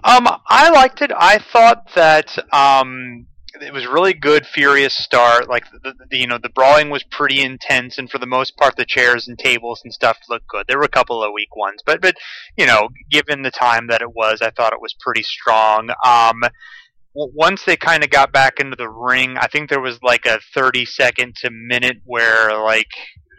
Um, 0.04 0.26
I 0.48 0.70
liked 0.70 1.00
it. 1.02 1.10
I 1.16 1.38
thought 1.38 1.94
that 1.94 2.36
um, 2.52 3.26
it 3.60 3.72
was 3.72 3.86
really 3.86 4.12
good, 4.12 4.46
furious 4.46 4.96
start. 4.96 5.48
Like 5.48 5.64
the, 5.70 5.94
the 6.10 6.18
you 6.18 6.26
know 6.26 6.38
the 6.38 6.48
brawling 6.48 6.90
was 6.90 7.02
pretty 7.04 7.40
intense, 7.40 7.98
and 7.98 8.10
for 8.10 8.18
the 8.18 8.26
most 8.26 8.56
part, 8.56 8.76
the 8.76 8.84
chairs 8.84 9.28
and 9.28 9.38
tables 9.38 9.80
and 9.84 9.92
stuff 9.92 10.18
looked 10.28 10.48
good. 10.48 10.66
There 10.68 10.78
were 10.78 10.84
a 10.84 10.88
couple 10.88 11.22
of 11.22 11.32
weak 11.32 11.54
ones, 11.56 11.80
but 11.84 12.00
but 12.00 12.16
you 12.56 12.66
know, 12.66 12.88
given 13.10 13.42
the 13.42 13.50
time 13.50 13.88
that 13.88 14.02
it 14.02 14.12
was, 14.14 14.40
I 14.42 14.50
thought 14.50 14.72
it 14.72 14.80
was 14.80 14.94
pretty 14.98 15.22
strong. 15.22 15.90
Um, 16.04 16.42
once 17.14 17.64
they 17.64 17.76
kind 17.76 18.02
of 18.02 18.10
got 18.10 18.32
back 18.32 18.58
into 18.58 18.76
the 18.76 18.88
ring, 18.88 19.36
I 19.38 19.46
think 19.46 19.70
there 19.70 19.80
was 19.80 19.98
like 20.02 20.26
a 20.26 20.40
thirty 20.52 20.84
second 20.84 21.36
to 21.36 21.50
minute 21.50 21.98
where 22.04 22.60
like 22.62 22.90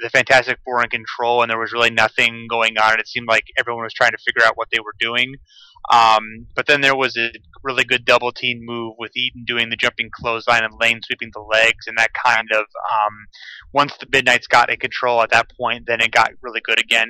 the 0.01 0.09
Fantastic 0.09 0.59
Four 0.63 0.83
in 0.83 0.89
control, 0.89 1.41
and 1.41 1.49
there 1.49 1.59
was 1.59 1.73
really 1.73 1.91
nothing 1.91 2.47
going 2.49 2.77
on. 2.77 2.93
And 2.93 2.99
it 2.99 3.07
seemed 3.07 3.27
like 3.27 3.45
everyone 3.57 3.83
was 3.83 3.93
trying 3.93 4.11
to 4.11 4.17
figure 4.25 4.47
out 4.47 4.57
what 4.57 4.69
they 4.71 4.79
were 4.79 4.95
doing. 4.99 5.35
Um, 5.91 6.47
but 6.55 6.67
then 6.67 6.81
there 6.81 6.95
was 6.95 7.17
a 7.17 7.31
really 7.63 7.83
good 7.83 8.05
double 8.05 8.31
team 8.31 8.59
move 8.63 8.95
with 8.97 9.15
Eaton 9.15 9.43
doing 9.45 9.69
the 9.69 9.75
jumping 9.75 10.09
clothesline 10.13 10.63
and 10.63 10.73
Lane 10.79 11.01
sweeping 11.03 11.31
the 11.33 11.41
legs, 11.41 11.87
and 11.87 11.97
that 11.97 12.11
kind 12.13 12.47
of 12.51 12.61
um, 12.61 13.27
once 13.73 13.93
the 13.99 14.07
Midnight's 14.11 14.47
got 14.47 14.69
in 14.69 14.77
control 14.77 15.21
at 15.21 15.31
that 15.31 15.51
point, 15.59 15.85
then 15.87 16.01
it 16.01 16.11
got 16.11 16.31
really 16.41 16.61
good 16.63 16.79
again. 16.79 17.09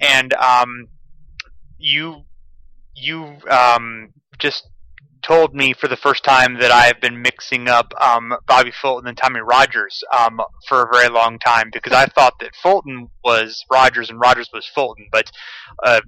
And 0.00 0.32
um, 0.34 0.88
you 1.78 2.24
you 2.94 3.36
um, 3.48 4.12
just 4.38 4.68
told 5.22 5.54
me 5.54 5.74
for 5.74 5.88
the 5.88 5.96
first 5.96 6.24
time 6.24 6.58
that 6.58 6.70
I 6.70 6.86
have 6.86 7.00
been 7.00 7.20
mixing 7.20 7.68
up 7.68 7.92
um, 8.00 8.32
Bobby 8.46 8.70
Fulton 8.70 9.08
and 9.08 9.16
Tommy 9.16 9.40
Rogers 9.40 10.02
um, 10.16 10.40
for 10.68 10.82
a 10.82 10.88
very 10.92 11.08
long 11.08 11.38
time 11.38 11.70
because 11.72 11.92
I 11.92 12.06
thought 12.06 12.38
that 12.40 12.54
Fulton 12.62 13.08
was 13.24 13.64
Rogers 13.70 14.10
and 14.10 14.20
Rogers 14.20 14.48
was 14.52 14.66
Fulton, 14.66 15.08
but 15.12 15.30
uh, 15.84 16.00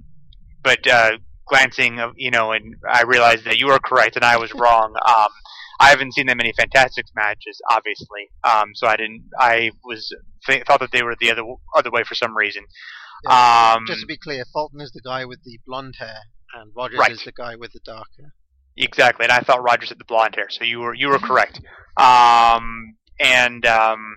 but 0.63 0.85
uh, 0.87 1.17
glancing, 1.51 1.99
of, 1.99 2.13
you 2.15 2.31
know, 2.31 2.51
and 2.53 2.75
I 2.89 3.03
realized 3.03 3.45
that 3.45 3.57
you 3.59 3.67
were 3.67 3.79
correct 3.79 4.15
and 4.15 4.25
I 4.25 4.37
was 4.37 4.51
wrong. 4.55 4.93
Um, 5.07 5.27
I 5.79 5.89
haven't 5.89 6.13
seen 6.13 6.27
them 6.27 6.37
many 6.37 6.49
any 6.49 6.53
Fantastics 6.57 7.11
matches, 7.15 7.59
obviously. 7.69 8.29
Um, 8.43 8.71
so 8.75 8.87
I 8.87 8.95
didn't. 8.97 9.23
I 9.39 9.71
was 9.83 10.13
th- 10.45 10.63
thought 10.65 10.79
that 10.79 10.91
they 10.91 11.03
were 11.03 11.15
the 11.19 11.31
other 11.31 11.43
other 11.75 11.91
way 11.91 12.03
for 12.03 12.15
some 12.15 12.35
reason. 12.37 12.63
Yeah, 13.27 13.73
Um, 13.77 13.83
Just 13.87 14.01
to 14.01 14.05
be 14.07 14.17
clear, 14.17 14.43
Fulton 14.53 14.79
is 14.81 14.91
the 14.91 15.01
guy 15.03 15.25
with 15.25 15.39
the 15.43 15.59
blonde 15.65 15.95
hair, 15.99 16.17
and 16.55 16.71
Rogers 16.75 16.99
Right. 16.99 17.11
is 17.11 17.23
the 17.23 17.31
guy 17.31 17.55
with 17.55 17.71
the 17.73 17.79
dark 17.83 18.07
hair. 18.17 18.33
Exactly, 18.77 19.25
and 19.25 19.31
I 19.31 19.39
thought 19.41 19.61
Rogers 19.63 19.89
had 19.89 19.99
the 19.99 20.05
blonde 20.05 20.35
hair, 20.35 20.49
so 20.49 20.63
you 20.63 20.79
were 20.79 20.93
you 20.93 21.09
were 21.09 21.19
correct. 21.19 21.59
Um, 21.97 22.95
and 23.19 23.65
um, 23.65 24.15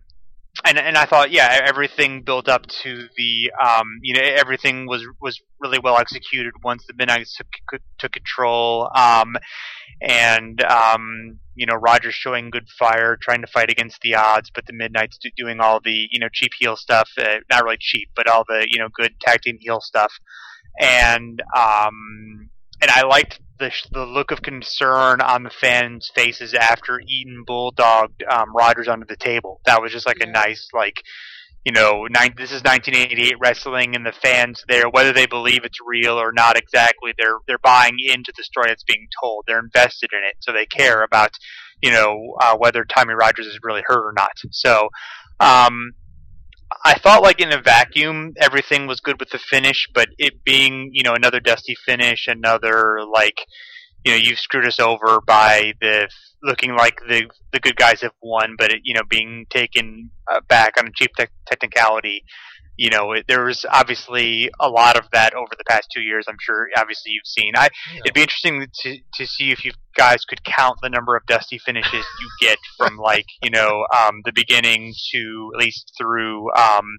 and 0.64 0.78
and 0.78 0.96
I 0.96 1.04
thought, 1.04 1.30
yeah, 1.30 1.60
everything 1.66 2.22
built 2.22 2.48
up 2.48 2.66
to 2.82 3.08
the 3.16 3.52
um, 3.62 3.98
you 4.02 4.14
know, 4.14 4.22
everything 4.22 4.86
was 4.86 5.06
was 5.20 5.40
really 5.60 5.78
well 5.78 5.98
executed 5.98 6.52
once 6.62 6.84
the 6.86 6.94
Midnights 6.96 7.36
took 7.36 7.80
took 7.98 8.12
control. 8.12 8.90
Um, 8.94 9.36
and 10.00 10.62
um, 10.62 11.38
you 11.54 11.66
know, 11.66 11.74
Rogers 11.74 12.14
showing 12.14 12.50
good 12.50 12.68
fire, 12.78 13.16
trying 13.20 13.42
to 13.42 13.46
fight 13.46 13.70
against 13.70 14.00
the 14.00 14.14
odds, 14.14 14.50
but 14.54 14.66
the 14.66 14.72
Midnights 14.72 15.18
do, 15.18 15.30
doing 15.36 15.60
all 15.60 15.80
the 15.84 16.08
you 16.10 16.18
know 16.18 16.28
cheap 16.32 16.52
heel 16.58 16.76
stuff, 16.76 17.10
uh, 17.18 17.36
not 17.50 17.64
really 17.64 17.78
cheap, 17.78 18.08
but 18.16 18.26
all 18.26 18.44
the 18.46 18.66
you 18.70 18.78
know 18.78 18.88
good 18.92 19.12
tag 19.20 19.42
team 19.42 19.58
heel 19.60 19.80
stuff, 19.80 20.12
and 20.80 21.42
um, 21.56 22.48
and 22.84 22.90
I 22.90 23.06
liked 23.06 23.40
the 23.58 23.72
the 23.92 24.04
look 24.04 24.30
of 24.30 24.42
concern 24.42 25.22
on 25.22 25.42
the 25.42 25.50
fans' 25.50 26.10
faces 26.14 26.52
after 26.52 27.00
Eaton 27.00 27.44
bulldogged 27.46 28.22
um, 28.30 28.54
Rogers 28.54 28.88
under 28.88 29.06
the 29.06 29.16
table. 29.16 29.60
That 29.64 29.80
was 29.80 29.90
just 29.90 30.06
like 30.06 30.20
a 30.20 30.26
nice 30.26 30.68
like. 30.72 31.02
You 31.66 31.72
know, 31.72 32.06
nine, 32.10 32.34
this 32.36 32.52
is 32.52 32.62
1988 32.62 33.36
wrestling, 33.40 33.96
and 33.96 34.04
the 34.04 34.12
fans 34.12 34.62
there, 34.68 34.86
whether 34.90 35.14
they 35.14 35.24
believe 35.24 35.64
it's 35.64 35.78
real 35.82 36.20
or 36.20 36.30
not 36.30 36.58
exactly, 36.58 37.14
they're 37.18 37.38
they're 37.48 37.56
buying 37.56 37.96
into 38.06 38.34
the 38.36 38.44
story 38.44 38.66
that's 38.68 38.84
being 38.84 39.06
told. 39.18 39.44
They're 39.46 39.60
invested 39.60 40.10
in 40.12 40.28
it, 40.28 40.34
so 40.40 40.52
they 40.52 40.66
care 40.66 41.02
about, 41.02 41.30
you 41.80 41.90
know, 41.90 42.36
uh, 42.38 42.58
whether 42.58 42.84
Tommy 42.84 43.14
Rogers 43.14 43.46
is 43.46 43.60
really 43.62 43.82
hurt 43.86 44.06
or 44.06 44.12
not. 44.12 44.32
So, 44.50 44.90
um, 45.40 45.92
I 46.84 46.94
thought 46.98 47.22
like 47.22 47.40
in 47.40 47.52
a 47.52 47.60
vacuum 47.60 48.34
everything 48.40 48.86
was 48.86 49.00
good 49.00 49.20
with 49.20 49.30
the 49.30 49.38
finish, 49.38 49.88
but 49.94 50.08
it 50.18 50.44
being 50.44 50.90
you 50.92 51.02
know 51.02 51.14
another 51.14 51.40
dusty 51.40 51.74
finish, 51.86 52.26
another 52.28 53.00
like 53.12 53.46
you 54.04 54.12
know 54.12 54.18
you've 54.18 54.38
screwed 54.38 54.66
us 54.66 54.80
over 54.80 55.20
by 55.26 55.74
the 55.80 56.08
looking 56.42 56.74
like 56.74 56.98
the 57.08 57.26
the 57.52 57.60
good 57.60 57.76
guys 57.76 58.00
have 58.02 58.12
won, 58.22 58.54
but 58.58 58.72
it, 58.72 58.80
you 58.84 58.94
know 58.94 59.02
being 59.08 59.46
taken 59.50 60.10
uh, 60.30 60.40
back 60.48 60.74
on 60.78 60.86
a 60.86 60.90
cheap 60.94 61.12
tech 61.16 61.30
technicality. 61.46 62.24
You 62.76 62.90
know, 62.90 63.12
it, 63.12 63.26
there 63.28 63.44
was 63.44 63.64
obviously 63.70 64.50
a 64.60 64.68
lot 64.68 64.96
of 64.96 65.04
that 65.12 65.34
over 65.34 65.52
the 65.56 65.64
past 65.68 65.88
two 65.94 66.02
years. 66.02 66.26
I'm 66.28 66.36
sure, 66.40 66.68
obviously, 66.76 67.12
you've 67.12 67.26
seen. 67.26 67.52
I 67.56 67.68
it'd 68.04 68.14
be 68.14 68.22
interesting 68.22 68.66
to 68.82 68.98
to 69.14 69.26
see 69.26 69.50
if 69.50 69.64
you 69.64 69.72
guys 69.96 70.24
could 70.24 70.42
count 70.44 70.78
the 70.82 70.88
number 70.88 71.16
of 71.16 71.24
dusty 71.26 71.58
finishes 71.58 71.92
you 71.92 72.30
get 72.40 72.58
from 72.76 72.96
like 72.96 73.26
you 73.42 73.50
know 73.50 73.86
um, 73.96 74.20
the 74.24 74.32
beginning 74.34 74.92
to 75.12 75.50
at 75.54 75.60
least 75.60 75.92
through 75.98 76.52
um, 76.54 76.98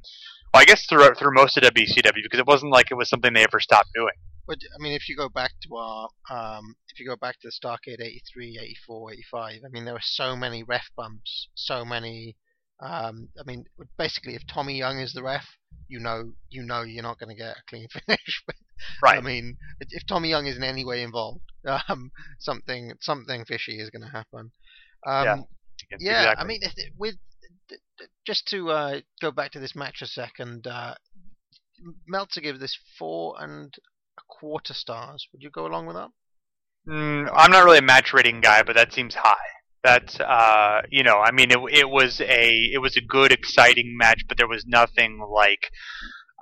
well, 0.54 0.62
I 0.62 0.66
guess 0.66 0.86
through 0.86 1.14
through 1.16 1.34
most 1.34 1.58
of 1.58 1.64
WCW 1.64 2.24
because 2.24 2.40
it 2.40 2.48
wasn't 2.48 2.72
like 2.72 2.88
it 2.90 2.96
was 2.96 3.10
something 3.10 3.34
they 3.34 3.44
ever 3.44 3.60
stopped 3.60 3.90
doing. 3.94 4.14
But 4.48 4.60
I 4.74 4.82
mean, 4.82 4.94
if 4.94 5.10
you 5.10 5.16
go 5.16 5.28
back 5.28 5.52
to 5.64 5.76
our, 5.76 6.08
um, 6.30 6.76
if 6.90 7.00
you 7.00 7.08
go 7.08 7.16
back 7.16 7.40
to 7.42 7.48
the 7.48 7.52
Starcade 7.52 8.00
83, 8.00 8.60
84, 8.62 9.14
85, 9.14 9.62
I 9.66 9.70
mean, 9.70 9.86
there 9.86 9.96
were 9.96 10.00
so 10.02 10.36
many 10.36 10.64
ref 10.64 10.90
bumps, 10.96 11.50
so 11.56 11.84
many. 11.84 12.36
Um, 12.82 13.30
I 13.40 13.44
mean, 13.46 13.66
basically, 13.98 14.36
if 14.36 14.46
Tommy 14.48 14.78
Young 14.78 15.00
is 15.00 15.14
the 15.14 15.24
ref, 15.24 15.46
you 15.88 16.00
know, 16.00 16.34
you 16.50 16.64
know, 16.64 16.82
you're 16.82 17.04
not 17.04 17.20
going 17.20 17.30
to 17.30 17.36
get 17.36 17.58
a 17.58 17.62
clean 17.70 17.88
finish. 18.08 18.44
Right. 19.02 19.18
I 19.18 19.22
mean, 19.22 19.58
if 19.80 20.06
Tommy 20.08 20.30
Young 20.30 20.48
is 20.48 20.58
in 20.58 20.64
any 20.64 20.84
way 20.84 21.02
involved, 21.02 21.42
um, 21.90 22.12
something 22.40 22.94
something 23.02 23.46
fishy 23.46 23.80
is 23.80 23.90
going 23.90 24.02
to 24.04 24.10
happen. 24.10 24.52
Um, 25.08 25.26
Yeah. 25.26 25.98
yeah, 26.00 26.22
Exactly. 26.22 26.44
I 26.44 26.48
mean, 26.48 26.60
if 26.64 26.74
with 26.98 27.16
th- 27.70 27.82
th- 27.98 28.10
just 28.26 28.48
to 28.48 28.70
uh, 28.72 29.00
go 29.22 29.32
back 29.32 29.52
to 29.52 29.60
this 29.60 29.76
match 29.76 30.02
a 30.02 30.08
second, 30.08 30.68
uh, 30.68 30.96
Meltzer 32.08 32.42
gave 32.42 32.60
this 32.60 32.78
four 32.98 33.36
and 33.40 33.74
a 34.18 34.22
quarter 34.28 34.74
stars. 34.74 35.28
Would 35.32 35.42
you 35.44 35.50
go 35.50 35.66
along 35.66 35.86
with 35.88 35.96
that? 35.96 36.10
Mm, 36.88 37.30
I'm 37.34 37.52
not 37.52 37.64
really 37.64 37.80
a 37.80 37.82
match 37.82 38.14
rating 38.14 38.42
guy, 38.42 38.64
but 38.64 38.76
that 38.76 38.94
seems 38.94 39.16
high. 39.16 39.55
That's 39.86 40.20
uh, 40.20 40.82
you 40.90 41.04
know, 41.04 41.18
I 41.28 41.32
mean, 41.32 41.52
it 41.52 41.60
it 41.82 41.90
was 41.90 42.20
a 42.22 42.50
it 42.76 42.82
was 42.82 42.98
a 42.98 43.02
good, 43.02 43.32
exciting 43.32 43.96
match, 44.04 44.22
but 44.28 44.38
there 44.38 44.48
was 44.48 44.66
nothing 44.68 45.12
like. 45.44 45.70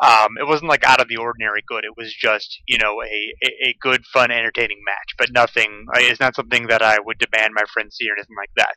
Um, 0.01 0.31
it 0.39 0.47
wasn't 0.47 0.69
like 0.69 0.83
out 0.83 0.99
of 1.01 1.07
the 1.07 1.17
ordinary 1.17 1.61
good. 1.67 1.83
It 1.85 1.95
was 1.95 2.11
just, 2.11 2.49
you 2.67 2.79
know, 2.79 2.93
a, 3.03 3.33
a, 3.69 3.75
good, 3.79 4.03
fun, 4.11 4.31
entertaining 4.31 4.81
match, 4.83 5.09
but 5.19 5.31
nothing. 5.31 5.85
uh, 5.95 5.99
It's 5.99 6.19
not 6.19 6.35
something 6.35 6.65
that 6.67 6.81
I 6.81 6.97
would 7.05 7.19
demand 7.19 7.53
my 7.53 7.61
friends 7.71 7.95
see 7.95 8.09
or 8.09 8.13
anything 8.17 8.35
like 8.35 8.49
that. 8.55 8.75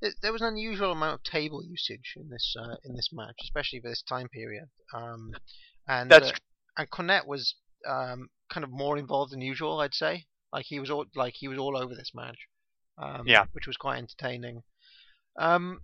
There- 0.00 0.14
There 0.22 0.32
was 0.32 0.40
an 0.40 0.48
unusual 0.48 0.92
amount 0.92 1.14
of 1.16 1.22
table 1.22 1.62
usage 1.62 2.14
in 2.16 2.30
this 2.30 2.54
uh, 2.58 2.76
in 2.84 2.94
this 2.96 3.10
match, 3.12 3.36
especially 3.44 3.80
for 3.80 3.90
this 3.90 4.02
time 4.02 4.28
period. 4.28 4.68
Um, 4.94 5.32
and 5.86 6.10
That's 6.10 6.30
uh, 6.30 6.34
and 6.78 6.90
Cornette 6.90 7.26
was 7.26 7.54
um, 7.86 8.30
kind 8.52 8.64
of 8.64 8.70
more 8.70 8.96
involved 8.96 9.32
than 9.32 9.42
usual, 9.42 9.80
I'd 9.80 9.94
say. 9.94 10.24
Like 10.52 10.64
he 10.66 10.80
was 10.80 10.90
all 10.90 11.04
like 11.14 11.34
he 11.36 11.46
was 11.48 11.58
all 11.58 11.76
over 11.76 11.94
this 11.94 12.12
match. 12.14 12.38
Um, 13.02 13.26
Yeah. 13.26 13.46
which 13.52 13.66
was 13.66 13.76
quite 13.76 13.98
entertaining. 13.98 14.62
Um, 15.38 15.80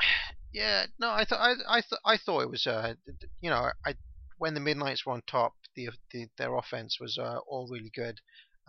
yeah, 0.52 0.86
no, 0.98 1.10
I 1.10 1.24
thought 1.24 1.40
I 1.40 1.54
I 1.68 1.80
th- 1.80 2.00
I 2.04 2.16
thought 2.16 2.42
it 2.42 2.50
was 2.50 2.66
uh, 2.66 2.94
you 3.40 3.50
know 3.50 3.70
I 3.84 3.94
when 4.38 4.54
the 4.54 4.60
Midnight's 4.60 5.06
were 5.06 5.12
on 5.12 5.22
top, 5.26 5.54
the, 5.74 5.88
the 6.12 6.28
their 6.36 6.56
offense 6.56 6.98
was 7.00 7.16
uh, 7.18 7.38
all 7.46 7.68
really 7.70 7.90
good. 7.94 8.20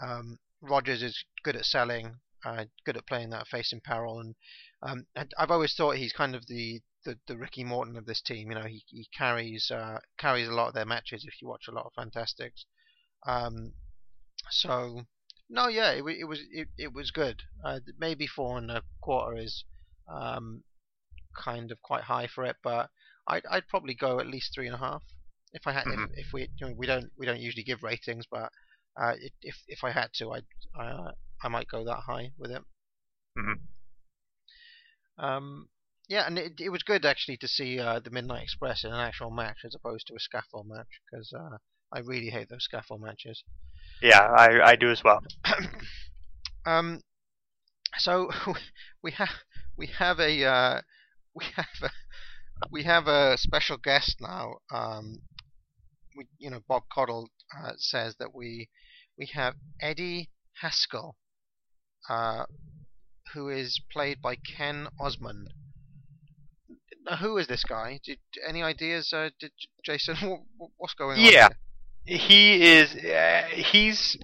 Um, 0.02 0.38
Rogers 0.62 1.04
is 1.04 1.26
good 1.44 1.56
at 1.56 1.66
selling, 1.66 2.16
uh, 2.46 2.66
good 2.86 2.98
at 2.98 3.08
playing 3.08 3.32
that 3.32 3.48
face 3.48 3.74
in 3.74 3.82
peril, 3.82 4.20
and 4.20 4.36
um, 4.82 5.06
I've 5.38 5.52
always 5.52 5.74
thought 5.74 5.98
he's 5.98 6.14
kind 6.14 6.36
of 6.36 6.48
the, 6.48 6.82
the, 7.04 7.18
the 7.28 7.38
Ricky 7.38 7.64
Morton 7.64 7.98
of 7.98 8.06
this 8.06 8.22
team. 8.22 8.50
You 8.52 8.58
know, 8.60 8.66
he 8.68 8.84
he 8.88 9.08
carries 9.18 9.72
uh, 9.72 10.00
carries 10.18 10.48
a 10.48 10.54
lot 10.54 10.70
of 10.70 10.74
their 10.74 10.86
matches 10.86 11.26
if 11.26 11.42
you 11.42 11.48
watch 11.48 11.66
a 11.68 11.74
lot 11.74 11.86
of 11.86 11.94
Fantastics. 11.94 12.66
Um, 13.26 13.74
so 14.50 15.02
no, 15.50 15.68
yeah, 15.68 15.92
it, 15.92 16.04
it 16.06 16.26
was 16.26 16.40
it, 16.52 16.68
it 16.78 16.94
was 16.94 17.12
good. 17.12 17.42
Uh, 17.64 17.80
maybe 17.98 18.28
four 18.28 18.58
and 18.58 18.72
a 18.72 18.84
quarter 19.02 19.38
is 19.38 19.64
um, 20.08 20.64
kind 21.36 21.72
of 21.72 21.82
quite 21.82 22.04
high 22.04 22.28
for 22.28 22.46
it, 22.46 22.58
but 22.64 22.90
I'd 23.28 23.46
I'd 23.50 23.68
probably 23.68 23.94
go 23.96 24.20
at 24.20 24.28
least 24.28 24.54
three 24.54 24.68
and 24.68 24.76
a 24.76 24.80
half 24.80 25.04
if 25.54 25.66
I 25.68 25.74
had 25.74 25.86
if, 25.88 26.00
if 26.14 26.28
we 26.34 26.50
you 26.60 26.68
know, 26.68 26.74
we 26.78 26.88
don't 26.88 27.12
we 27.18 27.26
don't 27.26 27.40
usually 27.40 27.64
give 27.64 27.84
ratings, 27.84 28.26
but 28.30 28.52
uh, 29.02 29.14
it, 29.20 29.34
if 29.42 29.56
if 29.68 29.84
I 29.84 29.92
had 29.92 30.10
to, 30.16 30.32
I'd 30.32 30.46
I 30.76 30.88
uh, 30.88 31.12
I 31.44 31.48
might 31.50 31.68
go 31.70 31.84
that 31.86 32.02
high 32.08 32.32
with 32.38 32.52
it. 32.52 32.64
Mhm. 33.38 33.60
Um, 35.18 35.70
yeah, 36.08 36.26
and 36.26 36.38
it 36.40 36.60
it 36.60 36.70
was 36.70 36.84
good 36.84 37.06
actually 37.06 37.38
to 37.38 37.48
see 37.48 37.80
uh, 37.80 38.00
the 38.00 38.10
Midnight 38.10 38.44
Express 38.44 38.84
in 38.84 38.92
an 38.94 39.00
actual 39.00 39.30
match 39.32 39.60
as 39.66 39.76
opposed 39.76 40.08
to 40.08 40.16
a 40.16 40.20
scaffold 40.20 40.68
match 40.68 41.02
because 41.10 41.34
uh, 41.34 41.58
I 41.94 42.00
really 42.00 42.30
hate 42.30 42.50
those 42.50 42.64
scaffold 42.64 43.02
matches. 43.02 43.44
Yeah, 44.02 44.22
I, 44.22 44.72
I 44.72 44.76
do 44.76 44.92
as 44.92 45.04
well. 45.04 45.22
um, 46.66 47.02
so 47.98 48.30
we 49.04 49.12
have 49.12 49.30
we 49.78 49.88
have 49.88 50.20
a 50.20 50.44
uh, 50.44 50.82
we 51.34 51.46
have 51.56 51.66
a 51.84 51.90
we 52.72 52.84
have 52.84 53.08
a 53.08 53.38
special 53.38 53.78
guest 53.78 54.18
now. 54.20 54.56
Um, 54.72 55.20
we, 56.16 56.26
you 56.40 56.50
know, 56.50 56.62
Bob 56.68 56.84
Caudle 56.94 57.30
uh, 57.58 57.74
says 57.78 58.16
that 58.20 58.34
we 58.34 58.70
we 59.18 59.30
have 59.34 59.56
Eddie 59.82 60.30
Haskell, 60.62 61.16
uh, 62.10 62.46
who 63.34 63.50
is 63.50 63.80
played 63.92 64.22
by 64.22 64.36
Ken 64.36 64.88
Osmond. 65.00 65.50
Now, 67.10 67.18
who 67.18 67.38
is 67.38 67.48
this 67.48 67.64
guy? 67.64 68.00
Did 68.04 68.20
any 68.46 68.62
ideas, 68.62 69.14
uh, 69.14 69.30
did, 69.40 69.52
Jason? 69.84 70.18
What, 70.58 70.72
what's 70.78 70.94
going 70.94 71.20
on? 71.20 71.32
Yeah. 71.32 71.50
He 72.08 72.64
is 72.64 72.96
uh, 72.96 73.42
he's 73.54 74.18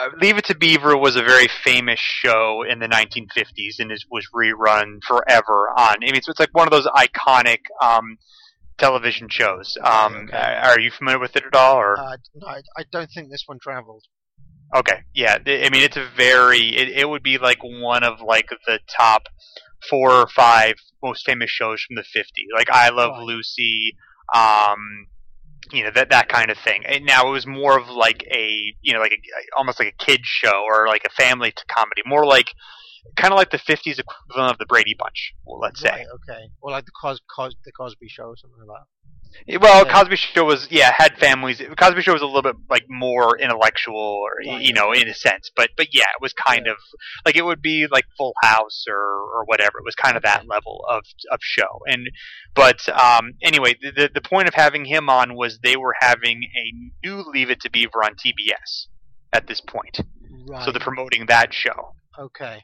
uh, 0.00 0.08
leave 0.20 0.38
it 0.38 0.44
to 0.46 0.56
beaver 0.56 0.96
was 0.96 1.16
a 1.16 1.22
very 1.22 1.48
famous 1.48 2.00
show 2.00 2.62
in 2.68 2.78
the 2.78 2.88
1950s 2.88 3.78
and 3.78 3.92
is 3.92 4.04
was 4.10 4.26
rerun 4.34 4.98
forever 5.06 5.68
on 5.76 5.96
i 5.96 5.96
mean 6.00 6.16
it's, 6.16 6.28
it's 6.28 6.40
like 6.40 6.48
one 6.52 6.66
of 6.66 6.70
those 6.72 6.86
iconic 6.86 7.58
um 7.82 8.16
television 8.78 9.28
shows 9.30 9.76
um 9.84 10.28
Okay. 10.28 10.36
uh, 10.36 10.70
are 10.70 10.80
you 10.80 10.90
familiar 10.90 11.18
with 11.18 11.36
it 11.36 11.44
at 11.44 11.54
all 11.54 11.76
or 11.76 11.96
Uh, 11.98 12.16
no, 12.34 12.46
I, 12.46 12.62
I 12.76 12.84
don't 12.90 13.10
think 13.14 13.30
this 13.30 13.44
one 13.46 13.58
travelled. 13.58 14.04
okay 14.74 15.00
yeah 15.14 15.36
i 15.46 15.68
mean 15.70 15.82
it's 15.82 15.96
a 15.96 16.08
very 16.16 16.74
it, 16.76 16.88
it 16.88 17.08
would 17.08 17.22
be 17.22 17.38
like 17.38 17.58
one 17.62 18.02
of 18.02 18.20
like 18.20 18.48
the 18.66 18.78
top 18.98 19.22
four 19.90 20.10
or 20.10 20.26
five 20.28 20.74
most 21.02 21.24
famous 21.26 21.50
shows 21.50 21.82
from 21.82 21.96
the 21.96 22.02
50s 22.02 22.24
like 22.54 22.70
i 22.70 22.88
love 22.88 23.12
Right. 23.12 23.26
lucy 23.26 23.94
um 24.34 25.06
you 25.72 25.84
know 25.84 25.90
that 25.94 26.10
that 26.10 26.28
kind 26.28 26.50
of 26.50 26.58
thing. 26.58 26.82
And 26.86 27.04
now 27.04 27.28
it 27.28 27.32
was 27.32 27.46
more 27.46 27.78
of 27.78 27.88
like 27.88 28.24
a 28.30 28.74
you 28.82 28.92
know 28.92 29.00
like 29.00 29.12
a, 29.12 29.20
almost 29.56 29.78
like 29.78 29.94
a 29.98 30.04
kids 30.04 30.26
show 30.26 30.64
or 30.66 30.86
like 30.88 31.04
a 31.04 31.10
family 31.10 31.52
comedy, 31.68 32.02
more 32.06 32.26
like 32.26 32.52
kind 33.16 33.32
of 33.32 33.38
like 33.38 33.50
the 33.50 33.58
'50s 33.58 33.98
equivalent 33.98 34.52
of 34.52 34.58
the 34.58 34.66
Brady 34.66 34.94
Bunch, 34.98 35.34
let's 35.46 35.80
say. 35.80 35.90
Right, 35.90 36.06
okay. 36.14 36.50
Or 36.60 36.70
like 36.70 36.84
the 36.84 36.92
Cos, 36.92 37.20
Cos 37.34 37.54
the 37.64 37.72
Cosby 37.72 38.08
Show 38.08 38.24
or 38.24 38.36
something 38.36 38.58
like 38.58 38.78
that. 38.78 38.86
Yeah, 39.46 39.58
Well, 39.60 39.86
Yeah. 39.86 39.92
Cosby 39.92 40.16
Show 40.16 40.44
was 40.44 40.68
yeah 40.70 40.92
had 40.96 41.18
families. 41.18 41.60
Cosby 41.78 42.02
Show 42.02 42.12
was 42.12 42.22
a 42.22 42.26
little 42.26 42.42
bit 42.42 42.56
like 42.70 42.84
more 42.88 43.38
intellectual, 43.38 43.96
or 43.98 44.30
Right. 44.46 44.60
you 44.60 44.72
know, 44.72 44.92
in 44.92 45.08
a 45.08 45.14
sense. 45.14 45.50
But 45.54 45.70
but 45.76 45.88
yeah, 45.92 46.04
it 46.16 46.20
was 46.22 46.32
kind 46.32 46.66
Yeah. 46.66 46.72
of 46.72 46.78
like 47.24 47.36
it 47.36 47.44
would 47.44 47.62
be 47.62 47.86
like 47.90 48.04
Full 48.16 48.34
House 48.42 48.84
or 48.88 48.96
or 48.96 49.44
whatever. 49.46 49.78
It 49.78 49.84
was 49.84 49.94
kind 49.94 50.16
of 50.16 50.22
that 50.22 50.46
level 50.48 50.84
of 50.88 51.04
of 51.30 51.38
show. 51.42 51.80
And 51.86 52.08
but 52.54 52.88
um, 52.88 53.32
anyway, 53.42 53.74
the, 53.80 53.90
the 53.90 54.10
the 54.14 54.20
point 54.20 54.48
of 54.48 54.54
having 54.54 54.84
him 54.84 55.08
on 55.08 55.34
was 55.36 55.58
they 55.62 55.76
were 55.76 55.94
having 56.00 56.42
a 56.44 57.06
new 57.06 57.22
Leave 57.32 57.50
It 57.50 57.60
to 57.62 57.70
Beaver 57.70 58.02
on 58.04 58.14
TBS 58.14 58.86
at 59.32 59.46
this 59.46 59.60
point. 59.60 60.00
Right. 60.48 60.64
So 60.64 60.70
they're 60.72 60.80
promoting 60.80 61.26
that 61.26 61.52
show. 61.52 61.92
okay. 62.18 62.62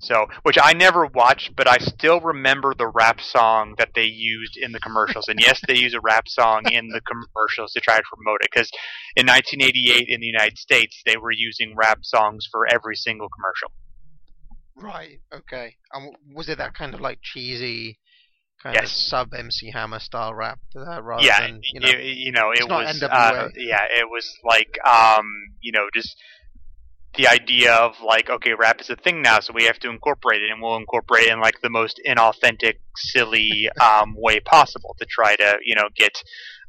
So, 0.00 0.26
which 0.42 0.56
I 0.60 0.72
never 0.72 1.04
watched, 1.06 1.54
but 1.54 1.68
I 1.68 1.76
still 1.76 2.20
remember 2.20 2.72
the 2.74 2.88
rap 2.88 3.20
song 3.20 3.74
that 3.76 3.90
they 3.94 4.06
used 4.06 4.56
in 4.56 4.72
the 4.72 4.80
commercials. 4.80 5.28
And 5.28 5.38
yes, 5.38 5.60
they 5.68 5.76
use 5.76 5.92
a 5.92 6.00
rap 6.00 6.26
song 6.26 6.62
in 6.70 6.88
the 6.88 7.02
commercials 7.02 7.72
to 7.74 7.80
try 7.80 7.98
to 7.98 8.02
promote 8.10 8.40
it. 8.42 8.48
Because 8.50 8.70
in 9.14 9.26
1988 9.26 10.06
in 10.08 10.20
the 10.20 10.26
United 10.26 10.56
States, 10.56 11.02
they 11.04 11.18
were 11.18 11.30
using 11.30 11.74
rap 11.76 11.98
songs 12.02 12.48
for 12.50 12.66
every 12.66 12.96
single 12.96 13.28
commercial. 13.28 13.72
Right. 14.74 15.20
Okay. 15.34 15.76
And 15.92 16.16
was 16.34 16.48
it 16.48 16.56
that 16.58 16.72
kind 16.72 16.94
of 16.94 17.00
like 17.02 17.18
cheesy, 17.22 17.98
kind 18.62 18.74
Yes. 18.74 18.84
of 18.84 18.90
sub 18.90 19.34
MC 19.34 19.70
Hammer 19.70 19.98
style 19.98 20.32
rap 20.32 20.60
uh, 20.74 21.02
rather 21.02 21.26
yeah, 21.26 21.40
than 21.42 21.60
you 21.74 21.80
know? 21.80 21.88
you, 21.88 21.98
you 21.98 22.32
know, 22.32 22.52
it 22.52 22.66
was. 22.66 23.02
Uh, 23.02 23.48
yeah, 23.54 23.84
it 23.98 24.08
was 24.10 24.34
like, 24.44 24.78
um, 24.86 25.26
you 25.60 25.72
know, 25.72 25.88
just 25.94 26.16
the 27.16 27.28
idea 27.28 27.72
of 27.74 27.94
like, 28.04 28.30
okay, 28.30 28.54
rap 28.54 28.80
is 28.80 28.90
a 28.90 28.96
thing 28.96 29.22
now, 29.22 29.40
so 29.40 29.52
we 29.52 29.64
have 29.64 29.78
to 29.80 29.90
incorporate 29.90 30.42
it, 30.42 30.50
and 30.50 30.62
we'll 30.62 30.76
incorporate 30.76 31.24
it 31.24 31.32
in 31.32 31.40
like 31.40 31.60
the 31.62 31.70
most 31.70 32.00
inauthentic, 32.06 32.76
silly 32.96 33.68
um, 33.80 34.14
way 34.16 34.40
possible 34.40 34.94
to 34.98 35.06
try 35.06 35.36
to, 35.36 35.58
you 35.64 35.74
know, 35.74 35.88
get 35.96 36.22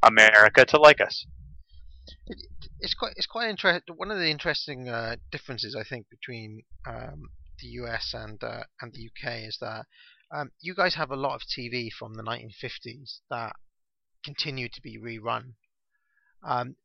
America 0.03 0.65
to 0.65 0.79
like 0.79 0.99
us. 0.99 1.25
it's 2.79 2.93
quite 2.95 3.13
it's 3.15 3.27
quite 3.27 3.49
interesting. 3.49 3.95
One 3.95 4.11
of 4.11 4.17
the 4.17 4.29
interesting 4.29 4.89
uh, 4.89 5.17
differences 5.31 5.75
I 5.75 5.83
think 5.83 6.07
between 6.09 6.63
um, 6.87 7.29
the 7.59 7.67
US 7.67 8.13
and 8.13 8.43
uh, 8.43 8.63
and 8.81 8.91
the 8.93 9.09
UK 9.09 9.47
is 9.47 9.57
that 9.61 9.85
um, 10.33 10.51
you 10.59 10.73
guys 10.73 10.95
have 10.95 11.11
a 11.11 11.15
lot 11.15 11.35
of 11.35 11.41
TV 11.41 11.89
from 11.91 12.15
the 12.15 12.23
1950s 12.23 13.19
that 13.29 13.53
continue 14.23 14.69
to 14.69 14.81
be 14.81 14.97
rerun. 14.97 15.53
Um, 16.43 16.75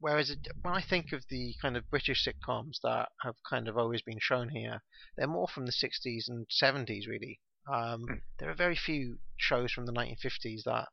whereas 0.00 0.30
it, 0.30 0.46
when 0.62 0.74
I 0.74 0.80
think 0.82 1.12
of 1.12 1.24
the 1.28 1.54
kind 1.60 1.76
of 1.76 1.90
British 1.90 2.24
sitcoms 2.26 2.80
that 2.82 3.08
have 3.22 3.36
kind 3.48 3.68
of 3.68 3.76
always 3.78 4.02
been 4.02 4.18
shown 4.20 4.48
here, 4.50 4.82
they're 5.16 5.26
more 5.26 5.48
from 5.48 5.66
the 5.66 5.72
60s 5.72 6.28
and 6.28 6.46
70s 6.50 7.06
really. 7.08 7.40
Um, 7.72 8.04
Hmm. 8.08 8.14
there 8.38 8.50
are 8.50 8.54
very 8.54 8.76
few 8.76 9.18
shows 9.36 9.72
from 9.72 9.86
the 9.86 9.92
1950s 9.92 10.64
that 10.64 10.88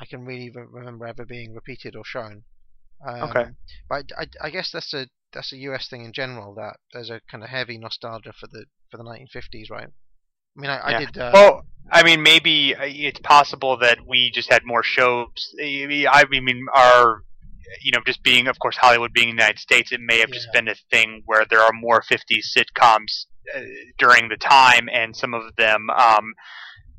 I 0.00 0.06
can 0.06 0.24
really 0.24 0.50
re- 0.50 0.66
remember 0.68 1.06
ever 1.06 1.24
being 1.24 1.54
repeated 1.54 1.96
or 1.96 2.04
shown. 2.04 2.44
Um, 3.06 3.30
Okay. 3.30 3.50
But 3.88 4.12
I, 4.16 4.26
I 4.40 4.50
guess 4.50 4.70
that's 4.70 4.94
a 4.94 5.08
that's 5.32 5.52
a 5.52 5.56
US 5.58 5.88
thing 5.88 6.04
in 6.04 6.12
general 6.12 6.54
that 6.54 6.76
there's 6.92 7.10
a 7.10 7.20
kind 7.30 7.42
of 7.42 7.50
heavy 7.50 7.78
nostalgia 7.78 8.32
for 8.32 8.46
the 8.46 8.66
for 8.90 8.96
the 8.98 9.04
1950s, 9.04 9.70
right? 9.70 9.88
I 9.88 10.60
mean, 10.60 10.70
I, 10.70 10.88
I 10.90 10.98
did. 10.98 11.16
Uh, 11.18 11.32
Well, 11.32 11.64
I 11.90 12.02
mean, 12.02 12.22
maybe 12.22 12.74
uh, 12.74 12.82
it's 12.84 13.20
possible 13.20 13.76
that 13.78 14.06
we 14.06 14.30
just 14.30 14.50
had 14.52 14.64
more 14.64 14.82
shows. 14.82 15.54
I 15.60 15.86
mean, 15.86 16.66
our, 16.74 17.22
you 17.80 17.92
know, 17.92 18.00
just 18.06 18.22
being, 18.22 18.48
of 18.48 18.58
course, 18.58 18.76
Hollywood 18.76 19.12
being 19.12 19.30
in 19.30 19.36
the 19.36 19.42
United 19.42 19.60
States, 19.60 19.92
it 19.92 20.00
may 20.00 20.20
have 20.20 20.30
just 20.30 20.52
been 20.52 20.68
a 20.68 20.74
thing 20.90 21.22
where 21.26 21.44
there 21.48 21.60
are 21.60 21.72
more 21.72 22.02
50s 22.02 22.46
sitcoms 22.56 23.26
uh, 23.54 23.60
during 23.98 24.28
the 24.28 24.36
time, 24.36 24.88
and 24.92 25.16
some 25.16 25.34
of 25.34 25.54
them, 25.56 25.90
um, 25.90 26.34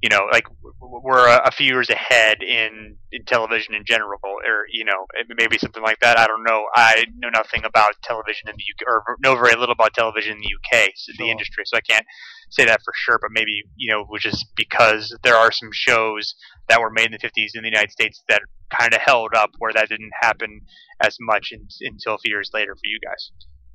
you 0.03 0.09
know, 0.09 0.27
like 0.33 0.43
we're 0.81 1.29
a, 1.29 1.43
a 1.45 1.51
few 1.51 1.65
years 1.65 1.89
ahead 1.89 2.43
in, 2.43 2.97
in 3.13 3.23
television 3.23 3.73
in 3.73 3.85
general, 3.85 4.19
or 4.21 4.65
you 4.69 4.83
know, 4.83 5.05
maybe 5.37 5.57
something 5.57 5.81
like 5.81 5.97
that. 6.01 6.19
I 6.19 6.27
don't 6.27 6.43
know. 6.43 6.65
I 6.75 7.05
know 7.15 7.29
nothing 7.29 7.63
about 7.63 7.93
television 8.03 8.49
in 8.49 8.55
the 8.57 8.63
UK, 8.73 8.85
or 8.85 9.15
know 9.23 9.33
very 9.35 9.55
little 9.55 9.71
about 9.71 9.93
television 9.93 10.33
in 10.33 10.39
the 10.39 10.77
UK, 10.77 10.89
so 10.93 11.13
the 11.17 11.31
industry. 11.31 11.63
So 11.65 11.77
I 11.77 11.81
can't 11.89 12.05
say 12.49 12.65
that 12.65 12.81
for 12.83 12.91
sure. 12.93 13.17
But 13.21 13.29
maybe 13.31 13.63
you 13.77 13.93
know, 13.93 14.01
it 14.01 14.07
was 14.09 14.21
just 14.21 14.45
because 14.57 15.15
there 15.23 15.37
are 15.37 15.53
some 15.53 15.69
shows 15.71 16.35
that 16.67 16.81
were 16.81 16.91
made 16.91 17.05
in 17.05 17.13
the 17.13 17.17
50s 17.17 17.51
in 17.55 17.63
the 17.63 17.69
United 17.69 17.91
States 17.91 18.21
that 18.27 18.41
kind 18.77 18.93
of 18.93 18.99
held 18.99 19.33
up, 19.33 19.51
where 19.59 19.71
that 19.71 19.87
didn't 19.87 20.11
happen 20.21 20.59
as 21.01 21.15
much 21.21 21.53
in, 21.53 21.65
until 21.79 22.15
a 22.15 22.17
few 22.17 22.35
years 22.35 22.49
later 22.53 22.75
for 22.75 22.83
you 22.83 22.99
guys. 22.99 23.31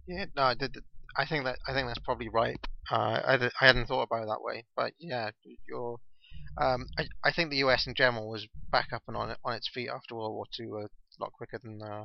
yeah, 0.06 0.26
no, 0.36 0.42
I 0.42 0.54
did. 0.54 0.76
I 1.16 1.24
think 1.24 1.44
that 1.46 1.58
I 1.66 1.72
think 1.72 1.86
that's 1.86 2.00
probably 2.00 2.28
right. 2.28 2.60
Uh, 2.90 3.20
I, 3.24 3.50
I 3.62 3.66
hadn't 3.66 3.86
thought 3.86 4.02
about 4.02 4.24
it 4.24 4.28
that 4.28 4.42
way, 4.42 4.66
but 4.76 4.92
yeah, 4.98 5.30
you're. 5.66 5.96
Um, 6.60 6.86
I, 6.98 7.06
I 7.24 7.32
think 7.32 7.50
the 7.50 7.58
US 7.58 7.86
in 7.86 7.94
general 7.94 8.28
was 8.28 8.46
back 8.70 8.88
up 8.92 9.02
and 9.08 9.16
on 9.16 9.34
on 9.44 9.54
its 9.54 9.68
feet 9.68 9.88
after 9.88 10.14
World 10.14 10.34
War 10.34 10.44
II 10.58 10.84
a 10.84 11.22
lot 11.22 11.32
quicker 11.32 11.58
than. 11.62 11.80
Uh, 11.82 12.04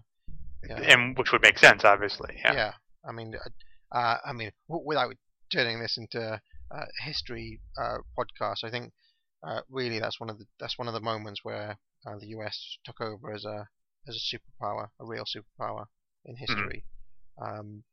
yeah, 0.67 0.79
and 0.93 1.17
which 1.17 1.31
would 1.31 1.41
make 1.41 1.57
sense, 1.57 1.83
obviously. 1.83 2.39
Yeah. 2.39 2.53
yeah. 2.53 2.73
I 3.07 3.11
mean, 3.11 3.33
uh, 3.35 3.97
uh, 3.97 4.17
I 4.25 4.31
mean, 4.31 4.51
w- 4.69 4.85
without 4.85 5.15
turning 5.51 5.79
this 5.79 5.97
into 5.97 6.39
a 6.71 6.85
history 7.03 7.59
uh, 7.77 7.97
podcast, 8.17 8.63
I 8.63 8.69
think 8.69 8.93
uh, 9.45 9.61
really 9.69 9.99
that's 9.99 10.19
one 10.19 10.29
of 10.29 10.37
the 10.37 10.45
that's 10.59 10.77
one 10.77 10.87
of 10.87 10.93
the 10.93 11.01
moments 11.01 11.41
where 11.43 11.77
uh, 12.07 12.17
the 12.19 12.27
US 12.27 12.77
took 12.85 13.01
over 13.01 13.33
as 13.33 13.45
a 13.45 13.67
as 14.07 14.15
a 14.15 14.35
superpower, 14.35 14.87
a 14.99 15.05
real 15.05 15.25
superpower 15.25 15.85
in 16.25 16.35
history. 16.35 16.85
Um, 17.41 17.83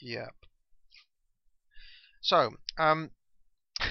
yeah. 0.00 0.28
So, 2.20 2.50
um, 2.78 3.10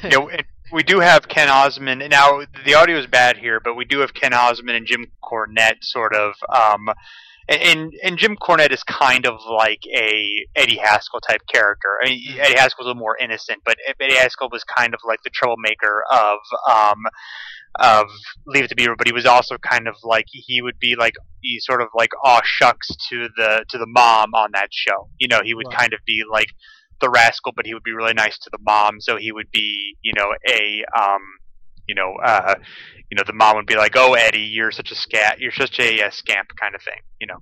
Yeah, 0.04 0.20
we- 0.72 0.84
do 0.84 1.00
have 1.00 1.28
Ken 1.28 1.50
Osmond 1.50 2.04
now. 2.10 2.42
The 2.66 2.76
audio 2.76 2.98
is 2.98 3.08
bad 3.08 3.38
here, 3.38 3.60
but 3.60 3.76
we 3.76 3.86
do 3.86 4.00
have 4.00 4.14
Ken 4.14 4.34
Osmond 4.34 4.78
and 4.78 4.86
Jim 4.88 5.12
Cornette, 5.24 5.84
sort 5.84 6.14
of. 6.16 6.34
Um, 6.54 6.90
and 7.50 7.94
and 8.04 8.18
Jim 8.18 8.36
Cornette 8.36 8.72
is 8.74 8.84
kind 8.84 9.26
of 9.26 9.40
like 9.50 9.80
a 9.96 10.46
Eddie 10.56 10.78
Haskell 10.78 11.22
type 11.22 11.42
character. 11.52 11.98
I 12.04 12.10
mean, 12.10 12.28
Mhm. 12.34 12.40
Eddie 12.40 12.58
Haskell's 12.60 12.86
a 12.86 12.90
little 12.90 13.00
more 13.00 13.18
innocent, 13.18 13.62
but 13.66 13.78
Eddie 14.02 14.16
Haskell 14.16 14.50
was 14.52 14.64
kind 14.66 14.94
of 14.94 15.00
like 15.06 15.24
the 15.24 15.30
troublemaker 15.30 16.04
of 16.12 16.40
um, 16.70 17.06
of 17.80 18.08
Leave 18.46 18.66
It 18.66 18.68
to 18.70 18.76
Beaver. 18.76 18.96
But 18.98 19.08
he 19.08 19.14
was 19.14 19.26
also 19.26 19.58
kind 19.58 19.88
of 19.88 19.96
like 20.04 20.26
he 20.30 20.62
would 20.62 20.78
be 20.80 20.96
like 20.98 21.14
he 21.42 21.60
sort 21.62 21.82
of 21.82 21.88
like 21.94 22.10
aw 22.24 22.42
shucks 22.44 22.90
to 23.10 23.30
the 23.38 23.64
to 23.70 23.78
the 23.78 23.88
mom 23.88 24.34
on 24.34 24.50
that 24.54 24.70
show. 24.74 25.10
You 25.18 25.28
know, 25.30 25.42
he 25.44 25.54
would 25.54 25.68
Right. 25.68 25.78
kind 25.78 25.94
of 25.94 26.00
be 26.06 26.24
like 26.30 26.48
the 27.02 27.10
rascal, 27.10 27.52
but 27.56 27.66
he 27.66 27.74
would 27.74 27.84
be 27.84 27.92
really 27.94 28.14
nice 28.14 28.38
to 28.40 28.50
the 28.52 28.60
mom. 28.62 29.00
So 29.00 29.18
he 29.18 29.32
would 29.32 29.52
be, 29.52 29.96
you 30.02 30.14
know, 30.16 30.28
a, 30.50 30.84
um, 31.00 31.22
you 31.88 31.96
know, 31.96 32.16
uh, 32.24 32.56
you 33.10 33.16
know, 33.16 33.24
the 33.26 33.34
mom 33.34 33.56
would 33.56 33.66
be 33.66 33.76
like, 33.76 33.94
"Oh, 33.96 34.14
Eddie, 34.14 34.40
you're 34.42 34.72
such 34.72 34.92
a 34.92 34.96
scat, 34.96 35.40
you're 35.40 35.52
such 35.52 35.80
a, 35.80 36.04
uh 36.04 36.10
scamp," 36.10 36.50
kind 36.60 36.76
of 36.76 36.82
thing. 36.82 37.00
You 37.22 37.28
know. 37.28 37.40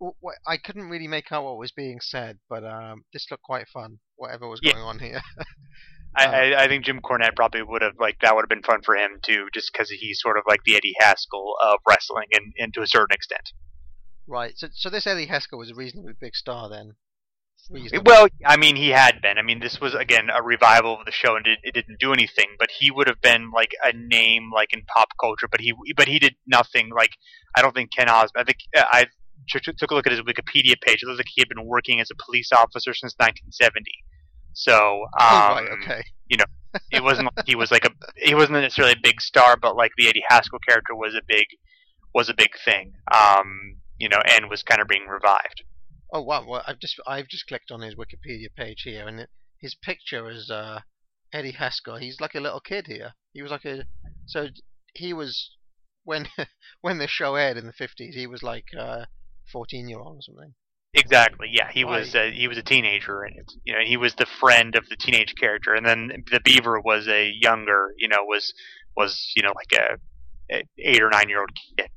well, 0.00 0.34
I 0.46 0.56
couldn't 0.58 0.88
really 0.90 1.08
make 1.08 1.30
out 1.32 1.44
what 1.44 1.58
was 1.58 1.72
being 1.72 2.00
said, 2.00 2.38
but 2.48 2.64
um, 2.64 3.04
this 3.12 3.26
looked 3.30 3.42
quite 3.42 3.68
fun. 3.68 3.98
Whatever 4.16 4.48
was 4.48 4.60
Yeah. 4.62 4.72
going 4.72 4.84
on 4.84 4.98
here. 4.98 5.20
I, 6.16 6.26
Oh. 6.26 6.30
I, 6.30 6.64
I 6.64 6.68
think 6.68 6.84
Jim 6.84 7.00
Cornette 7.00 7.34
probably 7.36 7.62
would 7.62 7.80
have 7.82 7.94
like 7.98 8.16
that 8.20 8.34
would 8.34 8.42
have 8.42 8.48
been 8.50 8.62
fun 8.62 8.82
for 8.84 8.94
him 8.94 9.12
too, 9.22 9.48
just 9.54 9.70
because 9.72 9.88
he's 9.90 10.20
sort 10.20 10.36
of 10.36 10.44
like 10.46 10.60
the 10.64 10.76
Eddie 10.76 10.94
Haskell 11.00 11.54
of 11.64 11.78
wrestling, 11.88 12.26
and, 12.32 12.52
and 12.58 12.74
to 12.74 12.82
a 12.82 12.86
certain 12.86 13.14
extent. 13.14 13.52
right. 14.26 14.52
So, 14.56 14.68
so 14.74 14.90
this 14.90 15.06
Eddie 15.06 15.26
Haskell 15.26 15.58
was 15.58 15.70
a 15.70 15.74
reasonably 15.74 16.12
big 16.20 16.34
star 16.34 16.68
then. 16.68 16.92
Well, 18.04 18.26
I 18.44 18.56
mean, 18.56 18.76
he 18.76 18.88
had 18.88 19.22
been. 19.22 19.38
I 19.38 19.42
mean, 19.42 19.60
this 19.60 19.80
was 19.80 19.94
again 19.94 20.28
a 20.34 20.42
revival 20.42 20.98
of 20.98 21.06
the 21.06 21.12
show, 21.12 21.36
and 21.36 21.46
it, 21.46 21.58
it 21.62 21.74
didn't 21.74 22.00
do 22.00 22.12
anything. 22.12 22.56
But 22.58 22.70
he 22.70 22.90
would 22.90 23.06
have 23.08 23.20
been 23.20 23.50
like 23.52 23.70
a 23.84 23.92
name, 23.92 24.50
like 24.52 24.72
in 24.72 24.82
pop 24.82 25.10
culture. 25.20 25.46
But 25.50 25.60
he, 25.60 25.72
but 25.96 26.08
he 26.08 26.18
did 26.18 26.34
nothing. 26.46 26.90
Like 26.94 27.12
I 27.56 27.62
don't 27.62 27.74
think 27.74 27.92
Ken 27.92 28.08
Osmond. 28.08 28.30
I 28.36 28.44
think 28.44 28.58
uh, 28.76 28.84
I 28.90 29.06
took 29.48 29.62
took 29.76 29.90
a 29.90 29.94
look 29.94 30.06
at 30.06 30.12
his 30.12 30.22
Wikipedia 30.22 30.80
page. 30.80 31.02
It 31.02 31.06
looks 31.06 31.18
like 31.18 31.26
he 31.32 31.40
had 31.40 31.48
been 31.48 31.66
working 31.66 32.00
as 32.00 32.10
a 32.10 32.14
police 32.24 32.50
officer 32.52 32.94
since 32.94 33.14
1970. 33.18 33.84
So, 34.54 34.74
um, 34.74 35.08
oh, 35.20 35.54
right. 35.54 35.68
Okay. 35.82 36.04
You 36.28 36.38
know, 36.38 36.44
it 36.90 37.02
wasn't 37.02 37.30
like 37.36 37.46
he 37.46 37.54
was 37.54 37.70
like 37.70 37.84
a 37.84 37.90
he 38.16 38.34
wasn't 38.34 38.60
necessarily 38.60 38.94
a 38.94 39.00
big 39.02 39.20
star, 39.20 39.56
but 39.56 39.76
like 39.76 39.92
the 39.96 40.08
Eddie 40.08 40.24
Haskell 40.28 40.58
character 40.66 40.94
was 40.94 41.14
a 41.14 41.22
big 41.26 41.46
was 42.14 42.28
a 42.28 42.34
big 42.34 42.50
thing. 42.64 42.92
Um, 43.12 43.76
you 43.98 44.08
know, 44.08 44.20
and 44.36 44.50
was 44.50 44.62
kind 44.62 44.80
of 44.80 44.88
being 44.88 45.06
revived. 45.06 45.62
Oh 46.12 46.20
wow! 46.20 46.44
Well, 46.46 46.62
I've 46.66 46.78
just 46.78 47.00
I've 47.06 47.28
just 47.28 47.46
clicked 47.46 47.70
on 47.70 47.80
his 47.80 47.94
Wikipedia 47.94 48.54
page 48.54 48.82
here, 48.82 49.08
and 49.08 49.20
it, 49.20 49.30
his 49.58 49.74
picture 49.74 50.30
is 50.30 50.50
uh, 50.50 50.80
Eddie 51.32 51.52
Haskell. 51.52 51.96
He's 51.96 52.20
like 52.20 52.34
a 52.34 52.40
little 52.40 52.60
kid 52.60 52.86
here. 52.86 53.14
He 53.32 53.40
was 53.40 53.50
like 53.50 53.64
a 53.64 53.84
so 54.26 54.48
he 54.94 55.14
was 55.14 55.56
when 56.04 56.28
when 56.82 56.98
the 56.98 57.08
show 57.08 57.34
aired 57.36 57.56
in 57.56 57.66
the 57.66 57.72
fifties. 57.72 58.14
He 58.14 58.26
was 58.26 58.42
like 58.42 58.66
uh, 58.78 59.06
fourteen 59.50 59.88
year 59.88 60.00
old 60.00 60.18
or 60.18 60.22
something. 60.22 60.54
Exactly. 60.94 61.48
Yeah, 61.50 61.70
he 61.72 61.84
was 61.84 62.14
uh, 62.14 62.30
he 62.34 62.46
was 62.48 62.58
a 62.58 62.62
teenager 62.62 63.22
and 63.22 63.38
it. 63.38 63.50
You 63.64 63.72
know, 63.72 63.80
he 63.82 63.96
was 63.96 64.14
the 64.14 64.26
friend 64.26 64.76
of 64.76 64.90
the 64.90 64.96
teenage 64.96 65.34
character, 65.40 65.72
and 65.72 65.86
then 65.86 66.24
the 66.30 66.40
Beaver 66.40 66.78
was 66.80 67.08
a 67.08 67.32
younger. 67.40 67.94
You 67.96 68.08
know, 68.08 68.24
was 68.24 68.52
was 68.94 69.32
you 69.34 69.42
know 69.42 69.54
like 69.54 69.72
a 69.72 70.54
a 70.54 70.64
eight 70.78 71.02
or 71.02 71.08
nine 71.08 71.30
year 71.30 71.40
old 71.40 71.50
kid. 71.78 71.88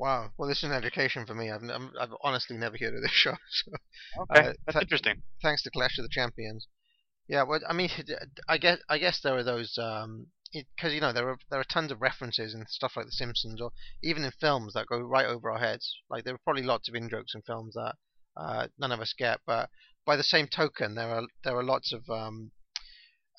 Wow. 0.00 0.32
Well, 0.38 0.48
this 0.48 0.58
is 0.64 0.64
an 0.64 0.72
education 0.72 1.26
for 1.26 1.34
me. 1.36 1.50
I've 1.50 1.62
n- 1.62 1.92
I've 2.00 2.14
honestly 2.24 2.56
never 2.56 2.76
heard 2.76 2.94
of 2.96 3.02
this 3.02 3.10
show. 3.24 3.36
So, 3.50 3.72
Okay, 4.16 4.48
Uh, 4.48 4.52
that's 4.66 4.80
th- 4.80 4.82
interesting. 4.82 5.22
thanks 5.42 5.62
to 5.62 5.70
Clash 5.70 5.98
of 5.98 6.04
the 6.04 6.08
Champions. 6.08 6.66
Yeah. 7.28 7.42
Well, 7.44 7.60
I 7.68 7.72
mean, 7.74 7.90
I 8.48 8.58
guess 8.58 8.80
I 8.88 8.98
guess 8.98 9.20
there 9.20 9.36
are 9.36 9.44
those 9.44 9.78
um 9.78 10.28
because 10.52 10.94
you 10.94 11.00
know 11.00 11.12
there 11.12 11.28
are 11.28 11.38
there 11.50 11.60
are 11.60 11.64
tons 11.64 11.92
of 11.92 12.00
references 12.00 12.54
and 12.54 12.68
stuff 12.68 12.96
like 12.96 13.06
The 13.06 13.12
Simpsons 13.12 13.60
or 13.60 13.72
even 14.02 14.24
in 14.24 14.32
films 14.32 14.72
that 14.74 14.86
go 14.88 14.98
right 15.00 15.26
over 15.26 15.50
our 15.50 15.58
heads. 15.60 15.94
Like 16.08 16.24
there 16.24 16.34
are 16.34 16.38
probably 16.44 16.62
lots 16.64 16.88
of 16.88 16.94
in 16.94 17.08
jokes 17.10 17.34
in 17.34 17.42
films 17.42 17.74
that 17.74 17.96
uh, 18.36 18.68
none 18.78 18.92
of 18.92 19.00
us 19.00 19.12
get, 19.12 19.40
but 19.46 19.70
by 20.06 20.16
the 20.16 20.24
same 20.24 20.48
token, 20.48 20.94
there 20.94 21.10
are 21.10 21.26
there 21.44 21.56
are 21.56 21.62
lots 21.64 21.92
of 21.92 22.08
um, 22.10 22.52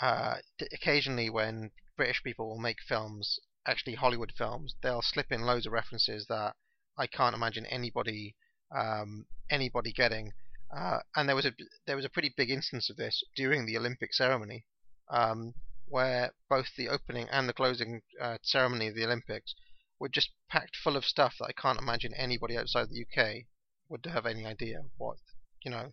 uh, 0.01 0.38
occasionally 0.74 1.30
when 1.30 1.72
British 1.97 2.24
people 2.24 2.49
will 2.49 2.59
make 2.59 2.78
films, 2.88 3.39
actually 3.68 3.95
Hollywood 3.95 4.32
films, 4.38 4.76
they'll 4.82 5.01
slip 5.01 5.32
in 5.32 5.41
loads 5.41 5.66
of 5.66 5.74
references 5.74 6.26
that 6.28 6.55
I 6.97 7.07
can't 7.07 7.36
imagine 7.36 7.66
anybody 7.68 8.36
um, 8.76 9.26
anybody 9.49 9.91
getting. 9.91 10.34
Uh, 10.76 10.99
and 11.16 11.28
there 11.28 11.36
was 11.36 11.45
a 11.45 11.53
there 11.86 11.95
was 11.95 12.05
a 12.05 12.09
pretty 12.09 12.34
big 12.36 12.49
instance 12.49 12.89
of 12.89 12.95
this 12.97 13.24
during 13.36 13.66
the 13.66 13.78
Olympic 13.78 14.14
ceremony, 14.14 14.66
um, 15.09 15.53
where 15.88 16.32
both 16.49 16.68
the 16.78 16.89
opening 16.89 17.28
and 17.30 17.47
the 17.49 17.53
closing 17.53 18.01
uh, 18.20 18.38
ceremony 18.41 18.88
of 18.88 18.95
the 18.95 19.03
Olympics 19.05 19.53
were 19.99 20.09
just 20.09 20.32
packed 20.49 20.76
full 20.78 20.95
of 20.97 21.05
stuff 21.05 21.36
that 21.39 21.45
I 21.47 21.53
can't 21.62 21.80
imagine 21.80 22.14
anybody 22.16 22.57
outside 22.57 22.89
the 22.89 23.01
UK 23.05 23.45
would 23.89 24.05
have 24.05 24.26
any 24.26 24.45
idea 24.45 24.84
what 24.97 25.18
you 25.64 25.72
know. 25.72 25.91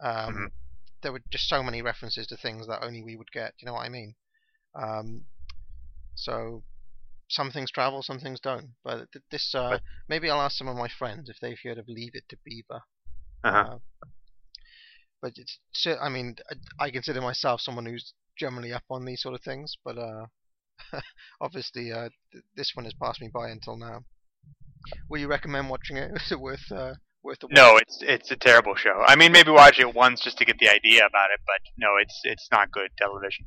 Um, 0.00 0.34
Mhm. 0.34 0.52
There 1.02 1.12
were 1.12 1.22
just 1.30 1.48
so 1.48 1.62
many 1.62 1.82
references 1.82 2.26
to 2.28 2.36
things 2.36 2.66
that 2.66 2.82
only 2.84 3.02
we 3.02 3.16
would 3.16 3.32
get. 3.32 3.54
You 3.58 3.66
know 3.66 3.74
what 3.74 3.86
I 3.86 3.88
mean? 3.88 4.14
Um, 4.74 5.26
so 6.14 6.62
some 7.30 7.50
things 7.50 7.70
travel, 7.70 8.02
some 8.02 8.18
things 8.18 8.40
don't. 8.40 8.70
But 8.84 9.08
this, 9.30 9.54
uh, 9.54 9.78
maybe 10.08 10.28
I'll 10.28 10.40
ask 10.40 10.56
some 10.56 10.68
of 10.68 10.76
my 10.76 10.88
friends 10.88 11.28
if 11.28 11.36
they've 11.40 11.58
heard 11.64 11.78
of 11.78 11.86
Leave 11.88 12.12
It 12.14 12.24
to 12.28 12.36
Beaver. 12.44 12.82
Uh-huh. 13.44 13.74
Uh, 13.74 13.78
but 15.22 15.32
it's, 15.36 15.58
so- 15.72 15.98
I 16.00 16.08
mean, 16.08 16.36
I, 16.78 16.86
I 16.86 16.90
consider 16.90 17.20
myself 17.20 17.60
someone 17.60 17.86
who's 17.86 18.12
generally 18.38 18.72
up 18.72 18.84
on 18.90 19.04
these 19.04 19.22
sort 19.22 19.34
of 19.34 19.42
things. 19.42 19.76
But 19.84 19.98
uh, 19.98 20.26
obviously, 21.40 21.92
uh, 21.92 22.08
th- 22.32 22.44
this 22.56 22.72
one 22.74 22.84
has 22.84 22.94
passed 22.94 23.20
me 23.20 23.30
by 23.32 23.50
until 23.50 23.76
now. 23.76 24.00
Will 25.08 25.20
you 25.20 25.28
recommend 25.28 25.68
watching 25.68 25.96
it? 25.96 26.10
Is 26.16 26.32
it 26.32 26.40
worth 26.40 26.72
uh, 26.72 26.94
worth 27.22 27.38
the 27.40 27.46
watch? 27.46 27.54
No, 27.54 27.76
it's 27.76 27.98
it's 28.00 28.30
a 28.30 28.36
terrible 28.36 28.74
show. 28.74 29.04
I 29.06 29.14
mean, 29.14 29.30
maybe 29.30 29.50
watch 29.50 29.78
it 29.78 29.94
once 29.94 30.20
just 30.20 30.38
to 30.38 30.44
get 30.44 30.58
the 30.58 30.70
idea 30.70 31.04
about 31.06 31.30
it, 31.32 31.40
but 31.46 31.60
no, 31.76 31.96
it's 32.00 32.18
it's 32.24 32.48
not 32.50 32.72
good 32.72 32.90
television. 32.98 33.46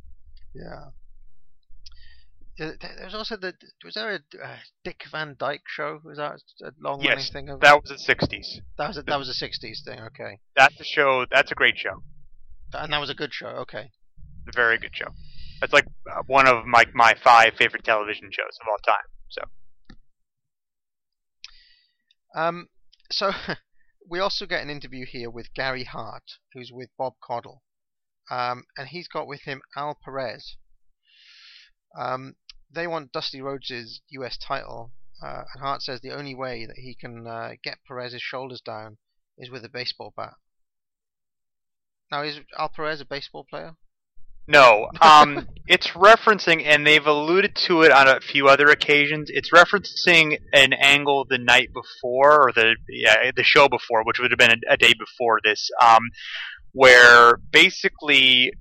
Yeah. 0.54 0.92
Th- 2.58 2.76
There's 2.80 3.16
also 3.16 3.36
the 3.38 3.54
was 3.84 3.96
there 3.96 4.12
a 4.12 4.20
uh, 4.44 4.56
Dick 4.84 5.04
Van 5.12 5.36
Dyke 5.40 5.64
show? 5.68 6.00
Was 6.04 6.18
that 6.18 6.40
a 6.64 6.72
long 6.80 7.00
running 7.00 7.18
Yes, 7.18 7.32
thing? 7.32 7.50
Of, 7.50 7.62
that 7.62 7.82
was 7.82 7.90
the 7.90 8.14
'60s. 8.14 8.62
that 8.78 8.88
was 8.90 8.98
a, 8.98 9.04
that 9.04 9.18
was 9.18 9.30
a 9.30 9.34
'60s 9.46 9.84
thing. 9.84 10.00
Okay, 10.02 10.40
That's 10.56 10.80
a 10.80 10.84
show. 10.84 11.26
That's 11.32 11.52
a 11.52 11.56
great 11.56 11.78
show. 11.78 12.04
and 12.74 12.94
that 12.94 13.00
was 13.00 13.10
a 13.10 13.16
good 13.16 13.34
show. 13.34 13.48
Okay. 13.48 13.90
A 14.48 14.52
very 14.56 14.78
good 14.78 14.96
show. 14.96 15.08
That's 15.62 15.74
like 15.74 15.86
uh, 16.12 16.22
one 16.28 16.48
of 16.48 16.66
my 16.66 16.86
my 16.94 17.16
five 17.24 17.54
favorite 17.58 17.84
television 17.84 18.30
shows 18.32 18.58
of 18.62 18.68
all 18.70 18.78
time. 18.86 19.06
So 19.30 19.42
Um, 22.36 22.68
so 23.12 23.32
we 24.10 24.20
also 24.20 24.46
get 24.46 24.62
an 24.62 24.70
interview 24.70 25.06
here 25.06 25.30
with 25.30 25.54
Gary 25.54 25.84
Hart, 25.86 26.24
who's 26.54 26.72
with 26.74 26.90
Bob 26.98 27.14
Caudle, 27.28 27.62
um, 28.30 28.64
and 28.78 28.90
he's 28.90 29.08
got 29.08 29.28
with 29.28 29.42
him 29.44 29.62
Al 29.78 29.98
Perez. 30.04 30.58
Um, 31.98 32.36
they 32.74 32.88
want 32.88 33.12
Dusty 33.12 33.42
Rhodes' 33.42 34.02
U.S. 34.10 34.38
title, 34.38 34.92
uh, 35.22 35.44
and 35.54 35.64
Hart 35.64 35.82
says 35.82 36.02
the 36.02 36.12
only 36.12 36.36
way 36.36 36.66
that 36.66 36.78
he 36.78 36.96
can 36.96 37.28
uh, 37.28 37.52
get 37.64 37.78
Perez's 37.88 38.22
shoulders 38.22 38.62
down 38.62 38.98
is 39.38 39.50
with 39.50 39.64
a 39.66 39.70
baseball 39.70 40.14
bat. 40.16 40.34
Now, 42.12 42.24
is 42.24 42.40
Al 42.58 42.70
Perez 42.70 43.02
a 43.02 43.06
baseball 43.06 43.46
player? 43.50 43.76
no, 44.48 44.90
um, 45.02 45.48
it's 45.68 45.90
referencing, 45.92 46.64
and 46.66 46.86
they've 46.86 47.06
alluded 47.06 47.56
to 47.68 47.82
it 47.84 47.92
on 47.92 48.08
a 48.08 48.20
few 48.20 48.48
other 48.48 48.68
occasions. 48.68 49.30
It's 49.32 49.52
referencing 49.52 50.40
an 50.54 50.74
angle 50.74 51.26
the 51.28 51.38
night 51.38 51.70
before, 51.74 52.48
or 52.48 52.52
the 52.52 52.76
yeah 52.90 53.32
the 53.36 53.44
show 53.44 53.70
before, 53.70 54.04
which 54.04 54.20
would 54.20 54.32
have 54.32 54.38
been 54.38 54.52
a, 54.52 54.74
a 54.74 54.78
day 54.78 54.94
before 54.98 55.40
this, 55.44 55.70
um, 55.82 56.04
where 56.74 57.38
basically 57.52 58.52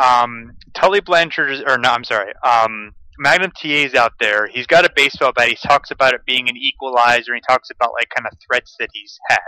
um, 0.00 0.56
Tully 0.74 1.00
Blanchard 1.00 1.62
or 1.66 1.78
no, 1.78 1.90
I'm 1.90 2.04
sorry, 2.04 2.32
um, 2.44 2.92
Magnum 3.22 3.50
TA 3.50 3.68
is 3.68 3.94
out 3.94 4.14
there. 4.18 4.46
He's 4.46 4.66
got 4.66 4.86
a 4.86 4.90
baseball 4.96 5.32
bat. 5.36 5.48
He 5.50 5.54
talks 5.54 5.90
about 5.90 6.14
it 6.14 6.24
being 6.24 6.48
an 6.48 6.56
equalizer. 6.56 7.34
He 7.34 7.42
talks 7.46 7.68
about 7.68 7.92
like 7.92 8.08
kind 8.08 8.26
of 8.26 8.32
threats 8.48 8.76
that 8.78 8.88
he's 8.94 9.18
had. 9.28 9.38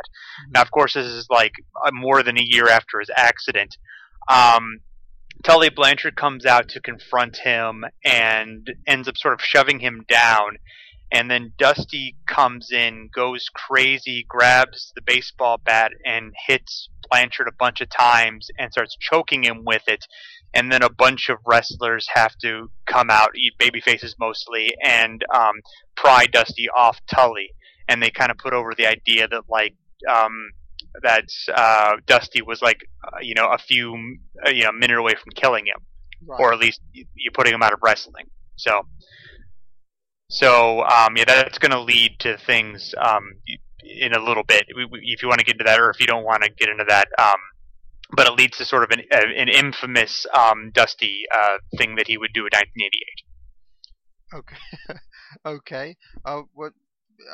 Now, 0.51 0.61
of 0.61 0.71
course, 0.71 0.93
this 0.93 1.07
is 1.07 1.27
like 1.31 1.55
more 1.91 2.23
than 2.23 2.39
a 2.39 2.45
year 2.45 2.69
after 2.69 3.01
his 3.01 3.11
accident. 3.17 3.79
Um, 4.29 4.81
Tully 5.43 5.71
Blanchard 5.71 6.17
comes 6.17 6.45
out 6.45 6.69
to 6.69 6.83
confront 6.83 7.39
him 7.39 7.87
and 8.05 8.71
ends 8.87 9.09
up 9.09 9.17
sort 9.17 9.33
of 9.33 9.41
shoving 9.41 9.81
him 9.81 10.05
down. 10.07 10.59
And 11.11 11.31
then 11.31 11.55
Dusty 11.59 12.17
comes 12.27 12.71
in, 12.71 13.09
goes 13.15 13.47
crazy, 13.55 14.27
grabs 14.29 14.93
the 14.95 15.03
baseball 15.03 15.59
bat, 15.63 15.93
and 16.05 16.35
hits 16.47 16.91
Blanchard 17.11 17.49
a 17.49 17.57
bunch 17.59 17.81
of 17.81 17.89
times 17.89 18.49
and 18.59 18.71
starts 18.71 18.97
choking 19.01 19.45
him 19.45 19.63
with 19.65 19.83
it. 19.87 20.05
And 20.55 20.71
then 20.71 20.83
a 20.83 20.91
bunch 20.91 21.29
of 21.31 21.39
wrestlers 21.47 22.07
have 22.15 22.37
to 22.43 22.71
come 22.87 23.09
out, 23.11 23.31
eat 23.37 23.55
baby 23.59 23.81
faces 23.81 24.15
mostly, 24.21 24.75
and 24.85 25.25
um, 25.35 25.55
pry 25.97 26.27
Dusty 26.27 26.69
off 26.69 26.99
Tully. 27.13 27.51
And 27.89 28.03
they 28.03 28.11
kind 28.11 28.31
of 28.31 28.39
put 28.39 28.53
over 28.53 28.75
the 28.77 28.87
idea 28.87 29.27
that 29.29 29.43
like 29.49 29.75
um, 30.11 30.51
that 31.03 31.25
uh, 31.55 31.97
Dusty 32.07 32.43
was 32.43 32.61
like 32.61 32.81
uh, 33.05 33.19
you 33.23 33.35
know 33.35 33.49
a 33.51 33.59
few 33.59 33.95
uh, 34.47 34.51
you 34.51 34.65
know 34.65 34.73
minute 34.73 34.99
away 34.99 35.13
from 35.15 35.31
killing 35.35 35.67
him, 35.67 35.81
Right. 36.27 36.39
or 36.41 36.53
at 36.53 36.59
least 36.59 36.81
you're 36.93 37.33
putting 37.33 37.55
him 37.55 37.63
out 37.63 37.73
of 37.73 37.81
wrestling. 37.83 38.27
So, 38.57 38.83
so 40.31 40.83
um, 40.85 41.17
yeah, 41.17 41.25
that's 41.27 41.59
going 41.59 41.73
to 41.73 41.81
lead 41.81 42.17
to 42.21 42.37
things 42.39 42.95
um, 43.01 43.33
in 43.83 44.13
a 44.15 44.21
little 44.23 44.45
bit. 44.45 44.65
If 44.69 45.23
you 45.23 45.29
want 45.29 45.41
to 45.41 45.45
get 45.45 45.55
into 45.55 45.65
that, 45.65 45.81
or 45.81 45.91
if 45.91 46.01
you 46.01 46.07
don't 46.07 46.25
want 46.25 46.43
to 46.45 46.51
get 46.51 46.69
into 46.69 46.85
that, 46.89 47.09
um, 47.19 47.41
but 48.15 48.27
it 48.27 48.33
leads 48.35 48.59
to 48.59 48.65
sort 48.65 48.85
of 48.85 48.91
an, 48.91 49.05
uh, 49.13 49.27
an 49.37 49.49
infamous 49.49 50.27
um, 50.35 50.71
Dusty 50.73 51.25
uh, 51.35 51.59
thing 51.77 51.97
that 51.97 52.07
he 52.07 52.19
would 52.19 52.33
do 52.33 52.41
in 52.41 52.51
1988. 52.53 53.23
Okay. 54.35 54.57
okay. 55.47 55.97
Uh, 56.25 56.43
what? 56.55 56.73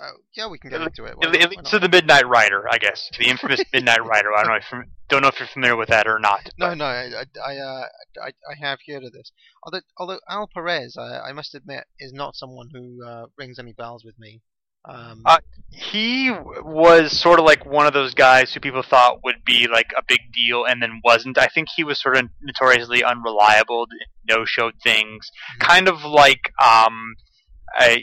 Uh, 0.03 0.11
yeah, 0.37 0.49
we 0.49 0.59
can 0.59 0.71
get 0.71 0.83
It- 0.83 0.89
into 0.89 1.05
it. 1.05 1.17
Why 1.17 1.31
It, 1.33 1.51
leads 1.51 1.71
to 1.71 1.79
the 1.79 1.89
Midnight 1.89 2.27
Rider, 2.29 2.65
I 2.71 2.79
guess, 2.79 3.09
the 3.19 3.29
infamous 3.29 3.63
Midnight 3.73 4.05
Rider. 4.05 4.35
I 4.35 4.43
don't 4.43 4.51
know 4.51 4.57
if 4.57 4.65
you're, 4.71 4.85
don't 5.09 5.23
know 5.23 5.29
if 5.29 5.39
you're 5.39 5.49
familiar 5.49 5.77
with 5.77 5.89
that 5.89 6.07
or 6.07 6.19
not. 6.19 6.51
No, 6.59 6.75
no, 6.75 6.85
I, 6.85 7.07
I, 7.07 7.25
I, 7.53 7.57
uh, 7.57 7.87
I, 8.23 8.29
I 8.29 8.55
have 8.61 8.81
heard 8.87 9.05
of 9.05 9.13
this. 9.13 9.33
Although, 9.63 9.81
although 9.97 10.21
Al 10.29 10.49
Perez, 10.53 10.97
I, 10.99 11.21
I 11.21 11.33
must 11.33 11.55
admit, 11.55 11.85
is 11.99 12.13
not 12.13 12.37
someone 12.37 12.69
who 12.73 13.03
uh, 13.07 13.27
rings 13.39 13.59
any 13.59 13.73
bells 13.73 14.05
with 14.05 14.19
me. 14.19 14.43
Um, 14.85 15.23
Uh, 15.25 15.39
he 15.71 16.31
was 16.31 17.13
sort 17.13 17.39
of 17.39 17.45
like 17.45 17.65
one 17.65 17.87
of 17.87 17.93
those 17.93 18.15
guys 18.15 18.53
who 18.53 18.61
people 18.61 18.83
thought 18.83 19.23
would 19.23 19.45
be 19.45 19.69
like 19.71 19.91
a 19.97 20.03
big 20.07 20.21
deal 20.33 20.65
and 20.65 20.83
then 20.83 21.01
wasn't. 21.05 21.39
I 21.39 21.47
think 21.47 21.69
he 21.75 21.85
was 21.85 22.01
sort 22.01 22.17
of 22.17 22.29
notoriously 22.41 23.05
unreliable, 23.05 23.87
no 24.29 24.45
showed 24.45 24.75
things, 24.83 25.31
kind 25.61 25.89
of 25.89 26.05
like 26.05 26.53
um, 26.65 27.15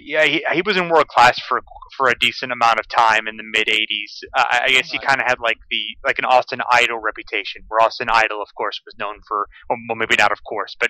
yeah, 0.04 0.26
he, 0.26 0.46
he 0.54 0.62
was 0.62 0.78
in 0.78 0.90
world 0.90 1.08
class 1.08 1.40
for 1.40 1.62
for 1.98 2.10
a 2.10 2.18
decent 2.20 2.52
amount 2.52 2.80
of 2.80 2.88
time 2.88 3.28
in 3.28 3.38
the 3.38 3.44
mid 3.44 3.68
'80s. 3.68 4.28
Uh, 4.36 4.46
I 4.52 4.62
I 4.66 4.70
guess 4.70 4.92
he 4.92 5.00
kind 5.00 5.22
of 5.22 5.28
had 5.28 5.40
like 5.40 5.58
the 5.70 5.98
like 6.06 6.20
an 6.20 6.26
Austin 6.26 6.62
Idol 6.72 7.00
reputation, 7.00 7.64
where 7.68 7.82
Austin 7.82 8.08
Idol, 8.12 8.42
of 8.42 8.50
course, 8.56 8.80
was 8.86 8.96
known 8.98 9.16
for 9.28 9.48
well, 9.70 9.80
well, 9.90 9.96
maybe 9.96 10.16
not 10.18 10.32
of 10.32 10.44
course, 10.44 10.76
but 10.80 10.90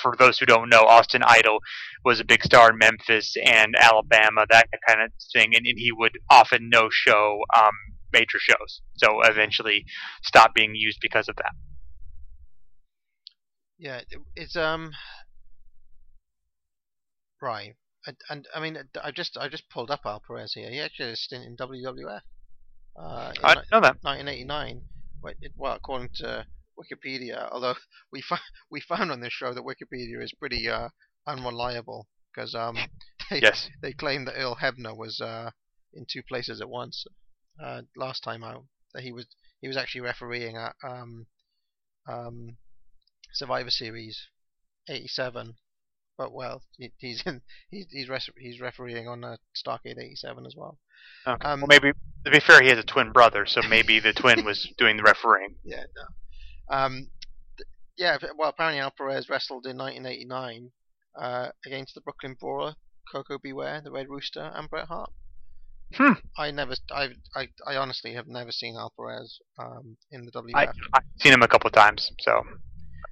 for 0.00 0.14
those 0.18 0.38
who 0.38 0.46
don't 0.46 0.68
know, 0.68 0.82
Austin 0.82 1.22
Idol 1.24 1.58
was 2.04 2.20
a 2.20 2.24
big 2.24 2.42
star 2.42 2.70
in 2.70 2.78
Memphis 2.78 3.34
and 3.44 3.74
Alabama, 3.78 4.46
that 4.50 4.68
kind 4.88 5.02
of 5.02 5.10
thing, 5.32 5.54
and, 5.54 5.66
and 5.66 5.78
he 5.78 5.92
would 5.92 6.12
often 6.30 6.68
no 6.70 6.88
show 6.90 7.40
um, 7.56 7.72
major 8.12 8.38
shows. 8.38 8.80
So 8.96 9.20
eventually, 9.22 9.84
stopped 10.22 10.54
being 10.54 10.74
used 10.74 10.98
because 11.00 11.28
of 11.28 11.36
that. 11.36 11.52
yeah, 13.78 14.00
it's 14.34 14.56
um, 14.56 14.92
right. 17.40 17.74
And, 18.06 18.16
and 18.30 18.46
I 18.54 18.60
mean, 18.60 18.78
I 19.02 19.10
just 19.10 19.36
I 19.36 19.48
just 19.48 19.68
pulled 19.68 19.90
up 19.90 20.00
Al 20.04 20.22
Perez 20.26 20.52
here. 20.54 20.70
He 20.70 20.80
actually 20.80 21.06
had 21.06 21.12
a 21.14 21.16
stint 21.16 21.44
in 21.44 21.56
WWF. 21.56 22.20
Uh, 22.98 23.32
in 23.36 23.44
I 23.44 23.54
didn't 23.54 23.70
know 23.72 23.80
that. 23.80 23.98
1989. 24.02 24.82
Well, 25.56 25.74
according 25.74 26.10
to 26.16 26.46
Wikipedia, 26.78 27.48
although 27.50 27.74
we 28.12 28.22
fi- 28.22 28.38
we 28.70 28.80
found 28.80 29.10
on 29.10 29.20
this 29.20 29.32
show 29.32 29.52
that 29.52 29.64
Wikipedia 29.64 30.22
is 30.22 30.32
pretty 30.38 30.68
uh, 30.68 30.90
unreliable 31.26 32.06
because 32.32 32.54
um, 32.54 32.76
they, 33.30 33.40
Yes. 33.40 33.68
they 33.82 33.92
claim 33.92 34.24
that 34.26 34.36
Earl 34.38 34.56
Hebner 34.56 34.96
was 34.96 35.20
uh, 35.20 35.50
in 35.92 36.06
two 36.08 36.22
places 36.22 36.60
at 36.60 36.68
once. 36.68 37.04
Uh, 37.62 37.82
last 37.96 38.22
time 38.22 38.44
out, 38.44 38.66
that 38.94 39.02
he 39.02 39.12
was 39.12 39.26
he 39.60 39.68
was 39.68 39.76
actually 39.76 40.02
refereeing 40.02 40.56
at 40.56 40.74
um, 40.86 41.26
um, 42.06 42.56
Survivor 43.32 43.70
Series 43.70 44.28
'87, 44.88 45.56
but 46.16 46.32
well, 46.32 46.62
he, 46.78 46.92
he's 46.98 47.22
in, 47.26 47.40
he's 47.70 47.86
he's, 47.90 48.08
res- 48.08 48.30
he's 48.38 48.60
refereeing 48.60 49.08
on 49.08 49.24
uh, 49.24 49.36
Starcade 49.56 49.98
'87 49.98 50.46
as 50.46 50.54
well. 50.56 50.78
Okay. 51.26 51.46
Um, 51.46 51.60
well, 51.60 51.68
maybe 51.68 51.92
to 52.24 52.30
be 52.30 52.40
fair, 52.40 52.62
he 52.62 52.68
has 52.68 52.78
a 52.78 52.82
twin 52.82 53.12
brother, 53.12 53.46
so 53.46 53.60
maybe 53.68 54.00
the 54.00 54.12
twin 54.12 54.44
was 54.44 54.72
doing 54.78 54.96
the 54.96 55.02
refereeing. 55.02 55.56
Yeah, 55.64 55.84
no. 55.96 56.76
Um, 56.76 57.08
th- 57.56 57.68
yeah. 57.96 58.16
Well, 58.38 58.50
apparently 58.50 58.80
Al 58.80 58.92
Perez 58.96 59.28
wrestled 59.28 59.66
in 59.66 59.76
1989 59.76 60.70
uh, 61.20 61.48
against 61.64 61.94
the 61.94 62.00
Brooklyn 62.00 62.36
Brawler, 62.38 62.74
Koko 63.12 63.38
B. 63.38 63.52
Ware, 63.52 63.80
the 63.82 63.92
Red 63.92 64.08
Rooster, 64.08 64.52
and 64.54 64.68
Bret 64.68 64.88
Hart. 64.88 65.10
Hmm. 65.94 66.14
I 66.36 66.50
never, 66.50 66.74
I, 66.90 67.10
I, 67.36 67.48
I 67.64 67.76
honestly 67.76 68.14
have 68.14 68.26
never 68.26 68.50
seen 68.50 68.76
Al 68.76 68.92
Perez 68.98 69.38
um, 69.58 69.96
in 70.10 70.24
the 70.24 70.32
WF. 70.32 70.50
I, 70.54 70.66
I've 70.92 71.04
seen 71.20 71.32
him 71.32 71.42
a 71.42 71.48
couple 71.48 71.68
of 71.68 71.74
times, 71.74 72.10
so 72.18 72.42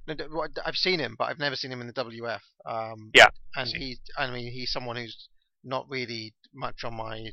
No, 0.07 0.13
d- 0.13 0.23
well, 0.31 0.47
d- 0.47 0.61
I've 0.65 0.75
seen 0.75 0.99
him, 0.99 1.15
but 1.17 1.25
I've 1.25 1.39
never 1.39 1.55
seen 1.55 1.71
him 1.71 1.81
in 1.81 1.87
the 1.87 1.93
WF. 1.93 2.41
Um, 2.65 3.11
Yeah, 3.15 3.29
and 3.55 3.67
he's, 3.69 3.99
I 4.17 4.29
mean, 4.29 4.51
he's 4.51 4.71
someone 4.71 4.95
who's 4.97 5.29
not 5.63 5.89
really 5.89 6.33
much 6.53 6.83
on 6.83 6.95
my 6.95 7.31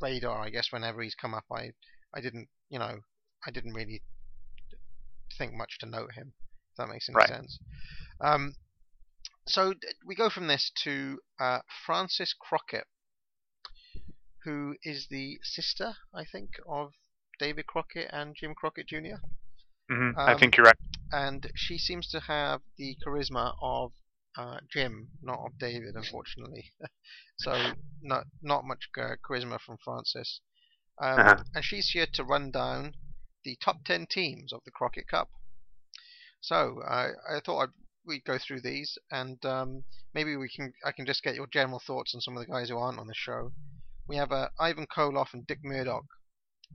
radar. 0.00 0.40
I 0.40 0.50
guess 0.50 0.68
whenever 0.72 1.02
he's 1.02 1.14
come 1.14 1.34
up, 1.34 1.44
I, 1.52 1.70
I 2.14 2.20
didn't, 2.20 2.48
you 2.70 2.78
know, 2.78 2.98
I 3.46 3.50
didn't 3.50 3.74
really 3.74 4.02
think 5.36 5.52
much 5.54 5.78
to 5.80 5.86
note 5.86 6.12
him. 6.14 6.32
If 6.72 6.76
that 6.78 6.88
makes 6.88 7.08
any 7.08 7.16
Right. 7.16 7.28
sense. 7.28 7.58
Um, 8.20 8.54
so 9.46 9.74
we 10.06 10.14
go 10.14 10.30
from 10.30 10.46
this 10.46 10.70
to 10.84 11.18
uh, 11.38 11.58
Frances 11.84 12.34
Crockett, 12.38 12.86
who 14.44 14.76
is 14.82 15.08
the 15.10 15.38
sister, 15.42 15.94
I 16.14 16.24
think, 16.24 16.50
of 16.66 16.92
David 17.38 17.66
Crockett 17.66 18.08
and 18.12 18.34
Jim 18.34 18.54
Crockett 18.54 18.86
Jr 18.88 19.16
hmm 19.92 20.10
I 20.26 20.34
Um, 20.34 20.40
think 20.40 20.56
you're 20.56 20.66
right. 20.66 20.76
and 21.12 21.50
she 21.54 21.78
seems 21.78 22.08
to 22.10 22.20
have 22.20 22.62
the 22.76 22.96
charisma 23.06 23.56
of 23.60 23.92
uh, 24.36 24.60
Jim, 24.70 25.10
not 25.22 25.40
of 25.40 25.58
David, 25.58 25.96
unfortunately. 25.96 26.72
so 27.36 27.74
not 28.02 28.26
not 28.42 28.64
much 28.64 28.88
uh, 28.98 29.16
charisma 29.24 29.60
from 29.60 29.78
Frances. 29.78 30.40
Um, 31.00 31.20
Uh-huh. 31.20 31.44
And 31.54 31.64
she's 31.64 31.90
here 31.90 32.06
to 32.14 32.24
run 32.24 32.50
down 32.50 32.94
the 33.44 33.56
top 33.56 33.84
ten 33.84 34.06
teams 34.06 34.52
of 34.52 34.62
the 34.64 34.70
Crockett 34.72 35.08
Cup. 35.08 35.30
So 36.40 36.82
I 36.82 37.12
I 37.28 37.40
thought 37.40 37.62
I'd, 37.62 37.72
we'd 38.04 38.24
go 38.24 38.38
through 38.38 38.60
these, 38.62 38.98
and 39.10 39.44
um, 39.46 39.84
maybe 40.14 40.36
we 40.36 40.48
can 40.48 40.72
I 40.84 40.92
can 40.92 41.06
just 41.06 41.22
get 41.22 41.34
your 41.36 41.46
general 41.46 41.80
thoughts 41.80 42.14
on 42.14 42.20
some 42.20 42.36
of 42.36 42.46
the 42.46 42.52
guys 42.52 42.68
who 42.68 42.76
aren't 42.78 42.98
on 42.98 43.06
the 43.06 43.14
show. 43.14 43.52
We 44.08 44.16
have 44.16 44.32
uh, 44.32 44.48
Ivan 44.58 44.86
Koloff 44.86 45.32
and 45.34 45.46
Dick 45.46 45.60
Murdoch. 45.64 46.06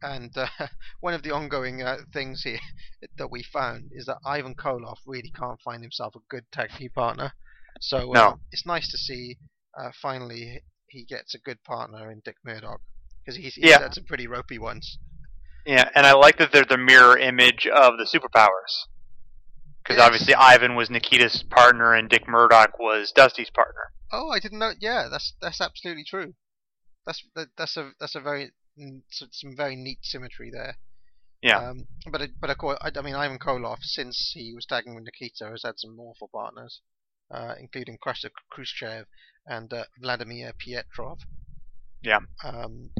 And 0.01 0.35
uh, 0.37 0.47
one 1.01 1.13
of 1.13 1.23
the 1.23 1.31
ongoing 1.31 1.81
uh, 1.81 1.97
things 2.13 2.43
here 2.43 2.59
that 3.17 3.31
we 3.31 3.43
found 3.43 3.91
is 3.91 4.05
that 4.05 4.17
Ivan 4.25 4.55
Koloff 4.55 4.97
really 5.05 5.31
can't 5.31 5.61
find 5.61 5.81
himself 5.81 6.15
a 6.15 6.19
good 6.29 6.45
tag 6.51 6.69
team 6.77 6.89
partner. 6.93 7.33
So 7.81 8.11
uh, 8.11 8.13
No. 8.13 8.39
it's 8.51 8.65
nice 8.65 8.89
to 8.91 8.97
see 8.97 9.37
uh, 9.79 9.91
finally 10.01 10.61
he 10.89 11.03
gets 11.05 11.35
a 11.35 11.39
good 11.39 11.63
partner 11.63 12.11
in 12.11 12.21
Dick 12.23 12.37
Murdoch 12.43 12.81
because 13.23 13.37
he's, 13.37 13.57
Yeah. 13.57 13.79
had 13.81 13.93
some 13.93 14.05
pretty 14.05 14.27
ropey 14.27 14.57
ones. 14.57 14.97
Yeah, 15.65 15.89
and 15.95 16.05
I 16.07 16.13
like 16.13 16.37
that 16.37 16.51
they're 16.53 16.63
the 16.63 16.77
mirror 16.77 17.17
image 17.17 17.67
of 17.67 17.97
the 17.97 18.05
superpowers. 18.05 18.87
Because 19.83 19.97
Yes. 19.97 20.05
obviously 20.05 20.33
Ivan 20.35 20.75
was 20.75 20.89
Nikita's 20.89 21.43
partner 21.43 21.93
and 21.93 22.09
Dick 22.09 22.27
Murdoch 22.27 22.79
was 22.79 23.11
Dusty's 23.11 23.49
partner. 23.49 23.91
Oh, 24.11 24.29
I 24.31 24.39
didn't 24.39 24.59
know. 24.59 24.71
Yeah, 24.79 25.07
that's 25.11 25.33
that's 25.41 25.59
absolutely 25.61 26.05
true. 26.05 26.33
That's 27.05 27.23
that, 27.35 27.49
that's 27.57 27.75
a 27.77 27.91
that's 27.99 28.15
a 28.15 28.21
very 28.21 28.51
s- 29.11 29.27
some 29.31 29.55
very 29.55 29.75
neat 29.75 29.99
symmetry 30.03 30.51
there. 30.51 30.77
Yeah. 31.41 31.69
Um, 31.69 31.87
but 32.11 32.21
it, 32.21 32.31
but 32.39 32.49
of 32.49 32.57
course, 32.57 32.79
I, 32.81 32.91
I 32.95 33.01
mean, 33.01 33.15
Ivan 33.15 33.39
Koloff, 33.39 33.79
since 33.81 34.31
he 34.33 34.53
was 34.53 34.65
tagging 34.65 34.95
with 34.95 35.03
Nikita, 35.03 35.45
has 35.49 35.63
had 35.63 35.75
some 35.77 35.99
awful 35.99 36.29
partners, 36.33 36.81
uh, 37.31 37.53
including 37.59 37.97
Krusher 38.03 38.31
Khrushchev 38.49 39.05
and 39.45 39.71
uh, 39.71 39.85
Vladimir 40.01 40.53
Petrov. 40.57 41.19
Yeah. 42.01 42.19
Um, 42.43 42.91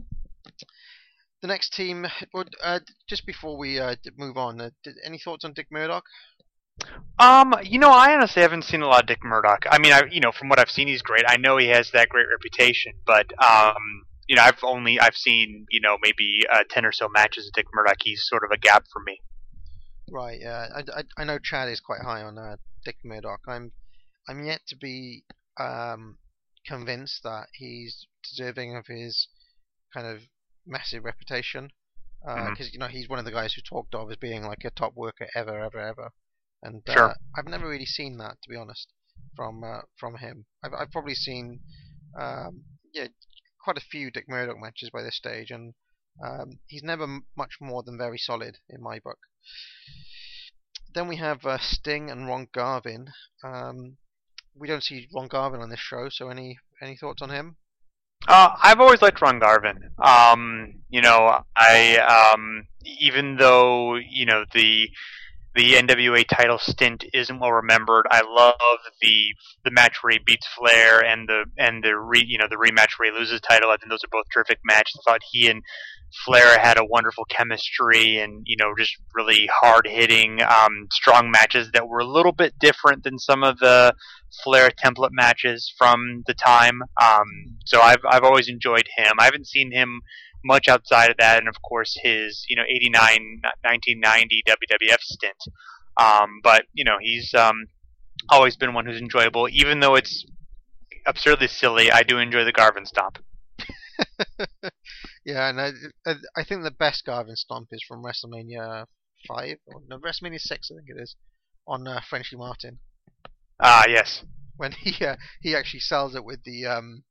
the 1.42 1.48
next 1.48 1.74
team, 1.74 2.08
would 2.34 2.56
uh, 2.64 2.80
just 3.08 3.26
before 3.26 3.58
we 3.58 3.80
uh, 3.80 3.96
move 4.18 4.38
on, 4.38 4.60
uh, 4.62 4.70
did, 4.84 4.96
any 5.04 5.20
thoughts 5.20 5.46
on 5.46 5.54
Dick 5.54 5.68
Murdoch? 5.72 6.06
Um, 7.20 7.56
you 7.64 7.80
know, 7.80 7.90
I 7.90 8.14
honestly 8.14 8.44
haven't 8.44 8.66
seen 8.66 8.82
a 8.82 8.88
lot 8.88 9.02
of 9.02 9.08
Dick 9.08 9.24
Murdoch. 9.24 9.66
I 9.70 9.80
mean, 9.80 9.94
I 9.94 10.04
you 10.12 10.20
know, 10.20 10.32
from 10.32 10.50
what 10.50 10.60
I've 10.60 10.70
seen, 10.70 10.88
he's 10.88 11.02
great. 11.02 11.24
I 11.28 11.38
know 11.38 11.58
he 11.58 11.68
has 11.68 11.90
that 11.92 12.10
great 12.10 12.28
reputation, 12.32 12.94
but 13.06 13.32
um, 13.42 14.04
you 14.28 14.36
know, 14.36 14.44
I've 14.44 14.64
only 14.64 15.00
I've 15.00 15.16
seen 15.18 15.66
you 15.70 15.82
know 15.82 15.98
maybe 16.02 16.42
uh, 16.52 16.64
ten 16.70 16.86
or 16.86 16.92
so 16.92 17.08
matches 17.10 17.48
of 17.48 17.54
Dick 17.54 17.68
Murdoch. 17.74 17.98
He's 18.04 18.28
sort 18.28 18.44
of 18.44 18.52
a 18.52 18.58
gap 18.58 18.86
for 18.92 19.02
me. 19.02 19.22
Right. 20.10 20.40
Yeah. 20.42 20.68
I, 20.76 21.00
I, 21.00 21.04
I 21.18 21.24
know 21.26 21.40
Chad 21.40 21.70
is 21.70 21.80
quite 21.80 22.02
high 22.02 22.22
on 22.24 22.38
uh, 22.38 22.58
Dick 22.86 22.98
Murdoch. 23.04 23.42
I'm 23.48 23.72
I'm 24.28 24.46
yet 24.46 24.62
to 24.68 24.76
be 24.76 25.24
um, 25.60 26.18
convinced 26.66 27.24
that 27.24 27.48
he's 27.54 28.08
deserving 28.24 28.76
of 28.76 28.88
his 28.88 29.28
kind 29.94 30.08
of 30.08 30.22
massive 30.66 31.04
reputation. 31.04 31.72
Because 32.24 32.70
Mhm. 32.70 32.74
you 32.74 32.80
know 32.80 32.88
he's 32.88 33.08
one 33.08 33.20
of 33.20 33.26
the 33.26 33.32
guys 33.32 33.54
who 33.54 33.62
talked 33.62 33.94
of 33.96 34.10
as 34.12 34.18
being 34.18 34.44
like 34.44 34.64
a 34.66 34.72
top 34.72 34.94
worker 34.96 35.28
ever, 35.36 35.60
ever, 35.64 35.80
ever. 35.80 36.10
And 36.64 36.82
uh, 36.90 36.94
Sure. 36.94 37.16
I've 37.38 37.46
never 37.48 37.70
really 37.70 37.86
seen 37.86 38.18
that, 38.18 38.42
to 38.42 38.50
be 38.50 38.56
honest, 38.56 38.92
from 39.36 39.64
uh, 39.64 39.82
from 39.98 40.16
him. 40.18 40.46
I've 40.64 40.74
I've 40.74 40.92
probably 40.92 41.14
seen 41.16 41.60
um, 42.20 42.64
yeah 42.94 43.08
quite 43.68 43.78
a 43.78 43.82
few 43.82 44.10
Dick 44.10 44.30
Murdoch 44.30 44.58
matches 44.58 44.90
by 44.92 45.04
this 45.04 45.18
stage, 45.18 45.52
and 45.52 45.74
um, 46.26 46.60
he's 46.68 46.84
never 46.84 47.04
m- 47.04 47.26
much 47.36 47.58
more 47.60 47.84
than 47.84 47.98
very 47.98 48.18
solid 48.18 48.60
in 48.70 48.82
my 48.82 48.98
book. 48.98 49.18
Then 50.94 51.10
we 51.10 51.18
have 51.18 51.46
uh, 51.46 51.58
Sting 51.58 52.10
and 52.10 52.28
Ron 52.28 52.48
Garvin. 52.54 53.10
Um, 53.44 53.98
we 54.56 54.70
don't 54.70 54.86
see 54.86 55.10
Ron 55.14 55.28
Garvin 55.28 55.60
on 55.60 55.70
this 55.70 55.82
show, 55.82 56.08
so 56.08 56.30
any 56.30 56.58
any 56.82 56.96
thoughts 56.96 57.22
on 57.22 57.30
him? 57.30 57.58
Uh, 58.26 58.52
I've 58.64 58.80
always 58.80 59.02
liked 59.02 59.22
Ron 59.22 59.40
Garvin. 59.40 59.92
Um, 60.02 60.76
you 60.88 61.02
know, 61.02 61.42
I 61.58 61.98
um, 61.98 62.68
even 63.02 63.36
though 63.36 63.96
you 63.96 64.26
know 64.26 64.46
the 64.54 64.88
the 65.58 65.74
NWA 65.74 66.24
title 66.28 66.60
stint 66.60 67.04
isn't 67.14 67.40
well 67.40 67.52
remembered. 67.52 68.06
I 68.12 68.22
love 68.22 68.80
the 69.02 69.34
the 69.66 69.72
match 69.72 69.98
where 70.02 70.14
he 70.14 70.20
beats 70.24 70.48
Flair 70.56 71.04
and 71.04 71.28
the 71.28 71.46
and 71.58 71.84
the 71.84 71.98
re, 71.98 72.24
you 72.26 72.38
know 72.38 72.46
the 72.48 72.58
rematch 72.58 72.92
where 72.98 73.12
he 73.12 73.18
loses 73.18 73.42
the 73.42 73.48
title. 73.48 73.72
I 73.72 73.78
think 73.78 73.90
those 73.90 74.04
are 74.04 74.12
both 74.12 74.28
terrific 74.32 74.60
matches. 74.64 75.00
I 75.02 75.12
thought 75.12 75.22
he 75.32 75.50
and 75.50 75.64
Flair 76.24 76.60
had 76.60 76.78
a 76.78 76.86
wonderful 76.86 77.26
chemistry 77.26 78.20
and 78.20 78.44
you 78.46 78.56
know 78.60 78.74
just 78.78 78.96
really 79.16 79.50
hard 79.52 79.88
hitting, 79.88 80.42
um, 80.44 80.88
strong 80.92 81.32
matches 81.32 81.72
that 81.74 81.88
were 81.88 82.00
a 82.00 82.08
little 82.08 82.34
bit 82.34 82.54
different 82.60 83.04
than 83.04 83.18
some 83.18 83.44
of 83.44 83.58
the 83.58 83.96
Flair 84.44 84.70
template 84.70 85.10
matches 85.12 85.74
from 85.76 86.24
the 86.28 86.36
time. 86.36 86.84
Um, 87.02 87.58
so 87.66 87.82
I've 87.82 88.06
I've 88.08 88.24
always 88.24 88.48
enjoyed 88.48 88.88
him. 88.96 89.14
I 89.20 89.26
haven't 89.26 89.48
seen 89.48 89.72
him 89.72 90.02
much 90.48 90.68
outside 90.68 91.12
of 91.12 91.18
that, 91.18 91.40
and 91.40 91.48
of 91.48 91.62
course 91.62 91.98
his 92.02 92.46
you 92.50 92.56
know 92.56 92.64
89 92.68 93.42
1990 93.64 94.44
WWF 94.48 95.02
stint. 95.02 95.44
Um, 96.00 96.40
but 96.44 96.64
you 96.74 96.84
know 96.84 96.98
he's 97.00 97.34
um, 97.34 97.68
always 98.30 98.56
been 98.56 98.74
one 98.74 98.86
who's 98.86 99.02
enjoyable, 99.02 99.48
even 99.52 99.80
though 99.80 99.96
it's 99.96 100.26
absurdly 101.06 101.48
silly. 101.48 101.92
I 101.92 102.04
do 102.04 102.18
enjoy 102.18 102.44
the 102.44 102.52
Garvin 102.52 102.86
stomp. 102.86 103.20
yeah, 105.26 105.50
and 105.50 105.60
I, 105.60 105.72
I, 106.36 106.44
think 106.44 106.64
the 106.64 106.72
best 106.72 107.04
Garvin 107.06 107.36
stomp 107.36 107.70
is 107.72 107.84
from 107.88 108.04
WrestleMania 108.04 108.86
five 109.28 109.58
or 109.66 109.82
no 109.88 109.98
WrestleMania 109.98 110.40
six, 110.40 110.70
I 110.72 110.76
think 110.76 110.90
it 110.90 111.02
is, 111.02 111.16
on 111.68 111.88
uh, 111.88 112.02
Frenchy 112.08 112.36
Martin 112.36 112.80
Ah, 113.60 113.86
yes. 113.88 114.24
when 114.58 114.72
he 114.72 115.04
uh, 115.04 115.16
he 115.42 115.56
actually 115.56 115.80
sells 115.80 116.16
it 116.16 116.24
with 116.24 116.44
the 116.44 116.66
um 116.66 117.04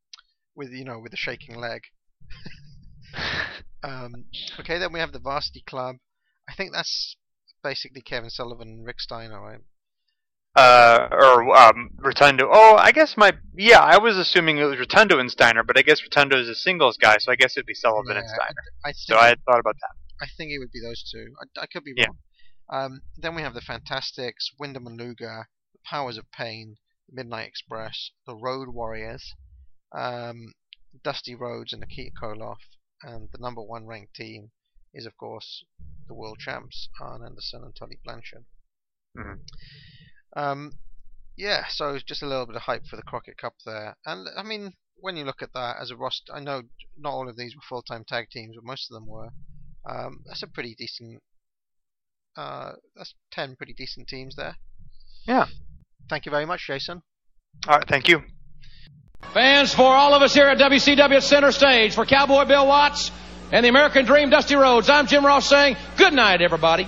with 0.54 0.70
you 0.70 0.84
know 0.84 0.98
with 0.98 1.10
the 1.10 1.16
shaking 1.16 1.56
leg. 1.56 1.82
Um, 3.82 4.24
okay, 4.58 4.78
then 4.78 4.92
we 4.92 5.00
have 5.00 5.12
the 5.12 5.18
Varsity 5.20 5.62
Club. 5.66 5.96
I 6.48 6.54
think 6.54 6.72
that's 6.72 7.16
basically 7.62 8.00
Kevin 8.00 8.30
Sullivan 8.30 8.68
and 8.68 8.86
Rick 8.86 9.00
Steiner, 9.00 9.40
right? 9.40 9.60
Uh, 10.56 11.08
or 11.12 11.54
um, 11.56 11.90
Rotundo. 11.98 12.48
Oh, 12.50 12.76
I 12.76 12.90
guess 12.90 13.16
my 13.16 13.34
yeah. 13.54 13.80
I 13.80 13.98
was 13.98 14.16
assuming 14.16 14.56
it 14.56 14.64
was 14.64 14.78
Rotundo 14.78 15.18
and 15.18 15.30
Steiner, 15.30 15.62
but 15.62 15.78
I 15.78 15.82
guess 15.82 16.02
Rotundo 16.02 16.40
is 16.40 16.48
a 16.48 16.54
singles 16.54 16.96
guy, 16.96 17.16
so 17.18 17.30
I 17.30 17.36
guess 17.36 17.56
it'd 17.56 17.66
be 17.66 17.74
Sullivan 17.74 18.16
and 18.16 18.26
Steiner. 18.26 18.54
I 18.84 18.88
think 18.88 18.96
So 18.96 19.18
I 19.18 19.28
had 19.28 19.38
thought 19.44 19.60
about 19.60 19.76
that. 19.82 20.24
I 20.24 20.26
think 20.36 20.50
it 20.50 20.58
would 20.58 20.72
be 20.72 20.80
those 20.80 21.02
two. 21.12 21.26
I, 21.40 21.62
I 21.62 21.66
could 21.66 21.84
be 21.84 21.92
Yeah. 21.94 22.06
wrong. 22.06 22.16
Um, 22.68 23.02
then 23.18 23.34
we 23.34 23.42
have 23.42 23.54
the 23.54 23.60
Fantastics, 23.60 24.50
Windham 24.58 24.86
and 24.86 24.98
Luger, 24.98 25.46
the 25.72 25.78
Powers 25.84 26.16
of 26.16 26.24
Pain, 26.32 26.76
the 27.08 27.14
Midnight 27.14 27.46
Express, 27.48 28.10
the 28.26 28.34
Road 28.34 28.68
Warriors, 28.68 29.34
um, 29.92 30.54
Dusty 31.04 31.34
Rhodes 31.34 31.72
and 31.74 31.80
Nikita 31.80 32.10
Koloff, 32.20 32.56
and 33.02 33.28
the 33.32 33.38
number 33.38 33.62
one 33.62 33.86
ranked 33.86 34.14
team 34.14 34.50
is 34.94 35.06
of 35.06 35.16
course 35.16 35.64
the 36.08 36.14
world 36.14 36.38
champs, 36.38 36.88
Arn 37.00 37.22
Anderson 37.24 37.62
and 37.64 37.74
Tully 37.74 37.98
Blanchard. 38.04 38.44
Mhm. 39.16 39.40
Um, 40.36 40.78
yeah, 41.36 41.66
so 41.68 41.94
it's 41.94 42.04
just 42.04 42.22
a 42.22 42.26
little 42.26 42.46
bit 42.46 42.56
of 42.56 42.62
hype 42.62 42.86
for 42.86 42.96
the 42.96 43.02
Crockett 43.02 43.38
Cup 43.38 43.54
there, 43.64 43.96
and 44.04 44.28
I 44.36 44.42
mean 44.42 44.74
when 44.98 45.16
you 45.16 45.24
look 45.24 45.42
at 45.42 45.52
that 45.52 45.76
as 45.80 45.90
a 45.90 45.96
roster, 45.96 46.34
I 46.34 46.40
know 46.40 46.62
not 46.96 47.12
all 47.12 47.28
of 47.28 47.36
these 47.36 47.54
were 47.54 47.62
full-time 47.68 48.04
tag 48.04 48.30
teams, 48.30 48.56
but 48.56 48.64
most 48.64 48.90
of 48.90 48.94
them 48.94 49.06
were. 49.06 49.30
Um, 49.88 50.22
that's 50.26 50.42
a 50.42 50.46
pretty 50.46 50.74
decent. 50.74 51.22
Uh, 52.36 52.72
that's 52.94 53.14
ten 53.30 53.56
pretty 53.56 53.74
decent 53.74 54.08
teams 54.08 54.36
there. 54.36 54.56
Yeah. 55.26 55.46
Thank 56.08 56.26
you 56.26 56.30
very 56.30 56.46
much, 56.46 56.66
Jason. 56.66 57.02
All 57.68 57.78
right, 57.78 57.88
thank 57.88 58.08
you. 58.08 58.22
Fans, 59.22 59.74
for 59.74 59.94
all 59.94 60.14
of 60.14 60.22
us 60.22 60.34
here 60.34 60.46
at 60.46 60.58
WCW 60.58 61.22
Center 61.22 61.52
Stage, 61.52 61.94
for 61.94 62.06
Cowboy 62.06 62.44
Bill 62.44 62.66
Watts 62.66 63.10
and 63.52 63.64
the 63.64 63.68
American 63.68 64.04
Dream 64.06 64.30
Dusty 64.30 64.56
Rhodes, 64.56 64.88
I'm 64.88 65.06
Jim 65.06 65.24
Ross 65.24 65.48
saying 65.48 65.76
good 65.96 66.12
night, 66.12 66.40
everybody. 66.40 66.86